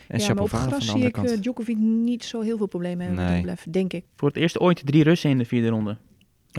En 0.08 0.20
ja, 0.20 0.34
maar 0.34 0.44
op 0.44 0.50
gras 0.50 0.86
de 0.86 0.92
zie 0.92 1.06
ik 1.06 1.12
kant. 1.12 1.32
eh, 1.32 1.42
Djokovic 1.42 1.78
niet 1.78 2.24
zo 2.24 2.42
heel 2.42 2.58
veel 2.58 2.68
problemen 2.68 3.06
hebben 3.06 3.24
Nee. 3.26 3.28
met 3.28 3.36
Rublev, 3.46 3.64
denk 3.74 3.94
ik. 3.94 4.06
Voor 4.16 4.28
het 4.28 4.38
eerst 4.38 4.60
ooit 4.60 4.86
drie 4.86 5.04
Russen 5.04 5.30
in 5.30 5.38
de 5.38 5.46
vierde 5.46 5.68
ronde 5.70 5.98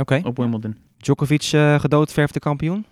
Oké, 0.00 0.20
op 0.24 0.36
Wimbledon. 0.36 0.76
Djokovic 0.96 1.50
uh, 1.54 1.80
gedoodverfde 1.80 2.38
kampioen. 2.38 2.84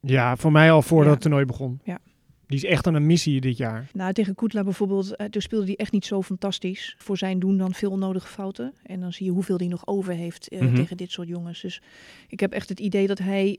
Ja, 0.00 0.36
voor 0.36 0.52
mij 0.52 0.72
al 0.72 0.82
voordat 0.82 1.06
Ja. 1.06 1.12
het 1.12 1.20
toernooi 1.20 1.44
begon. 1.44 1.80
Ja. 1.84 1.98
Die 2.46 2.56
is 2.56 2.64
echt 2.64 2.86
aan 2.86 2.94
een 2.94 3.06
missie 3.06 3.40
dit 3.40 3.56
jaar. 3.56 3.88
Nou, 3.92 4.12
tegen 4.12 4.34
Koetla 4.34 4.64
bijvoorbeeld, 4.64 5.16
eh, 5.16 5.26
toen 5.26 5.42
speelde 5.42 5.66
hij 5.66 5.76
echt 5.76 5.92
niet 5.92 6.04
zo 6.04 6.22
fantastisch. 6.22 6.94
Voor 6.98 7.16
zijn 7.18 7.38
doen 7.38 7.56
dan 7.56 7.74
veel 7.74 7.90
onnodige 7.90 8.26
fouten. 8.26 8.72
En 8.82 9.00
dan 9.00 9.12
zie 9.12 9.26
je 9.26 9.32
hoeveel 9.32 9.56
hij 9.56 9.66
nog 9.66 9.86
over 9.86 10.12
heeft 10.12 10.48
eh, 10.48 10.60
Mhm. 10.60 10.74
tegen 10.74 10.96
dit 10.96 11.10
soort 11.10 11.28
jongens. 11.28 11.60
Dus 11.60 11.82
ik 12.28 12.40
heb 12.40 12.52
echt 12.52 12.68
het 12.68 12.80
idee 12.80 13.06
dat 13.06 13.18
hij 13.18 13.58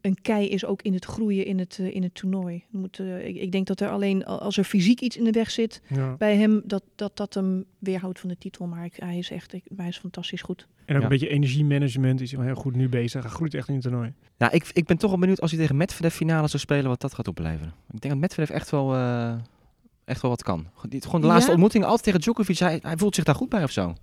een 0.00 0.16
kei 0.22 0.48
is 0.48 0.64
ook 0.64 0.82
in 0.82 0.92
het 0.94 1.04
groeien 1.04 1.44
in 1.46 1.58
het, 1.58 1.78
eh, 1.80 1.94
in 1.94 2.02
het 2.02 2.14
toernooi. 2.14 2.64
Moet, 2.70 2.98
eh, 2.98 3.26
ik, 3.26 3.36
ik 3.36 3.52
denk 3.52 3.66
dat 3.66 3.80
er 3.80 3.88
alleen, 3.90 4.24
al- 4.24 4.40
als 4.40 4.56
er 4.56 4.64
fysiek 4.64 5.00
iets 5.00 5.16
in 5.16 5.24
de 5.24 5.30
weg 5.30 5.50
zit 5.50 5.82
Ja. 5.88 6.14
bij 6.16 6.36
hem, 6.36 6.62
dat 6.64 6.82
dat, 6.94 7.16
dat 7.16 7.34
hem 7.34 7.64
weerhoudt 7.78 8.20
van 8.20 8.28
de 8.28 8.38
titel. 8.38 8.66
Maar 8.66 8.84
ik, 8.84 8.94
hij 8.96 9.18
is 9.18 9.30
echt 9.30 9.52
ik, 9.52 9.64
hij 9.76 9.88
is 9.88 9.98
fantastisch 9.98 10.42
goed. 10.42 10.66
En 10.84 10.94
ook 10.94 10.96
Ja. 10.96 11.02
een 11.02 11.08
beetje 11.18 11.28
energiemanagement 11.28 12.20
is 12.20 12.30
hij 12.30 12.38
wel 12.38 12.48
heel 12.48 12.60
goed 12.62 12.76
nu 12.76 12.88
bezig. 12.88 13.22
Hij 13.22 13.30
groeit 13.30 13.54
echt 13.54 13.68
in 13.68 13.74
het 13.74 13.82
toernooi. 13.82 14.12
Ja, 14.36 14.50
ik, 14.50 14.70
ik 14.72 14.84
ben 14.86 14.98
toch 14.98 15.10
wel 15.10 15.18
benieuwd 15.18 15.40
als 15.40 15.50
hij 15.50 15.60
tegen 15.60 15.76
Medvedev 15.76 16.14
finale 16.14 16.48
zou 16.48 16.62
spelen, 16.62 16.88
wat 16.88 17.00
dat 17.00 17.14
gaat 17.14 17.28
opleveren. 17.28 17.72
Ik 17.92 18.00
denk 18.00 18.12
dat 18.12 18.22
Medvedev 18.22 18.50
echt 18.50 18.70
wel, 18.70 18.94
eh, 18.94 19.34
echt 20.04 20.22
wel 20.22 20.30
wat 20.30 20.42
kan. 20.42 20.66
Die- 20.88 21.02
Gewoon 21.02 21.20
de 21.20 21.26
laatste 21.26 21.46
Ja? 21.46 21.52
ontmoeting 21.52 21.84
altijd 21.84 22.02
tegen 22.02 22.20
Djokovic, 22.20 22.58
hij, 22.58 22.78
hij 22.82 22.96
voelt 22.96 23.14
zich 23.14 23.24
daar 23.24 23.34
goed 23.34 23.48
bij 23.48 23.62
of 23.62 23.70
zo. 23.70 23.94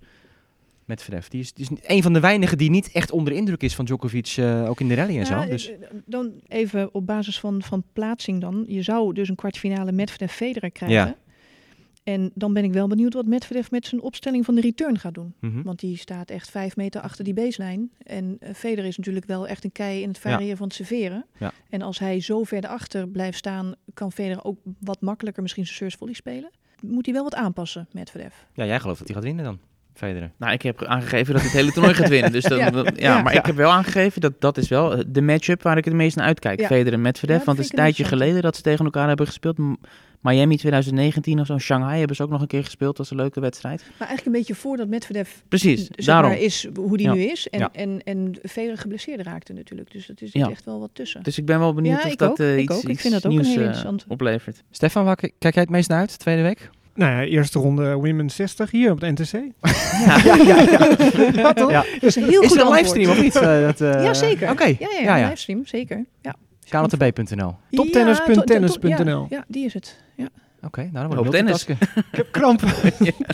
Medvedev, 0.86 1.26
die 1.26 1.40
is, 1.40 1.52
die 1.52 1.66
is 1.70 1.78
een 1.82 2.02
van 2.02 2.12
de 2.12 2.20
weinigen 2.20 2.58
die 2.58 2.70
niet 2.70 2.90
echt 2.92 3.10
onder 3.10 3.32
indruk 3.32 3.62
is 3.62 3.74
van 3.74 3.84
Djokovic, 3.84 4.34
eh, 4.36 4.68
ook 4.68 4.80
in 4.80 4.88
de 4.88 4.94
rally 4.94 5.18
en 5.18 5.24
Ja, 5.24 5.42
zo. 5.42 5.48
Dus, 5.48 5.70
eh, 5.70 5.76
Dan 6.04 6.32
even 6.48 6.94
op 6.94 7.06
basis 7.06 7.40
van, 7.40 7.62
van 7.62 7.84
plaatsing 7.92 8.40
dan. 8.40 8.64
Je 8.68 8.82
zou 8.82 9.12
dus 9.14 9.28
een 9.28 9.34
kwartfinale 9.34 9.92
Medvedev-Federer 9.92 10.70
krijgen. 10.70 10.98
Ja. 10.98 11.16
En 12.04 12.30
dan 12.34 12.52
ben 12.52 12.64
ik 12.64 12.72
wel 12.72 12.86
benieuwd 12.86 13.14
wat 13.14 13.26
Medvedev 13.26 13.70
met 13.70 13.86
zijn 13.86 14.00
opstelling 14.00 14.44
van 14.44 14.54
de 14.54 14.60
return 14.60 14.98
gaat 14.98 15.14
doen. 15.14 15.34
mhm. 15.40 15.62
Want 15.62 15.78
die 15.80 15.96
staat 15.96 16.30
echt 16.30 16.50
vijf 16.50 16.76
meter 16.76 17.00
achter 17.00 17.24
die 17.24 17.34
baseline. 17.34 17.88
En 18.02 18.36
eh, 18.40 18.54
Federer 18.54 18.84
is 18.84 18.96
natuurlijk 18.96 19.26
wel 19.26 19.46
echt 19.48 19.64
een 19.64 19.72
kei 19.72 20.02
in 20.02 20.08
het 20.08 20.18
variëren 20.18 20.56
van 20.56 20.66
het 20.66 20.76
serveren. 20.76 21.26
Ja. 21.38 21.52
En 21.68 21.82
als 21.82 21.98
hij 21.98 22.20
zo 22.20 22.44
ver 22.44 22.64
erachter 22.64 23.08
blijft 23.08 23.38
staan, 23.38 23.74
kan 23.94 24.12
Federer 24.12 24.44
ook 24.44 24.58
wat 24.78 25.00
makkelijker 25.00 25.42
misschien 25.42 25.64
zijn 25.64 25.76
service 25.76 25.98
volley 25.98 26.14
spelen. 26.14 26.50
Moet 26.82 27.04
hij 27.04 27.14
wel 27.14 27.24
wat 27.24 27.34
aanpassen, 27.34 27.88
Medvedev. 27.92 28.34
Ja, 28.54 28.66
jij 28.66 28.80
gelooft 28.80 28.98
dat 28.98 29.08
hij 29.08 29.16
gaat 29.16 29.26
winnen 29.26 29.44
dan, 29.44 29.58
Federer. 29.96 30.30
Nou, 30.38 30.52
ik 30.52 30.62
heb 30.62 30.84
aangegeven 30.84 31.32
dat 31.32 31.42
hij 31.42 31.50
het 31.50 31.60
hele 31.60 31.72
toernooi 31.72 31.94
gaat 31.94 32.08
winnen. 32.08 32.32
Dus 32.32 32.44
dan, 32.52 32.58
Ja. 32.58 32.70
ja. 32.74 32.82
Ja. 32.96 33.22
maar 33.22 33.32
Ja. 33.32 33.38
ik 33.38 33.46
heb 33.46 33.56
wel 33.56 33.70
aangegeven 33.70 34.20
dat 34.20 34.40
dat 34.40 34.56
is 34.58 34.68
wel 34.68 34.92
eh, 34.96 35.04
de 35.08 35.22
matchup 35.22 35.62
waar 35.62 35.76
ik 35.76 35.84
het 35.84 35.94
meest 35.94 36.16
naar 36.16 36.26
uitkijk. 36.26 36.60
Ja. 36.60 36.66
Federer 36.66 36.92
en 36.92 37.00
Medvedev. 37.00 37.44
Want 37.44 37.56
het 37.56 37.66
is 37.66 37.72
een 37.72 37.78
tijdje 37.78 38.04
geleden 38.04 38.42
dat 38.42 38.56
ze 38.56 38.62
tegen 38.62 38.84
elkaar 38.84 39.08
hebben 39.08 39.26
gespeeld. 39.26 39.58
Miami 40.20 40.56
2019 40.56 41.40
of 41.40 41.46
zo. 41.46 41.58
Shanghai 41.58 41.98
hebben 41.98 42.16
ze 42.16 42.22
ook 42.22 42.30
nog 42.30 42.40
een 42.40 42.46
keer 42.46 42.64
gespeeld. 42.64 42.96
Dat 42.96 43.08
was 43.08 43.10
een 43.10 43.16
leuke 43.16 43.40
wedstrijd. 43.40 43.80
Maar 43.98 44.08
eigenlijk 44.08 44.26
een 44.26 44.32
beetje 44.42 44.54
voordat 44.54 44.88
Medvedev 44.88 45.30
Precies, 45.48 45.86
zeg 45.86 46.06
daarom. 46.06 46.30
maar, 46.30 46.40
is 46.40 46.68
hoe 46.74 46.96
die 46.96 47.06
Ja. 47.06 47.12
nu 47.14 47.20
is. 47.20 47.48
En, 47.48 47.58
Ja. 47.58 47.68
en, 47.72 48.00
en 48.04 48.34
Federer 48.48 48.78
geblesseerd 48.78 49.20
raakte 49.20 49.52
natuurlijk. 49.52 49.90
Dus 49.92 50.06
dat 50.06 50.20
is 50.20 50.32
Ja. 50.32 50.50
echt 50.50 50.64
wel 50.64 50.80
wat 50.80 50.90
tussen. 50.92 51.22
Dus 51.22 51.38
ik 51.38 51.46
ben 51.46 51.58
wel 51.58 51.74
benieuwd 51.74 51.98
Ja, 51.98 52.04
of 52.06 52.12
ik 52.12 52.18
dat 52.18 52.30
ook, 52.30 52.38
eh, 52.38 52.56
ik 52.56 52.62
iets, 52.62 52.72
ook. 52.76 52.82
Ik 52.82 52.88
iets 52.88 53.00
vind 53.00 53.12
dat 53.12 53.26
ook 53.26 53.30
een 53.32 53.36
nieuws 53.38 53.48
heel 53.48 53.56
eh, 53.58 53.62
interessant. 53.64 54.04
oplevert. 54.08 54.62
Stefan, 54.70 55.04
waar 55.04 55.16
kijk 55.16 55.54
jij 55.54 55.62
het 55.62 55.70
meest 55.70 55.88
naar 55.88 55.98
uit, 55.98 56.18
tweede 56.18 56.42
week? 56.42 56.70
Nou 56.96 57.12
ja, 57.12 57.22
eerste 57.22 57.58
ronde 57.58 57.92
Women 57.94 58.30
60 58.30 58.70
hier 58.70 58.90
op 58.90 59.00
de 59.00 59.10
NTC. 59.10 59.32
Ja, 59.32 60.18
ja, 60.24 60.36
ja. 60.36 60.96
Ja, 61.42 61.52
toch? 61.52 61.70
Ja. 61.70 61.84
Dat 61.92 62.02
is 62.02 62.16
een 62.16 62.24
heel 62.24 62.42
Is 62.42 62.48
goed 62.48 62.58
er 62.60 62.66
een 62.66 62.72
livestream 62.72 63.10
of 63.10 63.22
niet? 63.22 63.36
Eh, 63.36 63.42
dat, 63.66 63.80
eh, 63.80 64.04
ja, 64.04 64.14
zeker. 64.14 64.50
Oké, 64.50 64.64
Ja, 64.64 64.74
ja, 64.78 65.00
ja, 65.02 65.16
ja. 65.16 65.24
livestream, 65.24 65.66
zeker. 65.66 66.04
Ja. 66.22 66.34
KLTB.nl. 66.68 67.56
Toptennis.tennis.nl. 67.70 69.26
Ja, 69.30 69.36
ja, 69.36 69.44
die 69.48 69.64
is 69.64 69.74
het. 69.74 70.02
Ja. 70.16 70.28
Oké, 70.62 70.80
nou 70.80 70.92
dan 70.92 71.06
wordt 71.06 71.22
het 71.24 71.32
multitasken. 71.32 71.76
Ik 72.12 72.16
heb 72.16 72.32
kramp. 72.32 72.60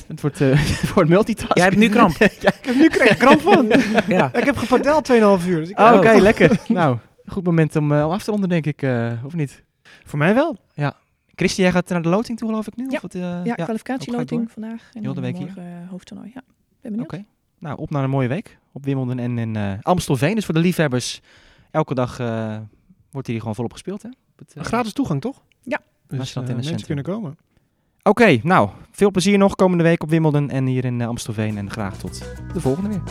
het 0.07 0.21
wordt, 0.21 0.41
eh 0.41 0.49
het 0.81 0.93
wordt 0.95 1.11
multitasken. 1.11 1.55
Jij 1.55 1.65
hebt 1.65 1.77
nu 1.77 1.89
kramp. 1.89 2.17
ik 2.19 2.39
heb 2.63 2.75
nu 2.75 2.89
krijg 2.89 3.11
ik 3.11 3.19
kramp 3.19 3.41
van. 3.41 3.71
ja. 4.09 4.31
ik 4.35 4.45
heb 4.45 4.57
gepadeld 4.57 5.13
2,5 5.43 5.49
uur. 5.49 5.61
Dus 5.61 5.69
ik, 5.71 5.79
Oh, 5.79 5.93
Oké, 5.97 6.13
lekker. 6.13 6.59
nou, 6.69 6.97
goed 7.27 7.45
moment 7.45 7.77
om, 7.77 7.93
eh, 7.93 8.11
af 8.11 8.23
te 8.25 8.31
ronden, 8.31 8.49
denk 8.49 8.67
ik. 8.67 8.83
eh, 8.83 9.11
of 9.25 9.35
niet? 9.35 9.63
Voor 10.05 10.19
mij 10.19 10.35
wel. 10.35 10.57
Christy, 11.43 11.61
jij 11.61 11.73
gaat 11.73 11.89
naar 11.89 12.03
de 12.03 12.09
loting 12.09 12.39
toe, 12.39 12.49
geloof 12.49 12.67
ik 12.67 12.77
nu? 12.77 12.85
Ja. 12.89 12.95
Of 12.97 13.03
wat, 13.03 13.15
eh, 13.15 13.45
Ja, 13.45 13.55
kwalificatieloting 13.55 14.51
vandaag. 14.51 14.91
En 14.93 15.03
Heel 15.03 15.15
de 15.15 15.21
week 15.21 15.37
hier? 15.37 15.47
morgen 15.47 15.63
eh, 15.63 15.89
hoofdtoernooi. 15.91 16.31
Ja, 16.35 16.43
ben 16.81 16.91
benieuwd. 16.91 17.13
Oké. 17.13 17.25
Nou, 17.59 17.79
op 17.79 17.91
naar 17.91 18.05
een 18.05 18.11
mooie 18.11 18.29
week 18.29 18.59
op 18.73 18.85
Wimbledon 18.85 19.19
en 19.19 19.39
in 19.39 19.57
eh, 19.57 19.73
Amstelveen. 19.81 20.35
Dus 20.35 20.45
voor 20.45 20.55
de 20.55 20.61
liefhebbers, 20.61 21.21
elke 21.71 21.95
dag 21.95 22.19
eh, 22.19 22.57
wordt 23.11 23.29
hier 23.29 23.39
gewoon 23.39 23.55
volop 23.55 23.73
gespeeld, 23.73 24.03
hè? 24.03 24.09
Gratis 24.55 24.93
toegang, 24.93 25.21
toch? 25.21 25.43
Ja. 25.63 25.81
Dus 26.09 26.35
mensen 26.35 26.63
Centrum. 26.63 26.87
kunnen 26.87 27.05
komen. 27.05 27.37
Oké, 28.03 28.39
nou, 28.43 28.71
veel 28.91 29.11
plezier 29.11 29.39
nog 29.39 29.55
komende 29.55 29.85
week 29.85 30.03
op 30.03 30.11
Wimbledon 30.11 30.51
en 30.51 30.67
hier 30.67 30.85
in 30.85 31.03
Amstelveen. 31.03 31.59
En 31.59 31.71
graag 31.71 31.97
tot 31.97 32.23
de 32.53 32.61
volgende 32.61 32.89
weer. 32.89 33.03